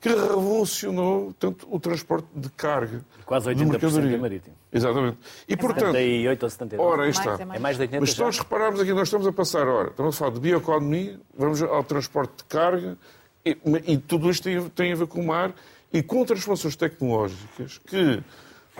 que 0.00 0.08
revolucionou 0.10 1.32
tanto 1.38 1.66
o 1.70 1.80
transporte 1.80 2.26
de 2.34 2.48
carga 2.50 3.04
Quase 3.26 3.52
de 3.54 3.64
80% 3.64 3.68
mercadoria. 3.70 4.14
é 4.14 4.18
marítimo. 4.18 4.54
Exatamente. 4.72 5.18
E, 5.48 5.56
portanto, 5.56 5.86
78 5.92 6.42
ou 6.44 6.50
79. 6.50 6.88
ora, 6.92 7.02
aí 7.02 7.12
Mais, 7.12 7.18
está. 7.18 7.42
é 7.42 7.44
mais. 7.44 7.58
É 7.58 7.62
mais 7.62 7.76
de 7.76 7.82
80 7.82 8.00
Mas 8.00 8.10
se 8.12 8.20
nós 8.20 8.38
repararmos 8.38 8.80
aqui, 8.80 8.92
nós 8.92 9.08
estamos 9.08 9.26
a 9.26 9.32
passar, 9.32 9.66
ora, 9.66 9.90
estamos 9.90 10.14
a 10.14 10.18
falar 10.18 10.30
de 10.32 10.40
bioeconomia, 10.40 11.20
vamos 11.36 11.60
ao 11.62 11.82
transporte 11.82 12.36
de 12.38 12.44
carga, 12.44 12.96
e, 13.44 13.56
e 13.86 13.98
tudo 13.98 14.30
isto 14.30 14.44
tem, 14.44 14.68
tem 14.70 14.92
a 14.92 14.96
ver 14.96 15.06
com 15.06 15.20
o 15.20 15.26
mar 15.26 15.52
e 15.92 16.02
com 16.02 16.24
transformações 16.24 16.76
tecnológicas 16.76 17.78
que, 17.78 18.22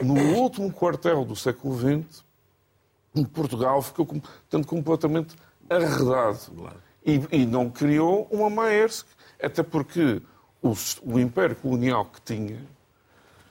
no 0.02 0.14
último 0.36 0.70
quartel 0.72 1.24
do 1.24 1.34
século 1.34 1.76
XX, 1.78 2.22
em 3.16 3.24
Portugal 3.24 3.80
ficou 3.82 4.06
com- 4.06 4.20
tanto 4.48 4.68
completamente 4.68 5.34
arredado. 5.68 6.38
E, 7.04 7.20
e 7.32 7.46
não 7.46 7.70
criou 7.70 8.28
uma 8.30 8.48
Maersk, 8.50 9.06
até 9.42 9.62
porque 9.62 10.20
o, 10.62 10.74
o 11.02 11.18
império 11.18 11.56
colonial 11.56 12.04
que 12.06 12.20
tinha 12.20 12.60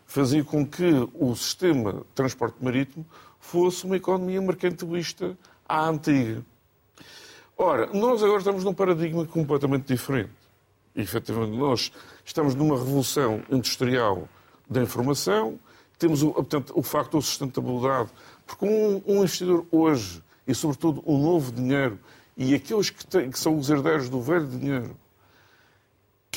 fazia 0.05 0.43
com 0.43 0.65
que 0.65 1.07
o 1.13 1.35
sistema 1.35 1.93
de 1.93 2.03
transporte 2.15 2.55
marítimo 2.61 3.05
fosse 3.39 3.85
uma 3.85 3.97
economia 3.97 4.41
mercantilista 4.41 5.37
à 5.67 5.87
antiga. 5.87 6.43
Ora, 7.57 7.87
nós 7.87 8.23
agora 8.23 8.39
estamos 8.39 8.63
num 8.63 8.73
paradigma 8.73 9.25
completamente 9.25 9.87
diferente. 9.93 10.31
E, 10.95 11.01
efetivamente, 11.01 11.57
nós 11.57 11.91
estamos 12.23 12.55
numa 12.55 12.77
revolução 12.77 13.43
industrial 13.49 14.27
da 14.69 14.81
informação, 14.81 15.59
temos 15.97 16.23
o, 16.23 16.31
portanto, 16.31 16.71
o 16.75 16.83
facto 16.83 17.17
da 17.17 17.21
sustentabilidade, 17.21 18.09
porque 18.45 18.65
um, 18.65 19.01
um 19.07 19.17
investidor 19.19 19.65
hoje, 19.71 20.21
e 20.47 20.53
sobretudo 20.53 21.01
o 21.05 21.17
novo 21.17 21.51
dinheiro, 21.51 21.99
e 22.35 22.53
aqueles 22.53 22.89
que, 22.89 23.05
têm, 23.05 23.31
que 23.31 23.39
são 23.39 23.57
os 23.57 23.69
herdeiros 23.69 24.09
do 24.09 24.21
velho 24.21 24.47
dinheiro, 24.47 24.95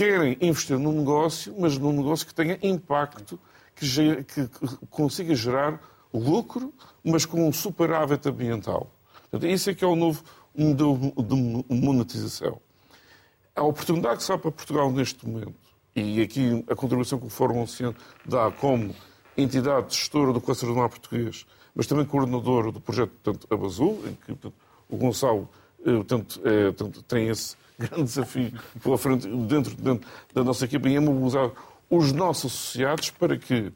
querem 0.01 0.35
investir 0.41 0.79
num 0.79 0.93
negócio, 0.93 1.55
mas 1.59 1.77
num 1.77 1.93
negócio 1.93 2.27
que 2.27 2.33
tenha 2.35 2.59
impacto, 2.63 3.39
que, 3.77 3.85
que- 4.25 4.49
consiga 4.89 5.35
gerar 5.35 5.79
lucro, 6.11 6.73
mas 7.05 7.27
com 7.27 7.47
um 7.47 7.53
superávit 7.53 8.27
ambiental. 8.27 8.91
Portanto, 9.31 9.47
isso 9.47 9.69
é 9.69 9.75
que 9.75 9.85
é 9.85 9.87
o 9.87 9.95
novo 9.95 10.25
modelo 10.57 11.13
de 11.19 11.75
monetização. 11.75 12.59
A 13.55 13.63
oportunidade 13.63 14.25
que 14.25 14.33
há 14.33 14.39
para 14.39 14.51
Portugal 14.51 14.91
neste 14.91 15.29
momento 15.29 15.55
e 15.95 16.23
aqui 16.23 16.65
a 16.71 16.75
contribuição 16.75 17.19
que 17.19 17.27
o 17.27 17.31
Fórum 17.31 17.61
Oceano 17.61 17.95
dá 18.25 18.51
como 18.51 18.95
entidade 19.37 19.95
gestora 19.95 20.33
do 20.33 20.41
Cluster 20.41 20.67
do 20.67 20.75
Mar 20.77 20.89
Português, 20.89 21.45
mas 21.75 21.87
também 21.87 22.07
coordenador 22.07 22.73
do 22.73 22.81
projeto 22.81 23.11
portanto, 23.23 23.47
Abazul, 23.53 24.01
em 24.07 24.15
que 24.15 24.29
portanto, 24.29 24.55
o 24.89 24.97
Gonçalo 24.97 25.47
eh, 25.85 25.93
portanto, 25.93 26.41
é, 26.43 26.73
portanto, 26.73 27.03
tem 27.03 27.29
esse 27.29 27.55
grande 27.81 28.05
desafio 28.05 28.53
pela 28.83 28.99
frente 28.99 29.27
dentro, 29.27 29.75
dentro 29.75 30.09
da 30.35 30.45
nossa 30.45 30.65
equipa 30.65 30.89
em 30.89 31.01
mobilizar 31.01 31.51
os 31.89 32.13
nossos 32.13 32.53
associados 32.53 33.11
para 33.11 33.37
que, 33.37 33.73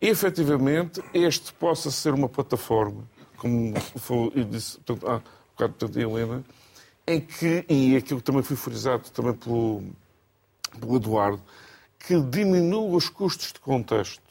efetivamente, 0.00 1.02
este 1.14 1.52
possa 1.54 1.90
ser 1.90 2.12
uma 2.12 2.28
plataforma, 2.28 3.04
como 3.36 3.78
falou, 3.96 4.32
e 4.34 4.44
disse 4.44 4.78
portanto, 4.80 5.08
há 5.08 5.18
bocado 5.52 5.72
portanto, 5.74 5.98
a 5.98 6.02
Helena, 6.02 6.44
em 7.06 7.20
que, 7.20 7.64
e 7.68 7.96
aquilo 7.96 8.20
que 8.20 8.26
também 8.26 8.42
foi 8.42 8.56
frisado 8.56 9.08
também 9.10 9.34
pelo, 9.34 9.82
pelo 10.78 10.96
Eduardo, 10.96 11.42
que 11.98 12.20
diminua 12.20 12.96
os 12.96 13.08
custos 13.08 13.52
de 13.52 13.60
contexto, 13.60 14.22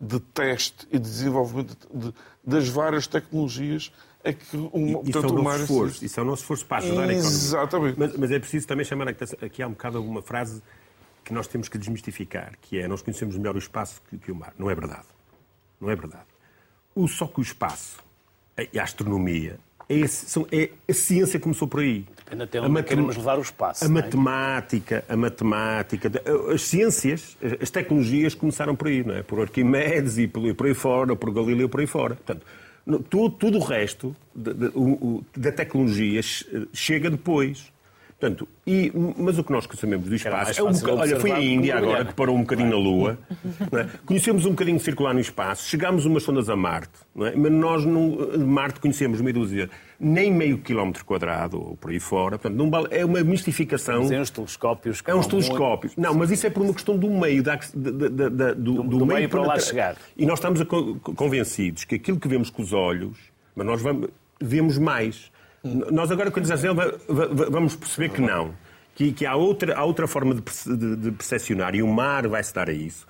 de 0.00 0.20
teste 0.20 0.86
e 0.90 0.98
de 0.98 1.04
desenvolvimento 1.04 1.76
de, 1.92 2.14
das 2.44 2.68
várias 2.68 3.06
tecnologias 3.06 3.92
a 4.24 4.32
que 4.32 4.56
uma, 4.56 5.02
isso, 5.04 5.18
é 5.18 5.20
o 5.20 5.32
nosso 5.32 5.62
esforço, 5.62 6.04
isso 6.04 6.20
é 6.20 6.22
o 6.22 6.26
nosso 6.26 6.42
esforço 6.42 6.66
para 6.66 6.78
ajudar 6.78 7.02
a 7.02 7.04
economia. 7.04 7.18
Exatamente. 7.18 7.98
Mas, 7.98 8.16
mas, 8.16 8.30
é 8.30 8.38
preciso 8.38 8.66
também 8.66 8.84
chamar 8.84 9.08
aqui 9.08 9.62
há 9.62 9.66
um 9.66 9.72
bocado 9.72 9.96
alguma 9.98 10.22
frase 10.22 10.62
que 11.24 11.32
nós 11.32 11.46
temos 11.46 11.68
que 11.68 11.78
desmistificar, 11.78 12.52
que 12.60 12.78
é 12.78 12.88
nós 12.88 13.02
conhecemos 13.02 13.36
melhor 13.36 13.54
o 13.54 13.58
espaço 13.58 14.02
que, 14.08 14.18
que 14.18 14.32
o 14.32 14.34
mar. 14.34 14.52
Não 14.58 14.70
é 14.70 14.74
verdade. 14.74 15.06
Não 15.80 15.90
é 15.90 15.94
verdade. 15.94 16.26
O, 16.94 17.06
só 17.06 17.26
que 17.26 17.38
o 17.38 17.42
espaço 17.42 17.98
e 18.72 18.78
a 18.78 18.82
astronomia 18.82 19.58
é, 19.88 20.06
são, 20.06 20.46
é, 20.52 20.70
a 20.88 20.92
ciência 20.92 21.40
começou 21.40 21.66
por 21.66 21.80
aí. 21.80 22.04
Depende 22.16 22.42
até 22.42 22.60
onde 22.60 22.70
matem... 22.70 22.88
queremos 22.88 23.16
levar 23.16 23.38
o 23.38 23.42
espaço. 23.42 23.84
A 23.84 23.86
é? 23.86 23.90
matemática, 23.90 25.04
a 25.08 25.16
matemática, 25.16 26.10
as 26.52 26.62
ciências, 26.62 27.38
as 27.60 27.70
tecnologias 27.70 28.34
começaram 28.34 28.76
por 28.76 28.88
aí, 28.88 29.02
não 29.02 29.14
é? 29.14 29.22
Por 29.22 29.40
Arquimedes 29.40 30.18
e 30.18 30.26
por 30.26 30.66
aí 30.66 30.74
fora, 30.74 31.16
por 31.16 31.32
Galileu, 31.32 31.68
por 31.68 31.80
aí 31.80 31.86
fora. 31.86 32.16
Portanto, 32.16 32.44
tudo, 33.10 33.30
tudo 33.30 33.58
o 33.58 33.62
resto 33.62 34.16
da 34.34 35.52
tecnologia 35.52 36.20
chega 36.72 37.10
depois. 37.10 37.70
Portanto, 38.18 38.48
e, 38.66 38.92
mas 39.16 39.38
o 39.38 39.44
que 39.44 39.52
nós 39.52 39.64
conhecemos 39.64 40.08
do 40.08 40.14
espaço. 40.14 40.60
É 40.60 40.64
um. 40.64 40.98
Olha, 40.98 41.20
foi 41.20 41.30
a 41.30 41.40
Índia 41.40 41.78
agora 41.78 42.04
que 42.04 42.14
parou 42.14 42.34
um 42.34 42.40
bocadinho 42.40 42.70
na 42.70 42.76
Lua. 42.76 43.16
É? 43.72 43.86
Conhecemos 44.04 44.44
um 44.44 44.50
bocadinho 44.50 44.80
circular 44.80 45.14
no 45.14 45.20
espaço, 45.20 45.68
chegámos 45.68 46.04
umas 46.04 46.24
sondas 46.24 46.50
a 46.50 46.56
Marte, 46.56 46.90
é? 47.16 47.36
mas 47.36 47.52
nós 47.52 47.84
no 47.84 48.36
Marte 48.44 48.80
conhecemos 48.80 49.20
meia 49.20 49.34
dúzia, 49.34 49.70
nem 50.00 50.32
meio 50.32 50.58
quilómetro 50.58 51.04
quadrado 51.04 51.60
ou 51.60 51.76
por 51.76 51.92
aí 51.92 52.00
fora. 52.00 52.36
Portanto, 52.36 52.58
não 52.58 52.68
vale... 52.68 52.88
é 52.90 53.04
uma 53.04 53.22
mistificação. 53.22 54.02
Mas 54.02 54.10
é 54.10 54.20
uns 54.20 54.30
telescópios. 54.30 55.02
É 55.06 55.14
uns 55.14 55.26
telescópios. 55.28 55.94
Muito... 55.94 56.08
Não, 56.08 56.18
mas 56.18 56.32
isso 56.32 56.44
é 56.44 56.50
por 56.50 56.64
uma 56.64 56.74
questão 56.74 56.98
do 56.98 57.08
meio, 57.08 57.40
da, 57.40 57.54
da, 57.72 58.28
da, 58.28 58.28
do, 58.52 58.82
do, 58.82 58.82
do, 58.82 59.06
meio, 59.06 59.28
para 59.28 59.42
lá 59.42 59.60
chegar. 59.60 59.94
E 60.16 60.26
nós 60.26 60.40
estamos 60.40 60.60
convencidos 61.14 61.84
que 61.84 61.94
aquilo 61.94 62.18
que 62.18 62.26
vemos 62.26 62.50
com 62.50 62.62
os 62.62 62.72
olhos, 62.72 63.16
mas 63.54 63.64
nós 63.64 63.80
vamos, 63.80 64.08
vemos 64.40 64.76
mais. 64.76 65.30
Nós 65.62 66.10
agora, 66.10 66.30
quando 66.30 66.44
dizemos 66.44 66.84
vamos 67.50 67.76
perceber 67.76 68.10
que 68.10 68.20
não. 68.20 68.54
Que, 68.94 69.12
que 69.12 69.26
há, 69.26 69.36
outra, 69.36 69.76
há 69.76 69.84
outra 69.84 70.08
forma 70.08 70.34
de, 70.34 70.42
de, 70.76 70.96
de 70.96 71.12
percepcionar 71.12 71.74
e 71.74 71.82
o 71.82 71.88
mar 71.88 72.26
vai-se 72.26 72.52
dar 72.52 72.68
a 72.68 72.72
isso. 72.72 73.06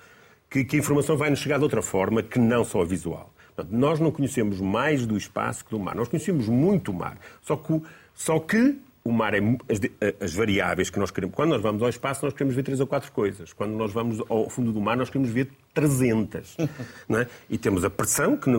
Que, 0.49 0.63
que, 0.63 0.75
a 0.75 0.79
informação 0.79 1.17
vai 1.17 1.29
nos 1.29 1.39
chegar 1.39 1.57
de 1.57 1.63
outra 1.63 1.81
forma 1.81 2.21
que 2.21 2.39
não 2.39 2.63
só 2.63 2.81
a 2.81 2.85
visual. 2.85 3.33
Portanto, 3.55 3.71
nós 3.75 3.99
não 3.99 4.11
conhecemos 4.11 4.61
mais 4.61 5.05
do 5.05 5.17
espaço 5.17 5.65
que 5.65 5.71
do 5.71 5.79
mar. 5.79 5.95
Nós 5.95 6.07
conhecemos 6.07 6.47
muito 6.47 6.91
o 6.91 6.93
mar. 6.93 7.17
Só 7.41 7.55
que, 7.55 7.81
só 8.13 8.39
que 8.39 8.77
o 9.03 9.11
mar 9.11 9.33
é 9.33 9.39
as, 9.39 9.79
as, 10.21 10.33
variáveis 10.33 10.89
que 10.89 10.99
nós 10.99 11.09
queremos. 11.11 11.35
Quando 11.35 11.49
nós 11.49 11.61
vamos 11.61 11.81
ao 11.81 11.89
espaço, 11.89 12.23
nós 12.23 12.33
queremos 12.33 12.55
ver 12.55 12.63
três 12.63 12.79
ou 12.79 12.87
quatro 12.87 13.11
coisas. 13.11 13.53
Quando 13.53 13.71
nós 13.71 13.91
vamos 13.91 14.21
ao 14.29 14.49
fundo 14.49 14.71
do 14.71 14.79
mar, 14.79 14.95
nós 14.95 15.09
queremos 15.09 15.31
ver 15.31 15.49
300. 15.73 16.57
não 17.09 17.19
é? 17.19 17.27
E 17.49 17.57
temos 17.57 17.83
a 17.83 17.89
pressão, 17.89 18.37
que, 18.37 18.51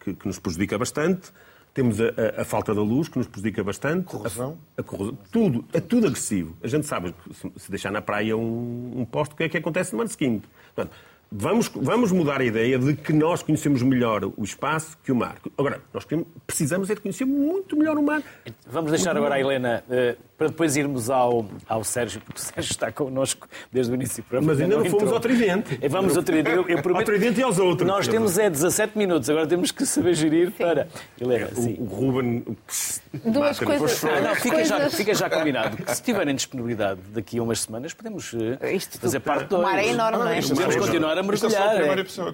que, 0.00 0.14
que 0.14 0.26
nos 0.26 0.38
prejudica 0.38 0.76
bastante. 0.76 1.32
Temos 1.78 2.00
a, 2.00 2.06
a, 2.06 2.42
a, 2.42 2.44
falta 2.44 2.74
da 2.74 2.82
luz, 2.82 3.06
que 3.06 3.18
nos 3.18 3.28
prejudica 3.28 3.62
bastante. 3.62 4.06
Corrosão. 4.06 4.58
A, 4.76 4.80
a 4.80 4.82
corrosão. 4.82 5.16
Tudo, 5.30 5.64
é 5.72 5.78
tudo 5.78 6.08
agressivo. 6.08 6.56
A 6.60 6.66
gente 6.66 6.88
sabe 6.88 7.12
que 7.12 7.32
se, 7.32 7.52
se 7.54 7.70
deixar 7.70 7.92
na 7.92 8.02
praia 8.02 8.36
um, 8.36 8.94
um 8.96 9.04
posto, 9.04 9.34
o 9.34 9.36
que 9.36 9.44
é 9.44 9.48
que 9.48 9.58
acontece 9.58 9.94
no 9.94 10.00
ano 10.00 10.10
seguinte? 10.10 10.48
Portanto, 10.74 10.96
Vamos, 11.30 11.70
vamos 11.74 12.10
mudar 12.10 12.40
a 12.40 12.44
ideia 12.44 12.78
de 12.78 12.94
que 12.94 13.12
nós 13.12 13.42
conhecemos 13.42 13.82
melhor 13.82 14.24
o 14.24 14.42
espaço 14.42 14.96
que 15.04 15.12
o 15.12 15.14
mar. 15.14 15.36
Agora, 15.58 15.82
nós 15.92 16.06
precisamos 16.46 16.88
é 16.88 16.94
de 16.94 17.02
conhecer 17.02 17.26
muito 17.26 17.76
melhor 17.76 17.98
o 17.98 18.02
mar. 18.02 18.22
Vamos 18.66 18.90
deixar 18.90 19.14
agora 19.14 19.34
a 19.34 19.40
Helena 19.40 19.84
uh, 19.88 20.18
para 20.38 20.46
depois 20.46 20.74
irmos 20.74 21.10
ao, 21.10 21.44
ao 21.68 21.84
Sérgio, 21.84 22.22
porque 22.22 22.40
o 22.40 22.42
Sérgio 22.42 22.70
está 22.70 22.90
connosco 22.90 23.46
desde 23.70 23.92
o 23.92 23.94
início. 23.94 24.24
Mas 24.30 24.58
ainda 24.58 24.76
não, 24.76 24.84
não 24.84 24.90
fomos 24.90 25.12
ao 25.12 25.20
Tridente. 25.20 25.78
Eh, 25.82 25.88
vamos 25.88 26.16
ao 26.16 26.22
Tridente. 26.22 26.56
Eu, 26.56 26.66
eu 26.66 26.80
prometo... 26.80 27.00
Ao 27.00 27.04
Tridente 27.04 27.40
e 27.40 27.42
aos 27.42 27.58
outros. 27.58 27.86
Nós 27.86 28.08
temos 28.08 28.38
é 28.38 28.48
17 28.48 28.96
minutos, 28.96 29.28
agora 29.28 29.46
temos 29.46 29.70
que 29.70 29.84
saber 29.84 30.14
gerir 30.14 30.50
para... 30.52 30.88
Helena, 31.20 31.50
sim. 31.54 31.76
O, 31.78 31.82
o 31.82 31.86
Ruben... 31.86 32.56
Duas 33.24 33.58
coisas... 33.58 34.02
Ah, 34.04 34.20
não, 34.20 34.34
fica, 34.34 34.54
coisas... 34.54 34.68
Já, 34.68 34.90
fica 34.90 35.14
já 35.14 35.28
combinado. 35.28 35.76
Se 35.92 36.02
tiverem 36.02 36.34
disponibilidade 36.34 37.00
daqui 37.12 37.38
a 37.38 37.42
umas 37.42 37.60
semanas, 37.60 37.92
podemos 37.92 38.32
uh, 38.32 38.38
fazer 38.98 39.20
parte 39.20 39.48
do... 39.48 39.58
O 39.58 39.62
mar 39.62 39.78
é 39.78 39.88
enorme, 39.88 40.18
não 40.18 40.28
é? 40.28 40.40
Podemos 40.40 40.76
continuar 40.76 41.17
a 41.18 41.22
mergulhar. 41.22 41.76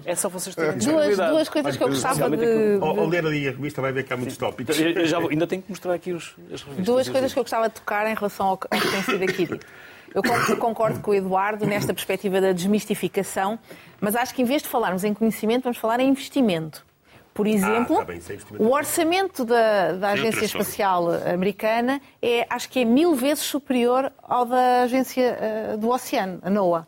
É, 0.05 0.11
é 0.11 0.15
só 0.15 0.29
vocês 0.29 0.55
terem 0.55 0.77
duas, 0.77 1.17
duas 1.17 1.49
coisas 1.49 1.77
que 1.77 1.83
eu 1.83 1.87
gostava 1.87 2.29
de... 2.29 2.77
Ao 2.81 3.05
ler 3.05 3.25
ali 3.25 3.47
a 3.47 3.51
revista 3.51 3.81
vai 3.81 3.91
ver 3.91 4.03
que 4.03 4.13
há 4.13 4.17
muitos 4.17 4.37
tópicos. 4.37 4.75
Já 4.75 5.19
ainda 5.19 5.47
tenho 5.47 5.61
que 5.61 5.69
mostrar 5.69 5.93
aqui 5.93 6.11
os, 6.11 6.35
as 6.53 6.61
revistas. 6.61 6.85
Duas 6.85 7.09
coisas 7.09 7.33
que 7.33 7.39
eu 7.39 7.43
gostava 7.43 7.69
de 7.69 7.75
tocar 7.75 8.09
em 8.09 8.13
relação 8.13 8.47
ao 8.47 8.57
que 8.57 8.67
tem 8.69 9.03
sido 9.03 9.23
aqui 9.23 9.45
dito. 9.45 9.65
Eu 10.13 10.57
concordo 10.57 11.01
com 11.01 11.11
o 11.11 11.13
Eduardo 11.13 11.65
nesta 11.65 11.93
perspectiva 11.93 12.39
da 12.39 12.53
desmistificação, 12.53 13.59
mas 13.99 14.15
acho 14.15 14.33
que 14.33 14.41
em 14.41 14.45
vez 14.45 14.61
de 14.61 14.69
falarmos 14.69 15.03
em 15.03 15.13
conhecimento, 15.13 15.63
vamos 15.63 15.77
falar 15.77 15.99
em 15.99 16.07
investimento. 16.07 16.85
Por 17.33 17.47
exemplo, 17.47 17.97
ah, 17.97 18.05
tá 18.05 18.13
bem, 18.13 18.21
o 18.57 18.71
orçamento 18.71 19.43
da, 19.43 19.91
da 19.91 20.11
Agência 20.11 20.45
Espacial 20.45 21.09
Americana 21.29 22.01
é, 22.21 22.47
acho 22.49 22.69
que 22.69 22.79
é 22.79 22.85
mil 22.85 23.13
vezes 23.13 23.43
superior 23.43 24.09
ao 24.23 24.45
da 24.45 24.83
Agência 24.83 25.37
uh, 25.73 25.77
do 25.77 25.89
Oceano, 25.89 26.39
a 26.41 26.49
NOAA. 26.49 26.87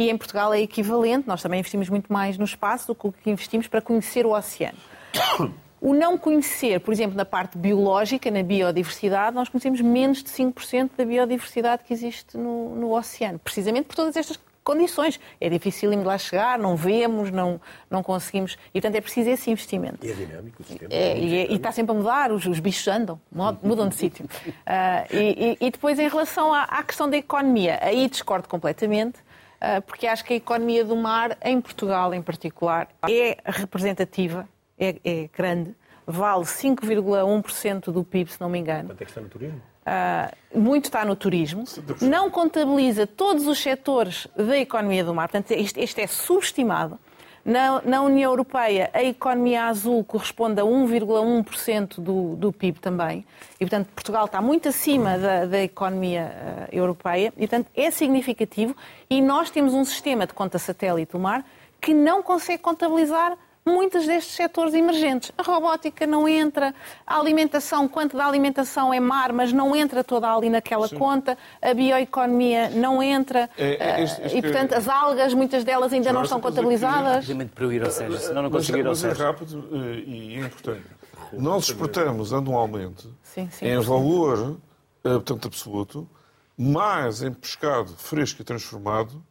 E 0.00 0.08
em 0.08 0.16
Portugal 0.16 0.54
é 0.54 0.60
equivalente, 0.62 1.28
nós 1.28 1.42
também 1.42 1.60
investimos 1.60 1.90
muito 1.90 2.10
mais 2.10 2.38
no 2.38 2.44
espaço 2.44 2.86
do 2.86 2.94
que 2.94 3.06
o 3.06 3.12
que 3.12 3.30
investimos 3.30 3.68
para 3.68 3.82
conhecer 3.82 4.24
o 4.24 4.32
oceano. 4.32 4.78
O 5.82 5.94
não 5.94 6.18
conhecer, 6.18 6.78
por 6.80 6.92
exemplo, 6.92 7.16
na 7.16 7.24
parte 7.24 7.56
biológica, 7.56 8.30
na 8.30 8.42
biodiversidade, 8.42 9.34
nós 9.34 9.48
conhecemos 9.48 9.80
menos 9.80 10.22
de 10.22 10.28
5% 10.28 10.90
da 10.94 11.06
biodiversidade 11.06 11.84
que 11.84 11.94
existe 11.94 12.36
no, 12.36 12.76
no 12.76 12.94
oceano, 12.94 13.38
precisamente 13.38 13.86
por 13.86 13.96
todas 13.96 14.14
estas 14.14 14.38
condições. 14.62 15.18
É 15.40 15.48
difícil 15.48 15.90
ir 15.90 16.04
lá 16.04 16.18
chegar, 16.18 16.58
não 16.58 16.76
vemos, 16.76 17.30
não, 17.30 17.58
não 17.90 18.02
conseguimos. 18.02 18.58
E, 18.68 18.72
portanto, 18.80 18.96
é 18.96 19.00
preciso 19.00 19.30
esse 19.30 19.50
investimento. 19.50 20.04
E 20.04 20.10
é 20.10 20.14
dinâmico 20.14 20.62
o 20.62 20.66
sistema. 20.66 20.92
É, 20.92 21.18
e, 21.18 21.36
é, 21.36 21.50
e, 21.50 21.56
está 21.56 21.72
sempre 21.72 21.92
a 21.92 21.98
mudar, 21.98 22.30
os, 22.30 22.44
os 22.44 22.60
bichos 22.60 22.86
andam, 22.86 23.18
mudam 23.62 23.88
de 23.88 23.94
sítio. 23.94 24.26
Uh, 24.26 25.06
e, 25.16 25.56
e, 25.62 25.70
depois, 25.70 25.98
em 25.98 26.08
relação 26.08 26.52
à, 26.52 26.64
à, 26.64 26.82
questão 26.82 27.08
da 27.08 27.16
economia, 27.16 27.78
aí 27.80 28.06
discordo 28.06 28.46
completamente. 28.48 29.18
Uh, 29.60 29.82
porque 29.82 30.06
acho 30.06 30.24
que 30.24 30.32
a 30.32 30.36
economia 30.36 30.84
do 30.84 30.96
mar, 30.96 31.36
em 31.42 31.60
Portugal 31.60 32.14
em 32.14 32.22
particular, 32.22 32.88
é 33.08 33.36
representativa 33.44 34.48
é, 34.78 34.96
é 35.04 35.28
grande, 35.36 35.74
vale 36.06 36.44
5,1% 36.44 37.92
do 37.92 38.02
PIB, 38.02 38.32
se 38.32 38.40
não 38.40 38.48
me 38.48 38.58
engano. 38.58 38.88
Quanto 38.88 39.02
é 39.02 39.04
que 39.04 39.10
está 39.10 39.20
no 39.20 39.28
turismo? 39.28 39.60
Uh, 39.80 40.58
muito 40.58 40.84
está 40.86 41.04
no 41.04 41.16
turismo, 41.16 41.64
não 42.00 42.30
contabiliza 42.30 43.06
todos 43.06 43.46
os 43.46 43.58
setores 43.58 44.26
da 44.36 44.56
economia 44.56 45.04
do 45.04 45.14
mar, 45.14 45.28
portanto, 45.28 45.50
isto, 45.52 45.78
isto 45.78 45.98
é 45.98 46.06
subestimado. 46.06 46.98
Na, 47.44 47.80
na, 47.82 48.02
União 48.02 48.30
Europeia, 48.30 48.90
a 48.92 49.02
economia 49.02 49.64
azul 49.64 50.04
corresponde 50.04 50.60
a 50.60 50.64
1,1% 50.64 51.98
do, 52.00 52.36
do 52.36 52.52
PIB 52.52 52.78
também. 52.80 53.24
E, 53.54 53.58
portanto, 53.60 53.88
Portugal 53.94 54.26
está 54.26 54.42
muito 54.42 54.68
acima 54.68 55.16
da, 55.18 55.46
da 55.46 55.62
economia 55.62 56.30
uh, 56.70 56.74
europeia. 56.74 57.32
E, 57.36 57.48
portanto, 57.48 57.68
é 57.74 57.90
significativo. 57.90 58.76
E 59.08 59.22
nós 59.22 59.50
temos 59.50 59.72
um 59.72 59.84
sistema 59.84 60.26
de 60.26 60.34
conta 60.34 60.58
satélite 60.58 61.12
do 61.12 61.18
mar 61.18 61.44
que 61.80 61.94
não 61.94 62.22
consegue 62.22 62.62
contabilizar 62.62 63.36
muitos 63.64 64.06
destes 64.06 64.34
setores 64.34 64.74
emergentes. 64.74 65.32
A 65.36 65.42
robótica 65.42 66.06
não 66.06 66.28
entra, 66.28 66.74
a 67.06 67.18
alimentação, 67.18 67.88
quanto 67.88 68.16
da 68.16 68.26
alimentação 68.26 68.92
é 68.92 69.00
mar, 69.00 69.32
mas 69.32 69.52
não 69.52 69.74
entra 69.76 70.02
toda 70.02 70.32
ali 70.32 70.50
naquela 70.50 70.88
Sim. 70.88 70.96
conta, 70.96 71.36
a 71.60 71.74
bioeconomia 71.74 72.70
não 72.70 73.02
entra, 73.02 73.48
é, 73.56 74.00
é, 74.00 74.02
este, 74.02 74.22
este, 74.22 74.38
e 74.38 74.42
portanto 74.42 74.72
as 74.74 74.88
algas, 74.88 75.34
muitas 75.34 75.64
delas 75.64 75.92
ainda 75.92 76.12
não 76.12 76.22
estão 76.22 76.40
contabilizadas. 76.40 77.26
Para 77.54 77.64
eu 77.64 77.72
ir 77.72 77.84
ao 77.84 77.90
Sérgio, 77.90 78.18
senão 78.18 78.42
não 78.42 78.50
consigo 78.50 78.78
ir 78.78 78.86
ao 78.86 78.94
Sérgio. 78.94 79.18
Mas 79.18 79.20
é 79.20 79.30
rápido 79.30 79.68
eh, 79.72 80.02
e 80.06 80.34
é 80.36 80.40
importante. 80.40 80.84
Nós 81.32 81.64
exportamos 81.64 82.32
anualmente, 82.32 83.08
sim, 83.22 83.48
sim, 83.50 83.66
em 83.66 83.78
valor 83.78 84.58
eh, 85.04 85.08
portanto, 85.10 85.48
absoluto, 85.48 86.08
mais 86.56 87.22
em 87.22 87.32
pescado 87.32 87.94
fresco 87.96 88.42
e 88.42 88.44
transformado 88.44 89.22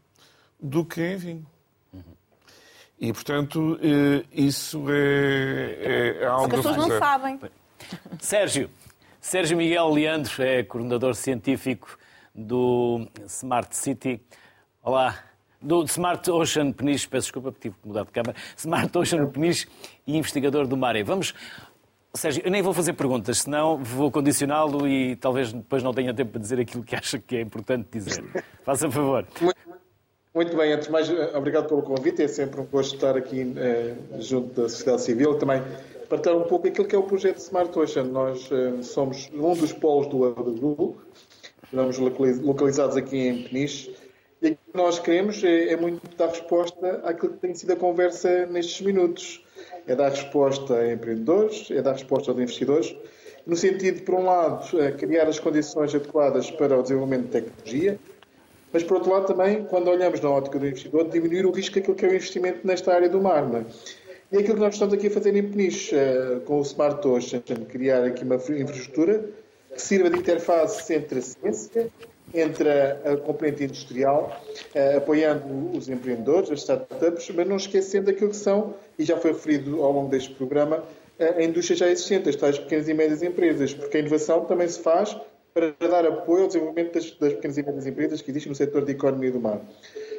do 0.59 0.83
que 0.83 1.01
em 1.01 1.15
vinho. 1.15 1.47
E, 2.99 3.13
portanto, 3.13 3.79
eh, 3.81 4.25
isso 4.31 4.85
é, 4.89 6.17
é 6.21 6.25
algo... 6.25 6.47
As 6.47 6.51
pessoas 6.51 6.75
não 6.75 6.99
sabem. 6.99 7.39
Sérgio, 8.19 8.69
Sérgio 9.21 9.55
Miguel 9.55 9.89
Leandro 9.89 10.43
é 10.43 10.63
coordenador 10.63 11.15
científico 11.15 11.97
do 12.35 13.07
Smart 13.25 13.75
City 13.75 14.21
Olá. 14.83 15.17
Do 15.61 15.83
Smart 15.83 16.29
Ocean 16.31 16.71
Peniche, 16.71 17.07
peço 17.07 17.27
desculpa 17.27 17.51
porque 17.51 17.69
tive 17.69 17.81
que 17.81 17.87
mudar 17.87 18.05
de 18.05 18.11
câmara. 18.11 18.35
Smart 18.57 18.97
Ocean 18.97 19.27
Peniche 19.27 19.67
e 20.07 20.17
investigador 20.17 20.67
do 20.67 20.75
Mare. 20.75 21.03
Vamos. 21.03 21.33
Sérgio, 22.13 22.41
eu 22.43 22.49
nem 22.49 22.61
vou 22.61 22.73
fazer 22.73 22.93
perguntas, 22.93 23.39
senão 23.39 23.77
vou 23.77 24.09
condicioná-lo 24.09 24.87
e 24.87 25.15
talvez 25.17 25.53
depois 25.53 25.83
não 25.83 25.93
tenha 25.93 26.13
tempo 26.13 26.31
para 26.31 26.41
dizer 26.41 26.59
aquilo 26.59 26.83
que 26.83 26.95
acha 26.95 27.19
que 27.19 27.35
é 27.37 27.41
importante 27.41 27.87
dizer. 27.91 28.23
Faça 28.63 28.89
favor. 28.89 29.27
Muito 29.39 29.68
bem, 30.55 30.73
antes 30.73 30.85
de 30.85 30.91
mais, 30.91 31.09
obrigado 31.33 31.67
pelo 31.67 31.81
convite. 31.81 32.21
É 32.21 32.27
sempre 32.27 32.61
um 32.61 32.65
gosto 32.65 32.93
estar 32.93 33.17
aqui 33.17 33.51
eh, 33.57 33.95
junto 34.19 34.61
da 34.61 34.69
sociedade 34.69 35.01
civil. 35.01 35.39
Também 35.39 35.59
partilhar 36.07 36.37
um 36.37 36.43
pouco 36.43 36.67
aquilo 36.67 36.87
que 36.87 36.95
é 36.95 36.99
o 36.99 37.03
projeto 37.03 37.37
Smart 37.37 37.77
Ocean. 37.79 38.03
Nós 38.03 38.47
eh, 38.51 38.83
somos 38.83 39.27
um 39.33 39.55
dos 39.55 39.73
polos 39.73 40.05
do 40.05 40.25
Abadul, 40.25 40.97
estamos 41.63 41.97
localizados 41.97 42.95
aqui 42.95 43.17
em 43.17 43.41
Peniche, 43.41 43.95
e 44.39 44.49
aquilo 44.49 44.59
que 44.71 44.77
nós 44.77 44.99
queremos 44.99 45.43
é, 45.43 45.69
é 45.69 45.75
muito 45.75 45.99
dar 46.15 46.27
resposta 46.27 47.01
àquilo 47.03 47.33
que 47.33 47.39
tem 47.39 47.55
sido 47.55 47.73
a 47.73 47.75
conversa 47.75 48.45
nestes 48.45 48.81
minutos. 48.81 49.43
É 49.87 49.95
dar 49.95 50.09
resposta 50.09 50.75
a 50.75 50.93
empreendedores, 50.93 51.71
é 51.71 51.81
dar 51.81 51.93
resposta 51.93 52.29
aos 52.29 52.39
investidores, 52.39 52.95
no 53.47 53.55
sentido, 53.55 54.03
por 54.03 54.13
um 54.13 54.25
lado, 54.25 54.69
criar 54.99 55.27
as 55.27 55.39
condições 55.39 55.95
adequadas 55.95 56.51
para 56.51 56.77
o 56.77 56.83
desenvolvimento 56.83 57.25
de 57.25 57.31
tecnologia, 57.31 57.99
mas, 58.71 58.83
por 58.83 58.97
outro 58.97 59.11
lado, 59.11 59.25
também, 59.25 59.63
quando 59.65 59.87
olhamos 59.89 60.19
na 60.21 60.29
ótica 60.29 60.59
do 60.59 60.67
investidor, 60.67 61.09
diminuir 61.09 61.45
o 61.45 61.51
risco 61.51 61.75
daquilo 61.75 61.95
que 61.95 62.05
é 62.05 62.09
o 62.09 62.13
investimento 62.13 62.65
nesta 62.65 62.93
área 62.93 63.09
do 63.09 63.19
mar. 63.19 63.43
É? 63.55 63.65
E 64.31 64.37
aquilo 64.37 64.55
que 64.55 64.61
nós 64.61 64.75
estamos 64.75 64.93
aqui 64.93 65.07
a 65.07 65.11
fazer 65.11 65.35
em 65.35 65.43
Peniche, 65.43 65.95
uh, 65.95 66.39
com 66.41 66.59
o 66.59 66.61
Smart 66.61 67.05
Ocean, 67.07 67.41
criar 67.67 68.03
aqui 68.03 68.23
uma 68.23 68.35
infraestrutura 68.35 69.25
que 69.73 69.81
sirva 69.81 70.09
de 70.09 70.19
interface 70.19 70.93
entre 70.93 71.19
a 71.19 71.21
ciência, 71.21 71.89
entre 72.31 72.69
a, 72.69 73.17
componente 73.17 73.63
industrial, 73.63 74.39
uh, 74.75 74.97
apoiando 74.97 75.75
os 75.75 75.89
empreendedores, 75.89 76.51
as 76.51 76.59
startups, 76.59 77.31
mas 77.33 77.47
não 77.47 77.55
esquecendo 77.55 78.11
aquilo 78.11 78.29
que 78.29 78.35
são, 78.35 78.75
e 78.99 79.03
já 79.03 79.17
foi 79.17 79.31
referido 79.31 79.83
ao 79.83 79.91
longo 79.91 80.09
deste 80.09 80.31
programa, 80.35 80.83
a 81.19 81.43
indústria 81.43 81.75
já 81.75 81.89
existente, 81.89 82.29
as 82.29 82.35
tais 82.37 82.57
pequenas 82.57 82.87
e 82.87 82.93
médias 82.93 83.21
empresas, 83.21 83.73
porque 83.73 83.97
a 83.97 83.99
inovação 83.99 84.45
também 84.45 84.67
se 84.69 84.79
faz 84.79 85.17
para 85.53 85.73
dar 85.87 86.05
apoio 86.05 86.43
ao 86.43 86.47
desenvolvimento 86.47 86.93
das, 86.93 87.11
das 87.11 87.33
pequenas 87.33 87.57
e 87.57 87.63
médias 87.63 87.87
empresas 87.87 88.21
que 88.21 88.31
existem 88.31 88.49
no 88.49 88.55
setor 88.55 88.85
da 88.85 88.91
economia 88.91 89.31
do 89.31 89.39
mar. 89.39 89.61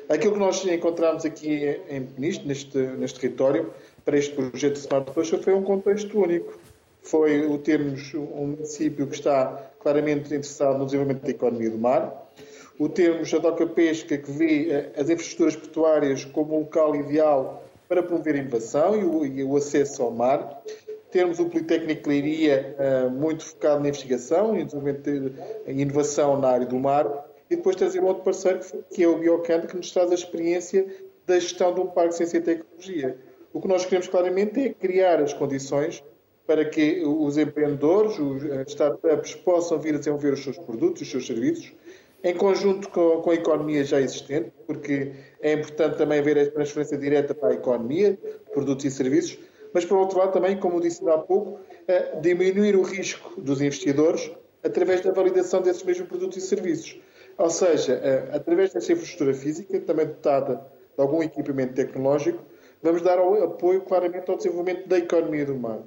Aquilo 0.09 0.33
que 0.33 0.39
nós 0.39 0.65
encontramos 0.65 1.25
aqui 1.25 1.79
em 1.89 2.05
Peniche, 2.05 2.47
neste, 2.47 2.77
neste 2.79 3.21
território, 3.21 3.73
para 4.05 4.19
este 4.19 4.35
projeto 4.35 4.75
de 4.75 4.81
Smart 4.81 5.19
Ocean 5.19 5.39
foi 5.41 5.55
um 5.55 5.63
contexto 5.63 6.19
único. 6.19 6.59
Foi 7.03 7.47
o 7.47 7.57
termos 7.59 8.13
um 8.15 8.49
município 8.49 9.07
que 9.07 9.15
está 9.15 9.71
claramente 9.81 10.27
interessado 10.27 10.79
no 10.79 10.85
desenvolvimento 10.85 11.23
da 11.23 11.31
economia 11.31 11.71
do 11.71 11.79
mar, 11.79 12.31
o 12.79 12.89
termos 12.89 13.33
a 13.33 13.39
Doca 13.39 13.67
Pesca, 13.67 14.17
que 14.17 14.31
vê 14.31 14.71
eh, 14.71 14.93
as 14.97 15.09
infraestruturas 15.09 15.57
portuárias 15.57 16.25
como 16.25 16.57
um 16.57 16.61
local 16.61 16.97
ideal 16.97 17.65
para 17.89 18.03
promover 18.03 18.35
a 18.35 18.39
inovação 18.39 18.99
e 18.99 19.05
o, 19.05 19.27
e 19.27 19.45
o 19.45 19.57
acesso 19.57 20.03
ao 20.03 20.11
mar, 20.11 20.63
termos 21.11 21.39
o 21.39 21.47
Politécnico 21.47 22.03
de 22.05 22.09
Leiria 22.09 22.77
uh, 22.79 23.11
muito 23.11 23.45
focado 23.45 23.81
na 23.81 23.89
investigação 23.89 24.57
e 24.57 24.65
desenvolvimento 24.65 25.03
de 25.11 25.73
inovação 25.83 26.39
na 26.39 26.49
área 26.49 26.67
do 26.67 26.79
mar, 26.79 27.27
e 27.51 27.57
depois 27.57 27.77
trazer 27.77 28.01
um 28.01 28.07
outro 28.07 28.23
parceiro 28.23 28.61
que 28.93 29.03
é 29.03 29.09
o 29.09 29.19
Biocant, 29.19 29.67
que 29.67 29.77
nos 29.77 29.91
traz 29.91 30.11
a 30.11 30.15
experiência 30.15 30.87
da 31.27 31.39
gestão 31.39 31.75
de 31.75 31.81
um 31.81 31.87
parque 31.87 32.11
de 32.11 32.17
ciência 32.17 32.39
e 32.39 32.41
tecnologia. 32.41 33.19
O 33.53 33.61
que 33.61 33.67
nós 33.67 33.85
queremos 33.85 34.09
claramente 34.09 34.61
é 34.61 34.69
criar 34.73 35.21
as 35.21 35.33
condições 35.33 36.03
para 36.47 36.65
que 36.65 37.03
os 37.05 37.37
empreendedores, 37.37 38.19
os 38.19 38.43
startups, 38.69 39.35
possam 39.37 39.79
vir 39.79 39.95
a 39.95 39.99
desenvolver 39.99 40.33
os 40.33 40.43
seus 40.43 40.59
produtos, 40.59 41.03
os 41.03 41.11
seus 41.11 41.27
serviços, 41.27 41.73
em 42.23 42.35
conjunto 42.35 42.89
com, 42.91 43.23
com 43.23 43.31
a 43.31 43.35
economia 43.35 43.85
já 43.85 44.01
existente, 44.01 44.53
porque 44.67 45.13
é 45.41 45.53
importante 45.53 45.97
também 45.97 46.19
haver 46.19 46.39
a 46.39 46.51
transferência 46.51 46.99
direta 46.99 47.35
para 47.35 47.51
a 47.51 47.55
economia, 47.55 48.19
produtos 48.53 48.85
e 48.85 48.91
serviços, 48.91 49.39
mas, 49.73 49.85
por 49.85 49.99
outro 49.99 50.19
lado, 50.19 50.33
também, 50.33 50.59
como 50.59 50.81
disse 50.81 51.09
há 51.09 51.19
pouco, 51.19 51.61
diminuir 52.21 52.77
o 52.77 52.83
risco 52.83 53.41
dos 53.41 53.61
investidores 53.61 54.31
através 54.63 55.01
da 55.01 55.13
validação 55.13 55.63
desses 55.63 55.83
mesmos 55.83 56.09
produtos 56.09 56.37
e 56.37 56.41
serviços. 56.41 57.01
Ou 57.39 57.49
seja, 57.49 58.29
através 58.33 58.73
dessa 58.73 58.93
infraestrutura 58.93 59.33
física, 59.33 59.81
também 59.81 60.07
dotada 60.07 60.57
de 60.97 61.03
algum 61.03 61.23
equipamento 61.23 61.75
tecnológico, 61.75 62.43
vamos 62.83 63.03
dar 63.03 63.19
apoio 63.19 63.81
claramente 63.83 64.31
ao 64.31 64.37
desenvolvimento 64.37 64.89
da 64.89 64.99
economia 64.99 65.47
do 65.47 65.55
mar, 65.55 65.79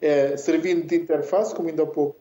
é, 0.00 0.36
servindo 0.36 0.86
de 0.86 0.96
interface, 0.96 1.54
como 1.54 1.68
ainda 1.68 1.82
há 1.82 1.86
pouco 1.86 2.18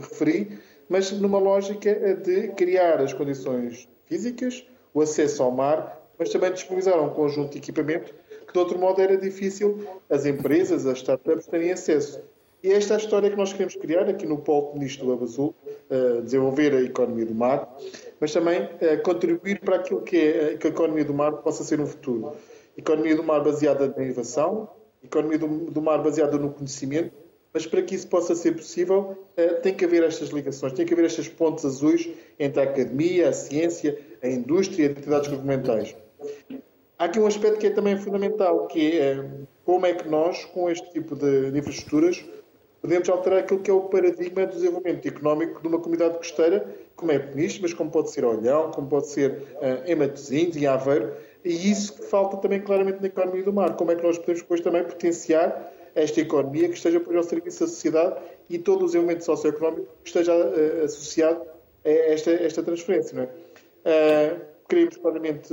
referi, 0.00 0.58
mas 0.88 1.12
numa 1.12 1.38
lógica 1.38 2.14
de 2.16 2.48
criar 2.48 3.00
as 3.00 3.12
condições 3.12 3.88
físicas, 4.06 4.66
o 4.94 5.00
acesso 5.00 5.42
ao 5.42 5.50
mar, 5.50 6.00
mas 6.18 6.30
também 6.30 6.52
disponibilizar 6.52 7.00
um 7.02 7.10
conjunto 7.10 7.52
de 7.52 7.58
equipamento 7.58 8.14
que 8.46 8.52
de 8.52 8.58
outro 8.58 8.78
modo 8.78 9.00
era 9.00 9.16
difícil 9.16 9.86
as 10.08 10.26
empresas, 10.26 10.86
as 10.86 10.98
startups 10.98 11.46
terem 11.46 11.72
acesso. 11.72 12.20
E 12.62 12.72
esta 12.72 12.94
é 12.94 12.96
a 12.96 12.98
história 12.98 13.30
que 13.30 13.36
nós 13.36 13.52
queremos 13.52 13.76
criar 13.76 14.08
aqui 14.08 14.26
no 14.26 14.38
Polo 14.38 14.74
Ministro 14.74 15.04
do 15.04 15.10
Lava 15.12 15.24
Azul, 15.24 15.54
uh, 15.90 16.22
desenvolver 16.22 16.74
a 16.74 16.80
economia 16.80 17.26
do 17.26 17.34
mar, 17.34 17.76
mas 18.18 18.32
também 18.32 18.62
uh, 18.62 19.02
contribuir 19.04 19.60
para 19.60 19.76
aquilo 19.76 20.00
que, 20.00 20.16
é, 20.16 20.56
que 20.56 20.66
a 20.66 20.70
economia 20.70 21.04
do 21.04 21.14
mar 21.14 21.32
possa 21.32 21.62
ser 21.62 21.80
um 21.80 21.86
futuro 21.86 22.32
economia 22.76 23.16
do 23.16 23.22
mar 23.22 23.42
baseada 23.42 23.92
na 23.96 24.04
inovação, 24.04 24.68
economia 25.02 25.38
do, 25.38 25.80
mar 25.80 26.02
baseada 26.02 26.36
no 26.36 26.52
conhecimento, 26.52 27.12
mas 27.52 27.66
para 27.66 27.80
que 27.80 27.94
isso 27.94 28.06
possa 28.08 28.34
ser 28.34 28.52
possível, 28.52 29.16
eh, 29.36 29.54
tem 29.54 29.72
que 29.72 29.84
haver 29.84 30.02
estas 30.02 30.28
ligações, 30.28 30.74
tem 30.74 30.84
que 30.84 30.92
haver 30.92 31.06
estas 31.06 31.26
pontes 31.26 31.64
azuis 31.64 32.06
entre 32.38 32.60
a 32.60 32.64
academia, 32.64 33.30
a 33.30 33.32
ciência, 33.32 33.98
a 34.22 34.28
indústria 34.28 34.84
e 34.84 34.86
as 34.90 34.98
entidades 34.98 35.30
governamentais. 35.30 35.96
Há 36.98 37.04
aqui 37.04 37.20
um 37.20 37.26
aspecto 37.26 37.58
que 37.58 37.66
é 37.66 37.70
também 37.70 37.96
fundamental, 37.98 38.66
que 38.68 38.98
é 38.98 39.22
como 39.66 39.84
é 39.84 39.92
que 39.92 40.08
nós, 40.08 40.46
com 40.46 40.70
este 40.70 40.90
tipo 40.92 41.14
de, 41.14 41.48
infraestruturas, 41.48 42.24
podemos 42.80 43.06
alterar 43.10 43.40
aquilo 43.40 43.60
que 43.60 43.70
é 43.70 43.74
o 43.74 43.82
paradigma 43.82 44.46
do 44.46 44.54
desenvolvimento 44.54 45.06
económico 45.06 45.60
de 45.60 45.68
uma 45.68 45.78
comunidade 45.78 46.16
costeira, 46.16 46.66
como 46.94 47.12
é 47.12 47.18
Peniche, 47.18 47.60
mas 47.60 47.74
como 47.74 47.90
pode 47.90 48.10
ser 48.10 48.24
Olhão, 48.24 48.70
como 48.70 48.88
pode 48.88 49.08
ser 49.08 49.30
uh, 49.56 49.84
em 49.84 49.94
Matosinhos, 49.94 50.56
em 50.56 50.66
Aveiro, 50.66 51.12
e 51.44 51.70
isso 51.70 51.96
que 51.96 52.04
falta 52.04 52.38
também 52.38 52.62
claramente 52.62 53.00
na 53.00 53.08
economia 53.08 53.42
do 53.42 53.52
mar. 53.52 53.76
Como 53.76 53.90
é 53.90 53.94
que 53.94 54.02
nós 54.02 54.16
podemos 54.16 54.40
depois 54.40 54.62
também 54.62 54.82
potenciar 54.82 55.70
esta 55.94 56.20
economia 56.22 56.66
que 56.68 56.76
esteja 56.76 56.98
depois 56.98 57.16
ao 57.18 57.22
serviço 57.24 57.60
da 57.60 57.66
sociedade 57.66 58.16
e 58.48 58.58
todo 58.58 58.82
o 58.82 58.86
desenvolvimento 58.86 59.22
socioeconómico 59.22 59.86
que 60.02 60.08
esteja 60.08 60.34
uh, 60.34 60.84
associado 60.84 61.42
a 61.84 61.90
esta, 61.90 62.30
esta 62.30 62.62
transferência. 62.62 63.14
Não 63.14 63.24
é? 63.24 64.36
Uh, 64.36 64.40
queremos 64.66 64.96
claramente 64.96 65.52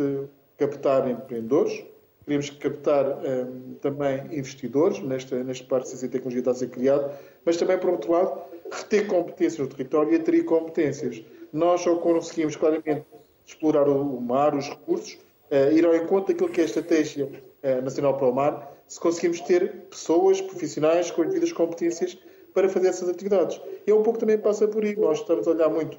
captar 0.57 1.09
empreendedores, 1.09 1.83
queremos 2.25 2.49
captar 2.51 3.05
um, 3.05 3.73
também 3.81 4.21
investidores 4.31 4.99
nesta, 4.99 5.43
nesta 5.43 5.65
parte 5.65 5.83
de 5.83 5.89
ciência 5.89 6.05
e 6.05 6.09
tecnologia 6.09 6.39
está 6.39 6.51
a 6.51 6.55
ser 6.55 6.69
criado, 6.69 7.11
mas 7.45 7.57
também, 7.57 7.77
por 7.77 7.89
outro 7.89 8.11
lado, 8.11 8.41
reter 8.71 9.07
competências 9.07 9.59
no 9.59 9.67
território 9.67 10.13
e 10.13 10.15
atrair 10.15 10.43
competências. 10.45 11.23
Nós 11.51 11.81
só 11.81 11.95
conseguimos 11.95 12.55
claramente 12.55 13.05
explorar 13.45 13.87
o 13.87 14.21
mar, 14.21 14.55
os 14.55 14.69
recursos, 14.69 15.17
uh, 15.51 15.71
ir 15.71 15.85
ao 15.85 15.95
encontro 15.95 16.33
daquilo 16.33 16.49
que 16.49 16.61
é 16.61 16.63
a 16.63 16.67
estratégia 16.67 17.25
uh, 17.25 17.81
nacional 17.81 18.17
para 18.17 18.27
o 18.27 18.33
mar, 18.33 18.73
se 18.87 18.99
conseguimos 18.99 19.41
ter 19.41 19.71
pessoas 19.89 20.39
profissionais 20.41 21.11
com 21.11 21.21
as 21.21 21.27
devidas 21.27 21.51
competências 21.51 22.17
para 22.53 22.69
fazer 22.69 22.87
essas 22.89 23.09
atividades. 23.09 23.59
E 23.85 23.91
é 23.91 23.93
um 23.93 24.03
pouco 24.03 24.19
também 24.19 24.37
passa 24.37 24.67
por 24.67 24.83
aí. 24.83 24.95
Nós 24.95 25.19
estamos 25.19 25.47
a 25.47 25.51
olhar 25.51 25.69
muito, 25.69 25.97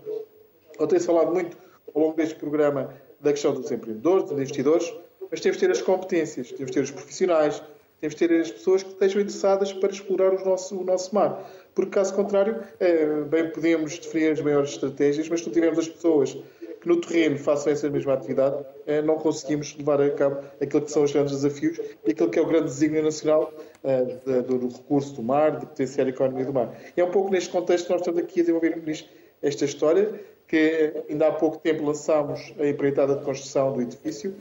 ou 0.79 0.87
tem-se 0.87 1.07
falado 1.07 1.33
muito 1.33 1.57
ao 1.95 2.03
longo 2.03 2.17
deste 2.17 2.37
programa 2.37 2.95
da 3.21 3.33
questão 3.33 3.53
dos 3.53 3.71
empreendedores, 3.71 4.25
dos 4.25 4.33
investidores, 4.33 4.95
mas 5.31 5.41
temos 5.41 5.59
de 5.59 5.67
ter 5.67 5.73
as 5.73 5.83
competências, 5.83 6.53
temos 6.53 6.71
de 6.71 6.75
ter 6.75 6.83
os 6.83 6.91
profissionais, 6.91 7.63
temos 8.01 8.15
de 8.15 8.29
ter 8.29 8.41
as 8.41 8.51
pessoas 8.51 8.83
que 8.83 8.91
estejam 8.91 9.23
interessadas 9.23 9.73
para 9.73 9.91
explorar 9.91 10.35
o 10.35 10.45
nosso, 10.45 10.79
o 10.79 10.85
nosso 10.85 11.15
mar. 11.15 11.51
Porque, 11.75 11.91
caso 11.91 12.15
contrário, 12.15 12.63
é, 12.79 13.23
bem 13.23 13.51
podemos 13.51 13.99
definir 13.99 14.33
as 14.33 14.41
maiores 14.41 14.71
estratégias, 14.71 15.29
mas 15.29 15.41
se 15.41 15.47
não 15.47 15.53
tivermos 15.53 15.79
as 15.79 15.89
pessoas 15.89 16.37
que 16.85 16.89
no 16.89 17.01
terreno 17.01 17.39
façam 17.39 17.73
essa 17.73 17.89
mesma 17.89 18.13
atividade, 18.13 18.63
eh, 18.87 19.01
não 19.01 19.17
conseguimos 19.17 19.75
levar 19.75 20.03
a 20.03 20.11
cabo 20.11 20.45
aquilo 20.61 20.83
que 20.83 20.91
são 20.91 21.03
os 21.03 21.13
grandes 21.13 21.33
desafios 21.33 21.81
e 22.07 22.11
aquilo 22.11 22.29
que 22.29 22.39
é 22.39 22.43
o 22.43 22.47
grande 22.47 22.67
desígnio 22.67 23.03
nacional 23.03 23.55
eh, 23.83 24.03
do 24.43 24.69
recurso 24.69 25.15
do 25.15 25.23
mar, 25.23 25.59
de 25.59 25.65
potenciar 25.65 26.07
a 26.07 26.11
economia 26.11 26.45
do 26.45 26.53
mar. 26.53 26.79
É 26.95 27.03
um 27.03 27.11
pouco 27.11 27.31
neste 27.31 27.49
contexto 27.49 27.87
que 27.87 27.93
nós 27.93 28.03
estamos 28.03 28.21
aqui 28.21 28.41
a 28.41 28.43
desenvolver 28.43 29.09
esta 29.41 29.65
história, 29.65 30.21
que 30.47 31.05
ainda 31.09 31.29
há 31.29 31.33
pouco 31.33 31.59
tempo 31.59 31.85
lançámos 31.85 32.53
a 32.59 32.67
empreitada 32.67 33.17
de 33.17 33.25
construção 33.25 33.73
do 33.73 33.83
edifício. 33.83 34.35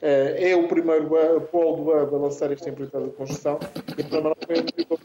Eh, 0.00 0.50
é 0.50 0.56
o 0.56 0.68
primeiro 0.68 1.08
polo 1.50 1.76
do 1.76 1.90
hub 1.90 2.14
a 2.14 2.18
lançar 2.18 2.52
esta 2.52 2.68
empreitada 2.68 3.06
de 3.06 3.12
construção 3.12 3.58
e, 3.96 4.02
então, 4.02 4.98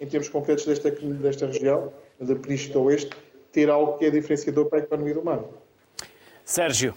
em 0.00 0.06
termos 0.06 0.28
concretos 0.28 0.66
desta, 0.66 0.90
desta 0.90 1.46
região, 1.46 1.92
da 2.20 2.34
Península 2.34 2.84
Oeste, 2.84 3.10
ter 3.52 3.70
algo 3.70 3.96
que 3.96 4.06
é 4.06 4.10
diferenciador 4.10 4.66
para 4.66 4.80
a 4.80 4.82
economia 4.82 5.14
do 5.14 5.24
mar. 5.24 5.40
Sérgio, 6.44 6.94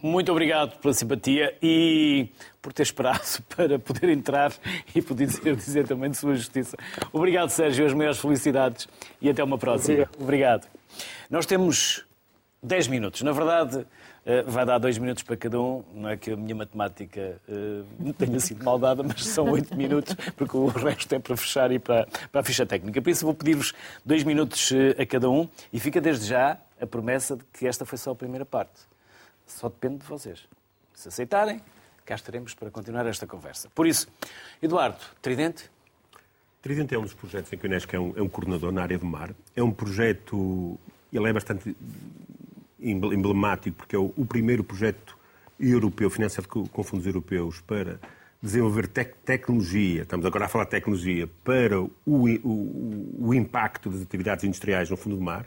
muito 0.00 0.30
obrigado 0.30 0.78
pela 0.78 0.94
simpatia 0.94 1.56
e 1.60 2.28
por 2.62 2.72
ter 2.72 2.82
esperado 2.82 3.24
para 3.54 3.78
poder 3.78 4.08
entrar 4.10 4.52
e 4.94 5.02
poder 5.02 5.26
dizer, 5.26 5.56
dizer 5.56 5.88
também 5.88 6.10
de 6.10 6.16
sua 6.16 6.34
justiça. 6.34 6.76
Obrigado, 7.12 7.48
Sérgio, 7.50 7.84
as 7.84 7.92
maiores 7.92 8.18
felicidades 8.18 8.88
e 9.20 9.28
até 9.28 9.42
uma 9.42 9.58
próxima. 9.58 9.94
Obrigado. 9.94 10.22
obrigado. 10.22 10.68
Nós 11.28 11.44
temos 11.44 12.05
10 12.66 12.88
minutos. 12.88 13.22
Na 13.22 13.32
verdade, 13.32 13.86
Uh, 14.26 14.42
vai 14.50 14.66
dar 14.66 14.78
dois 14.78 14.98
minutos 14.98 15.22
para 15.22 15.36
cada 15.36 15.60
um. 15.60 15.84
Não 15.94 16.08
é 16.08 16.16
que 16.16 16.32
a 16.32 16.36
minha 16.36 16.56
matemática 16.56 17.40
uh, 17.48 18.12
tenha 18.14 18.40
sido 18.40 18.64
mal 18.64 18.76
dada, 18.76 19.00
mas 19.04 19.24
são 19.24 19.48
oito 19.52 19.72
minutos, 19.76 20.16
porque 20.36 20.56
o 20.56 20.66
resto 20.66 21.14
é 21.14 21.20
para 21.20 21.36
fechar 21.36 21.70
e 21.70 21.78
para, 21.78 22.08
para 22.32 22.40
a 22.40 22.42
ficha 22.42 22.66
técnica. 22.66 23.00
Por 23.00 23.08
isso, 23.08 23.24
vou 23.24 23.32
pedir-vos 23.32 23.72
dois 24.04 24.24
minutos 24.24 24.72
uh, 24.72 25.00
a 25.00 25.06
cada 25.06 25.30
um 25.30 25.48
e 25.72 25.78
fica 25.78 26.00
desde 26.00 26.26
já 26.26 26.58
a 26.80 26.86
promessa 26.88 27.36
de 27.36 27.44
que 27.52 27.68
esta 27.68 27.84
foi 27.84 27.96
só 27.98 28.10
a 28.10 28.14
primeira 28.16 28.44
parte. 28.44 28.80
Só 29.46 29.68
depende 29.68 29.98
de 29.98 30.06
vocês. 30.06 30.40
Se 30.92 31.06
aceitarem, 31.06 31.60
cá 32.04 32.16
estaremos 32.16 32.52
para 32.52 32.68
continuar 32.68 33.06
esta 33.06 33.28
conversa. 33.28 33.70
Por 33.76 33.86
isso, 33.86 34.08
Eduardo, 34.60 34.98
Tridente? 35.22 35.70
Tridente 36.60 36.96
é 36.96 36.98
um 36.98 37.02
dos 37.02 37.14
projetos 37.14 37.52
em 37.52 37.56
que 37.56 37.64
o 37.64 37.68
Unesco 37.68 37.94
é 37.94 38.00
um, 38.00 38.12
é 38.16 38.22
um 38.22 38.28
coordenador 38.28 38.72
na 38.72 38.82
área 38.82 38.98
do 38.98 39.06
mar. 39.06 39.30
É 39.54 39.62
um 39.62 39.70
projeto, 39.70 40.76
ele 41.12 41.28
é 41.28 41.32
bastante 41.32 41.76
emblemático, 42.90 43.76
porque 43.76 43.96
é 43.96 43.98
o, 43.98 44.26
primeiro 44.26 44.62
projeto 44.62 45.16
europeu, 45.58 46.10
financiado 46.10 46.48
com, 46.48 46.66
com 46.66 46.82
fundos 46.82 47.06
europeus, 47.06 47.60
para 47.60 47.98
desenvolver 48.42 48.86
tec 48.86 49.14
tecnologia, 49.24 50.02
estamos 50.02 50.24
agora 50.26 50.44
a 50.44 50.48
falar 50.48 50.64
de 50.64 50.70
tecnologia, 50.70 51.28
para 51.42 51.80
o, 51.80 51.90
o, 52.06 53.28
o, 53.28 53.34
impacto 53.34 53.90
das 53.90 54.02
atividades 54.02 54.44
industriais 54.44 54.90
no 54.90 54.96
fundo 54.96 55.16
do 55.16 55.22
mar, 55.22 55.46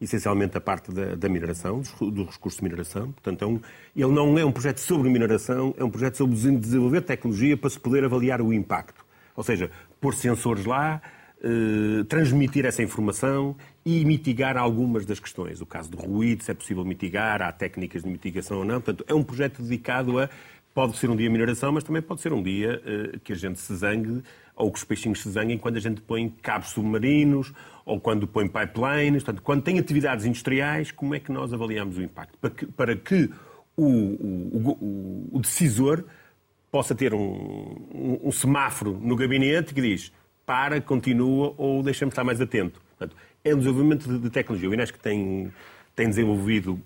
essencialmente 0.00 0.56
a 0.56 0.60
parte 0.60 0.90
da, 0.90 1.14
da 1.14 1.28
mineração, 1.28 1.80
dos, 1.80 1.92
dos, 2.12 2.34
recursos 2.34 2.56
de 2.56 2.64
mineração. 2.64 3.12
Portanto, 3.12 3.42
é 3.42 3.46
um, 3.46 3.60
ele 3.94 4.12
não 4.12 4.38
é 4.38 4.44
um 4.44 4.50
projeto 4.50 4.78
sobre 4.78 5.10
mineração, 5.10 5.74
é 5.76 5.84
um 5.84 5.90
projeto 5.90 6.16
sobre 6.16 6.34
desenvolver 6.36 7.02
tecnologia 7.02 7.56
para 7.56 7.68
se 7.68 7.78
poder 7.78 8.04
avaliar 8.04 8.40
o 8.40 8.52
impacto. 8.52 9.04
Ou 9.36 9.44
seja, 9.44 9.70
pôr 10.00 10.14
sensores 10.14 10.64
lá, 10.64 11.00
eh, 11.42 12.04
transmitir 12.04 12.66
essa 12.66 12.82
informação 12.82 13.56
e 13.82 14.04
mitigar 14.04 14.58
algumas 14.58 15.06
das 15.06 15.18
questões. 15.18 15.62
O 15.62 15.66
caso 15.66 15.90
do 15.90 15.96
ruído, 15.96 16.42
se 16.42 16.50
é 16.50 16.54
possível 16.54 16.84
mitigar, 16.84 17.40
há 17.40 17.50
técnicas 17.50 18.02
de 18.02 18.10
mitigação 18.10 18.58
ou 18.58 18.64
não. 18.64 18.74
Portanto, 18.74 19.06
é 19.08 19.14
um 19.14 19.22
projeto 19.22 19.62
dedicado 19.62 20.18
a. 20.18 20.28
Pode 20.74 20.98
ser 20.98 21.08
um 21.08 21.16
dia 21.16 21.30
mineração, 21.30 21.72
mas 21.72 21.82
também 21.82 22.02
pode 22.02 22.20
ser 22.20 22.32
um 22.34 22.42
dia 22.42 22.80
uh, 22.84 23.18
que 23.20 23.32
a 23.32 23.36
gente 23.36 23.58
se 23.58 23.74
zangue 23.74 24.22
ou 24.54 24.70
que 24.70 24.78
os 24.78 24.84
peixinhos 24.84 25.22
se 25.22 25.30
zanguem 25.30 25.56
quando 25.56 25.78
a 25.78 25.80
gente 25.80 26.02
põe 26.02 26.28
cabos 26.42 26.68
submarinos 26.68 27.52
ou 27.86 27.98
quando 27.98 28.28
põe 28.28 28.46
pipelines. 28.46 29.24
Portanto, 29.24 29.42
quando 29.42 29.62
tem 29.62 29.78
atividades 29.78 30.26
industriais, 30.26 30.92
como 30.92 31.14
é 31.14 31.20
que 31.20 31.32
nós 31.32 31.54
avaliamos 31.54 31.96
o 31.96 32.02
impacto? 32.02 32.38
Para 32.38 32.50
que, 32.50 32.66
para 32.66 32.96
que 32.96 33.30
o, 33.76 33.84
o, 33.86 34.76
o, 34.80 35.28
o 35.32 35.40
decisor 35.40 36.04
possa 36.70 36.94
ter 36.94 37.14
um, 37.14 37.18
um, 37.18 38.20
um 38.24 38.30
semáforo 38.30 38.98
no 39.02 39.16
gabinete 39.16 39.72
que 39.72 39.80
diz 39.80 40.12
para, 40.50 40.80
continua 40.80 41.54
ou 41.56 41.80
deixa-me 41.80 42.08
estar 42.08 42.24
mais 42.24 42.40
atento. 42.40 42.82
Portanto, 42.98 43.16
é 43.44 43.54
um 43.54 43.58
desenvolvimento 43.58 44.08
de, 44.08 44.18
de 44.18 44.30
tecnologia. 44.30 44.68
O 44.68 44.74
Inesc 44.74 44.98
tem, 44.98 45.52
tem 45.94 46.08
desenvolvido, 46.08 46.76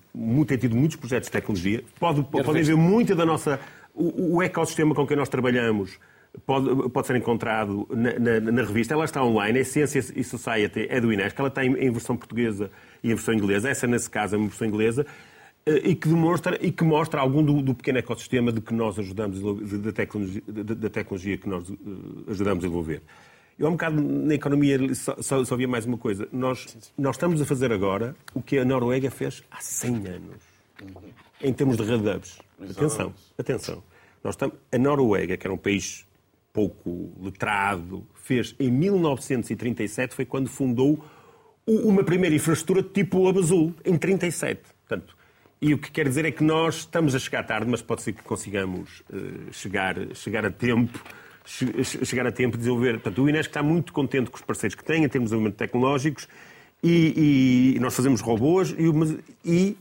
tem 0.47 0.59
tido 0.59 0.77
muitos 0.77 0.99
projetos 0.99 1.29
de 1.29 1.33
tecnologia. 1.33 1.83
Pode, 1.99 2.23
podem 2.25 2.63
ver 2.63 2.77
muita 2.77 3.15
da 3.15 3.25
nossa... 3.25 3.59
O, 3.95 4.37
o, 4.37 4.43
ecossistema 4.43 4.95
com 4.95 5.07
que 5.07 5.17
nós 5.17 5.31
trabalhamos 5.31 5.99
pode, 6.45 6.91
pode 6.91 7.07
ser 7.07 7.17
encontrado 7.17 7.89
na, 7.91 8.19
na, 8.19 8.53
na, 8.53 8.63
revista. 8.63 8.93
Ela 8.93 9.07
está 9.07 9.25
online, 9.25 9.61
a 9.61 9.65
Ciência 9.65 10.01
e 10.15 10.23
Society 10.23 10.87
é 10.91 11.01
do 11.01 11.11
Inesc. 11.11 11.41
Ela 11.41 11.49
tem 11.49 11.73
em 11.73 11.91
versão 11.91 12.19
portuguesa 12.19 12.71
e 13.03 13.13
em 13.13 13.15
versão 13.15 13.33
inglesa. 13.33 13.71
Essa, 13.71 13.87
nesse 13.87 14.11
caso, 14.11 14.35
é 14.35 14.39
uma 14.39 14.49
versão 14.49 14.69
inglesa 14.69 15.07
eh, 15.65 15.81
e 15.85 15.95
que 15.95 16.07
demonstra 16.07 16.59
e 16.61 16.71
que 16.71 16.85
mostra 16.85 17.19
algum 17.19 17.43
do, 17.43 17.63
do 17.63 17.75
pequeno 17.75 17.99
ecossistema 17.99 18.53
de 18.53 18.61
que 18.61 18.75
nós 18.75 18.99
ajudamos 18.99 19.41
da 19.81 19.93
tecnologia, 19.93 20.43
tecnologia 20.93 21.39
que 21.39 21.49
nós 21.49 21.71
eh, 21.71 21.75
ajudamos 22.29 22.65
a 22.65 22.67
desenvolver. 22.67 23.01
Eu, 23.59 23.67
há 23.67 23.71
um 23.71 23.73
bocado, 23.73 24.01
na 24.01 24.35
economia, 24.35 24.95
só, 24.95 25.17
só, 25.21 25.45
só 25.45 25.55
havia 25.55 25.69
mais 25.69 25.87
uma 25.87 25.97
coisa. 25.97 26.29
Nós, 26.33 26.77
nós 26.99 27.17
estamos 27.17 27.41
a 27.41 27.45
fazer 27.47 27.73
agora 27.73 28.17
o 28.35 28.43
que 28.43 28.59
a 28.59 28.65
Noruega 28.65 29.11
fez 29.11 29.45
há 29.51 29.61
100 29.61 29.95
anos, 30.09 30.43
em 31.41 31.53
termos 31.53 31.77
de 31.77 31.85
redubs. 31.85 32.39
Atenção, 32.61 33.15
atenção. 33.39 33.83
Nós 34.23 34.35
estamos, 34.35 34.57
a 34.73 34.79
Noruega, 34.79 35.37
que 35.37 35.47
era 35.47 35.55
um 35.55 35.59
país 35.59 36.05
pouco 36.53 37.13
letrado, 37.21 38.07
fez 38.15 38.55
em 38.59 38.71
1937, 38.71 40.15
foi 40.15 40.25
quando 40.25 40.49
fundou 40.49 41.05
uma 41.67 42.05
primeira 42.05 42.35
infraestrutura 42.35 42.83
tipo 42.83 43.19
o 43.19 43.29
Abazul, 43.29 43.75
em 43.85 43.97
37. 43.97 44.63
Portanto, 44.87 45.17
e 45.61 45.73
o 45.73 45.79
que 45.79 45.91
quer 45.91 46.09
dizer 46.09 46.25
é 46.25 46.31
que 46.31 46.45
nós 46.45 46.77
estamos 46.79 47.15
a 47.15 47.19
chegar 47.19 47.43
tarde, 47.45 47.71
mas 47.71 47.81
pode 47.81 48.03
ser 48.03 48.13
que 48.13 48.23
consigamos 48.23 49.03
uh, 49.11 49.53
chegar, 49.53 49.97
chegar 50.15 50.45
a 50.45 50.51
tempo 50.51 51.03
chegar 51.45 52.27
a 52.27 52.33
tempo 52.33 52.53
de 52.53 52.59
desenvolver. 52.59 52.95
Portanto, 52.95 53.23
o 53.23 53.29
Inesc 53.29 53.51
está 53.51 53.63
muito 53.63 53.93
contente 53.93 54.31
com 54.31 54.37
os 54.37 54.43
parceiros 54.43 54.75
que 54.75 54.85
tem 54.85 55.05
em 55.05 55.09
termos 55.09 55.31
de 55.31 55.37
desenvolvimento 55.37 55.57
tecnológicos 55.57 56.27
e, 56.83 57.75
e, 57.77 57.81
nós 57.81 57.95
fazemos 57.95 58.21
robôs 58.21 58.75
e, 58.79 58.91
e 59.45 59.77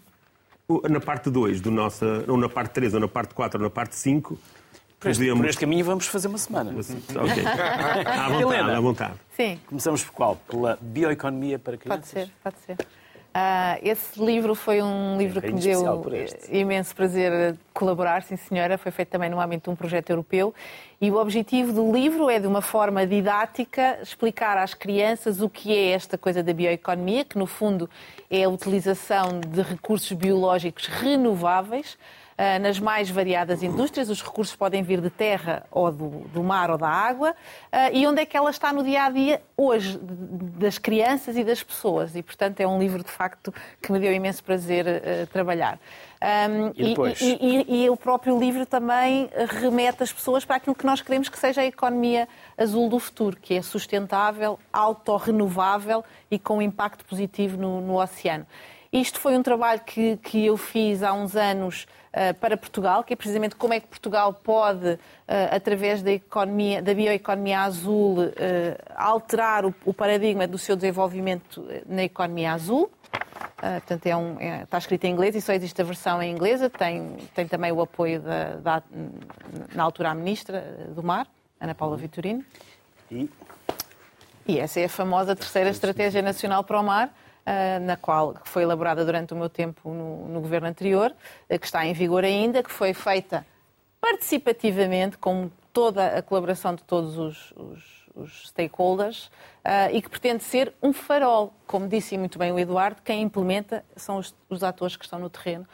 na 0.90 1.00
parte 1.00 1.30
2 1.30 1.62
do 1.62 1.72
nossa, 1.72 2.24
ou 2.28 2.38
na 2.38 2.50
parte 2.50 2.74
3, 2.74 2.94
ou 2.94 3.00
na 3.00 3.08
parte 3.08 3.34
4, 3.34 3.60
ou 3.60 3.64
na 3.64 3.70
parte 3.70 3.96
5, 3.96 4.38
por 5.00 5.12
este, 5.12 5.36
por 5.36 5.46
este, 5.46 5.60
caminho 5.60 5.84
vamos 5.84 6.08
fazer 6.08 6.30
uma 6.30 6.38
semana. 6.38 6.72
Ok. 6.72 7.44
À 8.06 8.30
vontade, 8.30 8.42
Helena, 8.42 8.78
à 8.78 8.80
vontade. 8.80 9.14
Sim. 9.36 9.60
Começamos 9.68 10.04
por 10.04 10.14
qual? 10.14 10.36
Pela 10.48 10.80
bioeconomia 10.82 11.60
para 11.60 11.76
crianças? 11.76 12.10
Pode 12.10 12.26
ser, 12.26 12.32
pode 12.42 12.56
ser. 12.66 12.88
Uh, 13.36 13.80
esse 13.82 14.24
livro 14.24 14.54
foi 14.54 14.80
um 14.84 15.18
livro 15.18 15.42
que 15.42 15.52
me 15.52 15.60
deu 15.60 16.06
imenso 16.52 16.96
prazer 16.96 17.56
colaborar, 17.74 18.22
sim 18.22 18.36
senhora. 18.36 18.78
Foi 18.78 18.92
feito 18.92 19.10
também 19.10 19.28
no 19.28 19.42
âmbito 19.42 19.64
de 19.64 19.74
um 19.74 19.76
projeto 19.76 20.12
europeu. 20.12 20.54
E 21.02 21.10
o 21.10 21.16
objetivo 21.16 21.74
do 21.74 21.92
livro 21.92 22.30
é, 22.30 22.38
de 22.38 22.46
uma 22.46 22.62
forma 22.62 23.08
didática, 23.08 23.98
explicar 24.04 24.60
às 24.60 24.76
crianças 24.76 25.42
o 25.42 25.50
que 25.50 25.76
é 25.76 25.90
esta 25.94 26.16
coisa 26.16 26.44
da 26.44 26.54
bioeconomia, 26.54 27.26
que 27.26 27.36
no 27.36 27.48
fundo 27.48 27.90
é 28.30 28.44
a 28.44 28.50
utilização 28.50 29.40
de 29.40 29.64
recursos 29.64 30.12
biológicos 30.12 30.86
renováveis 30.86 31.98
nas 32.62 32.80
mais 32.80 33.10
variadas 33.10 33.64
indústrias. 33.64 34.10
Os 34.10 34.22
recursos 34.22 34.56
podem 34.56 34.84
vir 34.84 35.02
de 35.02 35.10
terra 35.10 35.66
ou 35.72 35.92
do, 35.92 36.10
do 36.30 36.44
mar 36.44 36.72
ou 36.72 36.78
da 36.78 36.90
água. 36.90 37.36
Ah, 37.72 37.92
e 37.92 38.06
onde 38.08 38.22
é 38.22 38.26
que 38.26 38.36
ela 38.36 38.50
está 38.50 38.72
no 38.74 38.84
dia 38.84 39.04
a 39.04 39.10
dia 39.10 39.42
hoje, 39.56 40.00
das 40.02 40.78
crianças 40.78 41.38
e 41.38 41.44
das 41.44 41.62
pessoas. 41.62 42.16
E, 42.16 42.24
portanto, 42.24 42.60
é 42.60 42.68
um 42.68 42.80
livro, 42.80 43.04
de 43.04 43.10
facto, 43.12 43.54
que 43.82 43.92
me 43.92 44.00
deu 44.00 44.14
imenso 44.14 44.44
prazer 44.44 44.86
uh, 44.86 45.28
trabalhar. 45.28 45.80
Um, 46.24 46.72
e, 46.78 46.94
e, 47.22 47.38
e, 47.42 47.84
e, 47.84 47.90
o 47.90 47.98
próprio 47.98 48.40
livro 48.40 48.66
também 48.66 49.30
remete 49.60 50.04
as 50.04 50.14
pessoas 50.14 50.46
para 50.46 50.56
aquilo 50.56 50.74
que 50.74 50.86
nós 50.86 51.02
queremos 51.02 51.28
que 51.28 51.38
seja 51.38 51.60
a 51.60 51.66
economia 51.66 52.30
azul 52.58 52.88
do 52.88 52.98
futuro, 52.98 53.36
que 53.36 53.56
é 53.56 53.62
sustentável, 53.62 54.58
autorrenovável 54.72 56.02
e 56.32 56.40
com 56.40 56.62
impacto 56.62 57.04
positivo 57.04 57.58
no, 57.58 57.82
no 57.82 58.02
oceano. 58.02 58.46
Isto 58.94 59.20
foi 59.20 59.36
um 59.36 59.42
trabalho 59.42 59.82
que, 59.82 60.18
que 60.18 60.46
eu 60.46 60.56
fiz 60.56 61.02
há 61.02 61.12
uns 61.14 61.36
anos 61.36 61.88
uh, 62.14 62.32
para 62.36 62.56
Portugal, 62.56 63.04
que 63.04 63.14
é 63.14 63.16
precisamente 63.16 63.56
como 63.56 63.74
é 63.74 63.80
que 63.80 63.88
Portugal 63.88 64.32
pode, 64.32 64.88
uh, 64.88 65.00
através 65.52 66.04
da, 66.04 66.12
economia, 66.12 66.80
da 66.80 66.94
bioeconomia 66.94 67.62
azul, 67.62 68.20
uh, 68.20 68.30
alterar 68.96 69.66
o, 69.66 69.74
o, 69.84 69.96
paradigma 69.96 70.46
do 70.46 70.60
seu 70.60 70.76
desenvolvimento 70.76 71.68
na 71.88 72.04
economia 72.04 72.54
azul. 72.54 72.92
portanto, 73.60 74.06
é 74.06 74.16
um, 74.16 74.40
é, 74.40 74.62
está 74.62 74.78
escrito 74.78 75.06
em 75.06 75.12
inglês 75.12 75.36
e 75.36 75.42
só 75.42 75.54
existe 75.54 75.82
a 75.82 75.86
versão 75.86 76.22
em 76.22 76.32
inglesa. 76.32 76.70
Tem, 76.70 77.18
tem 77.34 77.48
também 77.48 77.72
o 77.72 77.82
apoio 77.82 78.22
da, 78.22 78.58
da 78.58 78.84
na 79.74 79.82
altura, 79.82 80.12
a 80.12 80.14
Ministra 80.14 80.62
do 80.90 81.02
Mar, 81.02 81.26
Ana 81.60 81.74
Paula 81.74 81.98
Vitorino. 81.98 82.46
E? 83.10 83.28
E 84.46 84.60
essa 84.60 84.80
é 84.80 84.86
a 84.86 84.90
famosa 84.90 85.36
terceira 85.36 85.72
Estratégia 85.72 86.22
Nacional 86.22 86.64
para 86.64 86.80
o 86.80 86.84
Mar, 86.84 87.12
na 87.82 87.98
qual 87.98 88.34
que 88.34 88.48
foi 88.48 88.64
elaborada 88.64 89.04
durante 89.04 89.34
o 89.34 89.36
meu 89.36 89.50
tempo 89.50 89.90
no, 89.90 90.28
no 90.30 90.42
governo 90.42 90.68
anterior, 90.68 91.14
ah, 91.50 91.58
que 91.58 91.66
está 91.66 91.86
em 91.86 91.94
vigor 91.94 92.24
ainda, 92.24 92.64
que 92.64 92.72
foi 92.72 92.94
feita 92.94 93.46
participativamente 94.00 95.18
com 95.18 95.50
toda 95.72 96.18
a 96.18 96.22
colaboração 96.22 96.76
de 96.76 96.84
todos 96.84 97.18
os, 97.18 97.52
os, 97.56 98.10
os 98.16 98.48
stakeholders 98.50 99.28
uh, 99.66 99.90
e 99.92 100.02
que 100.02 100.10
pretende 100.10 100.44
ser 100.44 100.74
um 100.82 100.94
farol, 100.94 101.54
como 101.66 101.88
disse 101.88 102.18
muito 102.18 102.38
bem 102.38 102.52
o 102.52 102.60
Eduardo, 102.60 103.02
quem 103.02 103.22
implementa 103.22 103.84
são 103.96 104.18
os, 104.18 104.36
os 104.50 104.64
atores 104.64 104.96
que 104.96 105.04
estão 105.04 105.20
no 105.20 105.30
terreno 105.30 105.66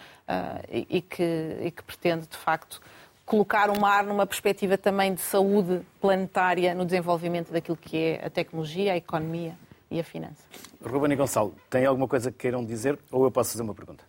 e, 0.71 0.87
e, 0.89 1.01
que, 1.01 1.57
e 1.63 1.71
que 1.71 1.83
pretende, 1.83 2.27
de 2.27 2.37
facto, 2.37 2.79
colocar 3.25 3.69
o 3.69 3.79
mar 3.79 4.03
numa 4.03 4.25
perspectiva 4.25 4.77
também 4.77 5.13
de 5.13 5.21
saúde 5.21 5.81
planetária 5.99 6.73
no 6.73 6.85
desenvolvimento 6.85 7.51
daquilo 7.51 7.77
que 7.77 7.97
é 7.97 8.25
a 8.25 8.29
tecnologia, 8.29 8.93
a 8.93 8.97
economia 8.97 9.55
e 9.89 9.99
a 9.99 10.03
finança. 10.03 10.43
Ruben 10.83 11.11
e 11.11 11.15
Gonçalo, 11.15 11.53
tem 11.69 11.85
alguma 11.85 12.07
coisa 12.07 12.31
que 12.31 12.37
queiram 12.37 12.63
dizer 12.63 12.97
ou 13.11 13.23
eu 13.23 13.31
posso 13.31 13.51
fazer 13.51 13.63
uma 13.63 13.73
pergunta? 13.73 14.03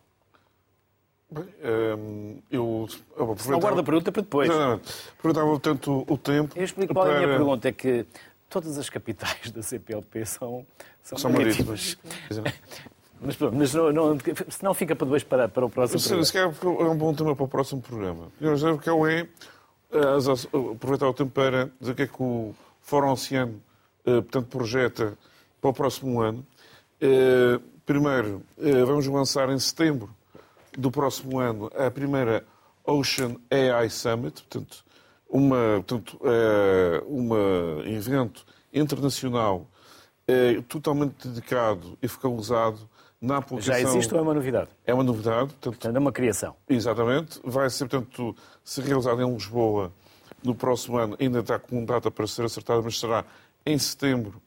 Bem, 1.30 1.44
hum, 1.96 2.38
eu, 2.50 2.88
eu 3.16 3.36
Não 3.48 3.60
guarda 3.60 3.80
a 3.80 3.84
pergunta 3.84 4.10
para 4.10 4.22
depois. 4.22 4.48
Não, 4.48 4.80
Perguntava 5.22 5.60
tanto 5.60 6.04
o 6.08 6.18
tempo. 6.18 6.52
Eu 6.56 6.64
explico 6.64 6.92
qual 6.92 7.06
para... 7.06 7.14
é 7.14 7.16
a 7.16 7.20
minha 7.20 7.36
pergunta. 7.36 7.68
É 7.68 7.72
que 7.72 8.04
todas 8.48 8.76
as 8.76 8.90
capitais 8.90 9.50
da 9.52 9.62
CPLP 9.62 10.26
são, 10.26 10.66
são, 11.02 11.16
são 11.16 11.30
marítimas. 11.30 11.96
Mas, 13.22 13.36
mas 13.38 13.74
não, 13.74 13.92
não, 13.92 14.18
se 14.48 14.64
não 14.64 14.72
fica 14.72 14.96
para 14.96 15.04
depois 15.04 15.22
para, 15.22 15.46
para 15.46 15.66
o 15.66 15.70
próximo 15.70 16.00
se, 16.00 16.08
programa. 16.08 16.24
Se 16.24 16.32
calhar 16.32 16.80
é 16.80 16.90
um 16.90 16.96
bom 16.96 17.14
tema 17.14 17.36
para 17.36 17.44
o 17.44 17.48
próximo 17.48 17.82
programa. 17.82 18.32
Eu 18.40 18.54
dizer 18.54 18.78
que 18.78 18.88
é 18.88 19.28
aproveitar 20.72 21.06
o 21.06 21.12
tempo 21.12 21.30
para 21.30 21.70
dizer 21.78 21.92
o 21.92 21.94
que 21.94 22.02
é 22.02 22.06
que 22.06 22.22
o 22.22 22.54
Fórum 22.80 23.12
Oceano 23.12 23.60
eh, 24.06 24.22
portanto, 24.22 24.46
projeta 24.46 25.18
para 25.60 25.70
o 25.70 25.72
próximo 25.72 26.20
ano. 26.20 26.46
Eh, 27.00 27.58
primeiro, 27.84 28.42
eh, 28.58 28.84
vamos 28.84 29.06
lançar 29.06 29.48
em 29.50 29.58
setembro 29.58 30.14
do 30.76 30.90
próximo 30.90 31.38
ano 31.38 31.70
a 31.76 31.90
primeira 31.90 32.44
Ocean 32.84 33.36
AI 33.50 33.90
Summit, 33.90 34.42
portanto, 34.42 34.84
uma, 35.28 35.82
portanto, 35.86 36.20
é, 36.24 37.02
uma 37.06 37.38
evento 37.86 38.44
internacional 38.72 39.66
totalmente 40.68 41.26
dedicado 41.26 41.98
e 42.00 42.06
focalizado 42.06 42.88
na 43.20 43.36
aplicação... 43.36 43.74
Já 43.74 43.80
existe 43.80 44.14
ou 44.14 44.20
é 44.20 44.22
uma 44.22 44.34
novidade? 44.34 44.70
É 44.86 44.94
uma 44.94 45.04
novidade. 45.04 45.48
Portanto, 45.48 45.74
portanto, 45.74 45.96
é 45.96 45.98
uma 45.98 46.12
criação. 46.12 46.56
Exatamente. 46.68 47.40
Vai 47.44 47.68
ser, 47.68 47.86
portanto, 47.86 48.34
ser 48.64 48.84
realizado 48.84 49.20
em 49.20 49.32
Lisboa 49.32 49.92
no 50.42 50.54
próximo 50.54 50.96
ano. 50.96 51.16
Ainda 51.20 51.40
está 51.40 51.58
com 51.58 51.84
data 51.84 52.10
para 52.10 52.26
ser 52.26 52.44
acertada, 52.44 52.80
mas 52.80 52.98
será 52.98 53.24
em 53.66 53.76
setembro. 53.76 54.40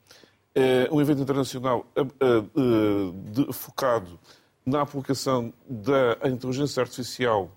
É 0.55 0.87
um 0.91 1.01
evento 1.01 1.21
internacional 1.21 1.85
uh, 1.97 3.11
de, 3.31 3.51
focado 3.51 4.19
na 4.65 4.81
aplicação 4.81 5.51
da 5.67 6.17
inteligência 6.29 6.81
artificial 6.81 7.49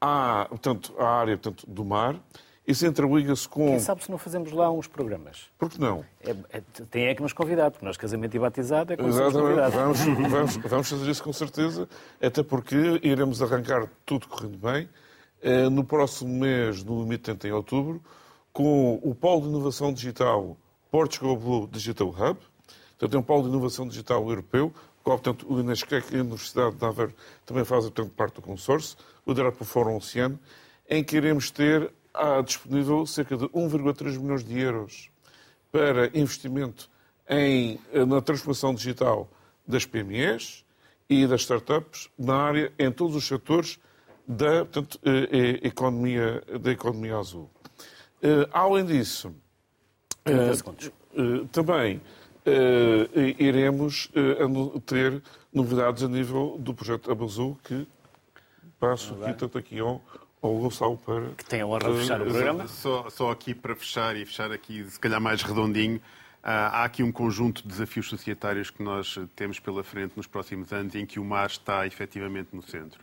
à, 0.00 0.46
portanto, 0.48 0.94
à 0.98 1.08
área 1.08 1.36
portanto, 1.36 1.64
do 1.66 1.84
mar. 1.84 2.16
Isso 2.66 2.86
interliga-se 2.86 3.48
com. 3.48 3.66
Quem 3.66 3.80
sabe 3.80 4.04
se 4.04 4.10
não 4.10 4.18
fazemos 4.18 4.52
lá 4.52 4.70
uns 4.70 4.86
programas? 4.86 5.50
Por 5.58 5.68
que 5.68 5.80
não? 5.80 6.04
É, 6.22 6.36
é, 6.50 6.60
tem 6.88 7.06
é 7.06 7.14
que 7.14 7.22
nos 7.22 7.32
convidar, 7.32 7.70
porque 7.70 7.84
nós, 7.84 7.96
casamento 7.96 8.36
e 8.36 8.38
batizado, 8.38 8.92
é 8.92 8.96
como 8.96 9.08
Exatamente. 9.08 9.70
Vamos, 9.70 9.98
vamos, 10.30 10.56
vamos, 10.56 10.88
fazer 10.88 11.10
isso 11.10 11.24
com 11.24 11.32
certeza, 11.32 11.88
até 12.22 12.42
porque 12.42 13.00
iremos 13.02 13.42
arrancar 13.42 13.88
tudo 14.06 14.28
correndo 14.28 14.58
bem 14.58 14.88
eh, 15.42 15.68
no 15.68 15.82
próximo 15.82 16.32
mês, 16.38 16.84
no 16.84 17.02
limite 17.02 17.34
em 17.44 17.50
outubro, 17.50 18.00
com 18.52 19.00
o 19.02 19.14
Polo 19.14 19.42
de 19.42 19.48
Inovação 19.48 19.92
Digital 19.92 20.56
Portugal 20.90 21.36
Blue 21.36 21.68
Digital 21.68 22.08
Hub. 22.08 22.38
Portanto, 22.98 23.14
é 23.14 23.18
um 23.18 23.22
polo 23.22 23.42
de 23.44 23.48
inovação 23.48 23.88
digital 23.88 24.28
europeu, 24.28 24.72
qual, 25.02 25.18
portanto, 25.18 25.46
o 25.48 25.54
Unesquec 25.54 26.14
e 26.14 26.18
a 26.18 26.20
Universidade 26.20 26.76
de 26.76 26.84
Aveiro 26.84 27.14
também 27.46 27.64
fazem, 27.64 27.90
portanto, 27.90 28.14
parte 28.14 28.34
do 28.34 28.42
consórcio, 28.42 28.96
liderado 29.26 29.56
pelo 29.56 29.64
Fórum 29.68 29.96
Oceano, 29.96 30.38
em 30.88 31.02
que 31.02 31.16
iremos 31.16 31.50
ter 31.50 31.90
há 32.12 32.40
disponível 32.42 33.06
cerca 33.06 33.36
de 33.36 33.46
1,3 33.46 34.18
milhões 34.18 34.44
de 34.44 34.58
euros 34.58 35.10
para 35.70 36.06
investimento 36.18 36.90
em, 37.28 37.78
na 38.06 38.20
transformação 38.20 38.74
digital 38.74 39.30
das 39.66 39.86
PMEs 39.86 40.64
e 41.08 41.26
das 41.26 41.42
startups 41.42 42.10
na 42.18 42.34
área, 42.34 42.72
em 42.78 42.90
todos 42.90 43.14
os 43.16 43.26
setores 43.26 43.78
da 44.26 44.64
portanto, 44.64 45.00
eh, 45.04 45.28
eh, 45.62 45.66
economia, 45.66 46.42
da 46.60 46.70
economia 46.70 47.16
azul. 47.16 47.50
Eh, 48.22 48.48
além 48.52 48.84
disso, 48.84 49.34
também 51.52 52.00
iremos 53.38 54.10
ter 54.86 55.22
novidades 55.52 56.02
a 56.02 56.08
nível 56.08 56.56
do 56.58 56.72
projeto 56.72 57.10
Abazul, 57.10 57.58
que 57.64 57.86
passo 58.78 59.16
aqui, 59.22 59.38
tanto 59.38 59.58
aqui 59.58 59.78
ao, 59.78 60.00
ao 60.40 60.56
Gonçalo 60.56 60.96
para... 60.98 61.30
Que 61.36 61.44
tem 61.44 61.60
a 61.60 61.66
honra 61.66 61.92
de 61.92 61.98
fechar 61.98 62.22
o 62.22 62.24
programa. 62.24 62.66
Só, 62.68 63.10
só 63.10 63.30
aqui 63.30 63.54
para 63.54 63.74
fechar 63.76 64.16
e 64.16 64.24
fechar 64.24 64.50
aqui, 64.52 64.84
se 64.88 64.98
calhar 64.98 65.20
mais 65.20 65.42
redondinho, 65.42 66.00
há 66.42 66.84
aqui 66.84 67.02
um 67.02 67.12
conjunto 67.12 67.62
de 67.62 67.68
desafios 67.68 68.08
societários 68.08 68.70
que 68.70 68.82
nós 68.82 69.18
temos 69.36 69.60
pela 69.60 69.84
frente 69.84 70.14
nos 70.16 70.26
próximos 70.26 70.72
anos 70.72 70.94
em 70.94 71.04
que 71.04 71.20
o 71.20 71.24
mar 71.24 71.46
está 71.46 71.86
efetivamente 71.86 72.48
no 72.52 72.62
centro. 72.62 73.00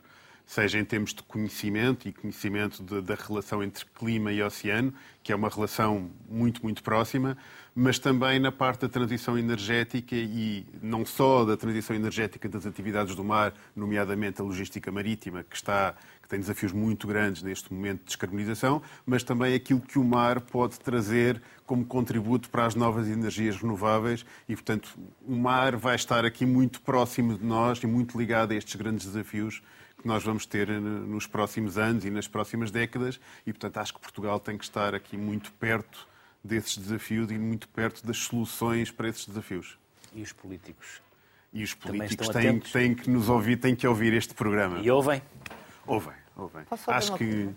Seja 0.48 0.78
em 0.78 0.84
termos 0.84 1.12
de 1.12 1.22
conhecimento 1.22 2.08
e 2.08 2.12
conhecimento 2.12 2.82
de, 2.82 3.02
da 3.02 3.14
relação 3.14 3.62
entre 3.62 3.84
clima 3.84 4.32
e 4.32 4.42
oceano, 4.42 4.94
que 5.22 5.30
é 5.30 5.36
uma 5.36 5.50
relação 5.50 6.10
muito, 6.26 6.62
muito 6.62 6.82
próxima, 6.82 7.36
mas 7.74 7.98
também 7.98 8.40
na 8.40 8.50
parte 8.50 8.80
da 8.80 8.88
transição 8.88 9.36
energética 9.36 10.16
e 10.16 10.64
não 10.82 11.04
só 11.04 11.44
da 11.44 11.54
transição 11.54 11.94
energética 11.94 12.48
das 12.48 12.64
atividades 12.64 13.14
do 13.14 13.22
mar, 13.22 13.52
nomeadamente 13.76 14.40
a 14.40 14.44
logística 14.44 14.90
marítima, 14.90 15.44
que 15.44 15.54
está 15.54 15.94
que 16.22 16.28
tem 16.30 16.40
desafios 16.40 16.72
muito 16.72 17.06
grandes 17.06 17.42
neste 17.42 17.70
momento 17.70 17.98
de 18.00 18.06
descarbonização, 18.06 18.80
mas 19.04 19.22
também 19.22 19.54
aquilo 19.54 19.82
que 19.82 19.98
o 19.98 20.04
mar 20.04 20.40
pode 20.40 20.80
trazer 20.80 21.42
como 21.66 21.84
contributo 21.84 22.48
para 22.48 22.64
as 22.64 22.74
novas 22.74 23.06
energias 23.06 23.56
renováveis 23.56 24.24
e, 24.48 24.54
portanto, 24.54 24.98
o 25.26 25.36
mar 25.36 25.76
vai 25.76 25.94
estar 25.94 26.24
aqui 26.24 26.46
muito 26.46 26.80
próximo 26.80 27.36
de 27.36 27.44
nós 27.44 27.82
e 27.82 27.86
muito 27.86 28.16
ligado 28.18 28.52
a 28.52 28.54
estes 28.54 28.76
grandes 28.76 29.04
desafios 29.04 29.62
que 29.98 30.06
nós 30.06 30.22
vamos 30.22 30.46
ter 30.46 30.68
nos 30.68 31.26
próximos 31.26 31.76
anos 31.76 32.04
e 32.04 32.10
nas 32.10 32.28
próximas 32.28 32.70
décadas 32.70 33.20
e, 33.46 33.52
portanto, 33.52 33.78
acho 33.78 33.94
que 33.94 34.00
Portugal 34.00 34.38
tem 34.38 34.56
que 34.56 34.64
estar 34.64 34.94
aqui 34.94 35.16
muito 35.16 35.52
perto 35.52 36.06
desses 36.42 36.78
desafios 36.78 37.30
e 37.30 37.38
muito 37.38 37.68
perto 37.68 38.06
das 38.06 38.18
soluções 38.18 38.90
para 38.90 39.08
esses 39.08 39.26
desafios. 39.26 39.78
E 40.14 40.22
os 40.22 40.32
políticos? 40.32 41.02
E 41.52 41.64
os 41.64 41.74
políticos 41.74 42.28
têm, 42.28 42.60
têm, 42.60 42.94
que 42.94 43.10
nos 43.10 43.28
ouvir, 43.28 43.56
têm 43.56 43.74
que 43.74 43.86
ouvir 43.86 44.12
este 44.12 44.34
programa. 44.34 44.78
E 44.80 44.90
ouvem? 44.90 45.20
Ouvem, 45.86 46.14
ouvem. 46.36 46.64
Posso 46.64 46.90
Acho 46.90 47.14
que. 47.14 47.48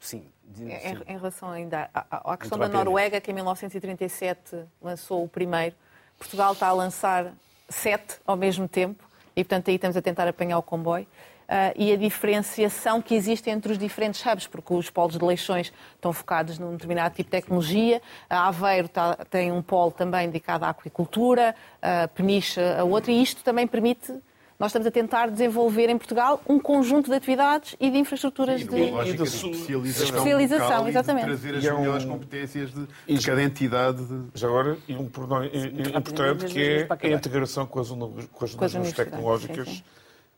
Sim. 0.00 0.24
Em, 0.58 1.12
em, 1.12 1.16
relação 1.16 1.50
ainda 1.50 1.88
à, 1.94 2.32
à 2.32 2.36
questão 2.36 2.58
da 2.58 2.68
Noruega, 2.68 3.20
que 3.20 3.30
em 3.30 3.34
1937 3.34 4.64
lançou 4.82 5.22
o 5.22 5.28
primeiro, 5.28 5.76
Portugal 6.18 6.52
está 6.52 6.68
a 6.68 6.72
lançar 6.72 7.32
sete 7.68 8.16
ao 8.26 8.36
mesmo 8.36 8.66
tempo 8.66 9.04
e, 9.36 9.44
portanto, 9.44 9.68
aí 9.68 9.76
estamos 9.76 9.96
a 9.96 10.02
tentar 10.02 10.26
apanhar 10.26 10.58
o 10.58 10.62
comboio. 10.62 11.06
Uh, 11.48 11.72
e 11.76 11.92
a 11.92 11.96
diferenciação 11.96 13.00
que 13.00 13.14
existe 13.14 13.48
entre 13.48 13.72
os 13.72 13.78
diferentes 13.78 14.22
hubs, 14.24 14.46
porque 14.46 14.74
os 14.74 14.90
polos 14.90 15.16
de 15.16 15.24
Leixões 15.24 15.72
estão 15.94 16.12
focados 16.12 16.58
num 16.58 16.72
determinado 16.72 17.14
tipo 17.14 17.30
de 17.30 17.30
tecnologia, 17.30 18.02
a 18.28 18.48
Aveiro 18.48 18.86
tá, 18.86 19.16
tem 19.30 19.50
um 19.50 19.62
polo 19.62 19.90
também 19.90 20.26
dedicado 20.26 20.66
à 20.66 20.68
aquicultura, 20.68 21.54
a 21.80 22.06
Peniche 22.08 22.60
a 22.60 22.84
outro, 22.84 23.10
e 23.10 23.22
isto 23.22 23.42
também 23.42 23.66
permite 23.66 24.12
nós 24.58 24.70
estamos 24.70 24.88
a 24.88 24.90
tentar 24.90 25.30
desenvolver 25.30 25.88
em 25.88 25.96
Portugal 25.96 26.42
um 26.48 26.58
conjunto 26.58 27.08
de 27.08 27.16
atividades 27.16 27.76
e 27.78 27.90
de 27.90 27.96
infraestruturas 27.96 28.60
Sim, 28.60 28.66
de, 28.66 28.76
e 28.76 29.16
de 29.16 29.22
especialização, 29.22 30.04
especialização 30.04 30.88
exatamente. 30.88 31.26
E 31.26 31.30
de 31.30 31.40
trazer 31.40 31.58
as 31.58 31.64
e 31.64 31.72
melhores 31.72 32.04
um... 32.04 32.08
competências 32.08 32.74
de, 32.74 32.86
de 33.06 33.24
cada 33.26 33.42
entidade. 33.42 34.04
De... 34.04 34.24
Já 34.34 34.48
agora, 34.48 34.76
e 34.88 34.96
um 34.96 35.02
importante 35.04 36.46
que 36.46 36.60
é 36.60 36.88
a 36.90 37.10
integração 37.10 37.66
com 37.66 37.78
as, 37.78 37.88
com 37.88 38.44
as, 38.44 38.54
com 38.54 38.64
as 38.64 38.92
tecnológicas 38.92 39.68
sim, 39.68 39.74
sim. 39.76 39.82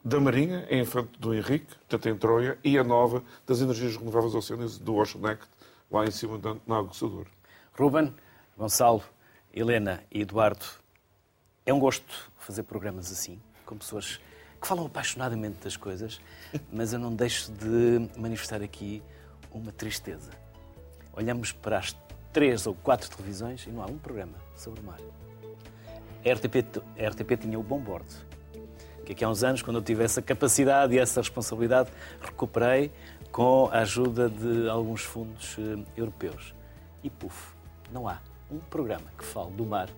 Da 0.05 0.19
Marinha, 0.19 0.67
em 0.71 0.81
Infante 0.81 1.19
do 1.19 1.35
Henrique, 1.35 1.75
portanto 1.77 2.09
em 2.09 2.17
Troia, 2.17 2.59
e 2.65 2.79
a 2.79 2.85
nova 2.85 3.23
das 3.47 3.61
energias 3.61 3.97
renováveis 3.97 4.35
oceânicas 4.35 4.79
do 4.79 4.97
Ocean 4.97 5.31
Act, 5.31 5.47
lá 5.91 6.05
em 6.05 6.11
cima 6.11 6.41
na 6.67 6.79
Aguçador. 6.79 7.27
Ruben, 7.79 8.15
Gonçalo, 8.57 9.03
Helena 9.53 10.03
e 10.11 10.23
Eduardo, 10.23 10.65
é 11.67 11.73
um 11.73 11.79
gosto 11.79 12.31
fazer 12.39 12.63
programas 12.63 13.13
assim 13.13 13.41
com 13.67 13.77
pessoas 13.77 14.19
que 14.61 14.67
falam 14.67 14.87
apaixonadamente 14.87 15.63
das 15.63 15.77
coisas, 15.77 16.21
mas 16.73 16.93
eu 16.93 16.99
não 16.99 17.15
deixo 17.15 17.53
de 17.53 18.09
manifestar 18.19 18.63
aqui 18.63 19.03
uma 19.53 19.73
tristeza. 19.73 20.31
Olhamos 21.13 21.53
para 21.53 21.79
as 21.79 21.97
três 22.33 22.67
ou 22.67 22.75
quatro 22.75 23.11
televisões 23.11 23.67
e 23.67 23.71
não 23.71 23.83
há 23.83 23.87
um 23.87 23.99
programa 23.99 24.39
sobre 24.57 24.81
o 24.81 24.85
mar. 24.85 25.01
A 26.25 26.33
RTP, 26.33 26.83
a 26.99 27.09
RTP 27.09 27.41
tinha 27.41 27.59
o 27.59 27.63
bom 27.63 27.79
bordo, 27.79 28.15
que 29.11 29.13
aqui 29.13 29.25
há 29.25 29.29
uns 29.29 29.43
anos, 29.43 29.61
quando 29.61 29.77
eu 29.77 29.83
tive 29.83 30.05
essa 30.05 30.23
capacidade 30.23 30.95
e 30.95 30.99
essa 30.99 31.21
responsabilidade, 31.21 31.91
recuperei 32.21 32.93
com 33.33 33.69
a 33.73 33.81
ajuda 33.81 34.29
de 34.29 34.69
alguns 34.69 35.03
fundos 35.03 35.59
uh, 35.59 35.85
europeus. 35.97 36.55
E 37.03 37.11
puf, 37.11 37.53
não 37.93 38.09
há 38.09 38.19
um 38.51 38.59
programa 38.59 39.07
que 39.19 39.25
fale 39.25 39.51
do 39.53 39.65
mar 39.65 39.89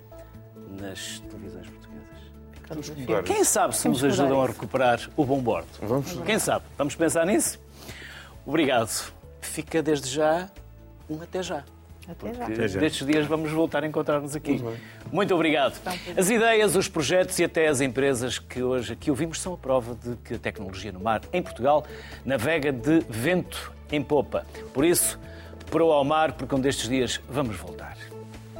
nas 0.80 1.20
televisões 1.30 1.66
portuguesas. 1.68 3.26
Quem 3.26 3.44
sabe 3.44 3.76
se 3.76 3.86
nos 3.86 4.02
ajudam 4.02 4.40
a 4.40 4.46
recuperar 4.46 4.98
o 5.14 5.26
bom 5.26 5.40
bordo? 5.40 5.68
Vamos. 5.82 6.12
Quem 6.24 6.38
sabe? 6.38 6.64
Vamos 6.78 6.94
pensar 6.94 7.26
nisso? 7.26 7.60
Obrigado. 8.46 9.12
Fica 9.42 9.82
desde 9.82 10.08
já 10.08 10.48
um 11.08 11.20
até 11.20 11.42
já. 11.42 11.64
Até 12.08 12.68
já. 12.68 12.80
Destes 12.80 13.06
dias 13.06 13.26
vamos 13.26 13.50
voltar 13.50 13.84
a 13.84 13.86
encontrar-nos 13.86 14.34
aqui. 14.34 14.62
Muito 15.10 15.34
obrigado. 15.34 15.80
As 16.16 16.30
ideias, 16.30 16.74
os 16.74 16.88
projetos 16.88 17.38
e 17.38 17.44
até 17.44 17.68
as 17.68 17.80
empresas 17.80 18.38
que 18.38 18.62
hoje 18.62 18.92
aqui 18.92 19.10
ouvimos 19.10 19.40
são 19.40 19.54
a 19.54 19.56
prova 19.56 19.94
de 19.94 20.16
que 20.16 20.34
a 20.34 20.38
tecnologia 20.38 20.92
no 20.92 21.00
mar 21.00 21.20
em 21.32 21.42
Portugal 21.42 21.84
navega 22.24 22.72
de 22.72 23.00
vento 23.08 23.72
em 23.90 24.02
popa. 24.02 24.44
Por 24.74 24.84
isso, 24.84 25.18
proa 25.70 25.96
ao 25.96 26.04
mar, 26.04 26.32
porque 26.32 26.54
um 26.54 26.60
destes 26.60 26.88
dias 26.88 27.20
vamos 27.28 27.56
voltar. 27.56 27.96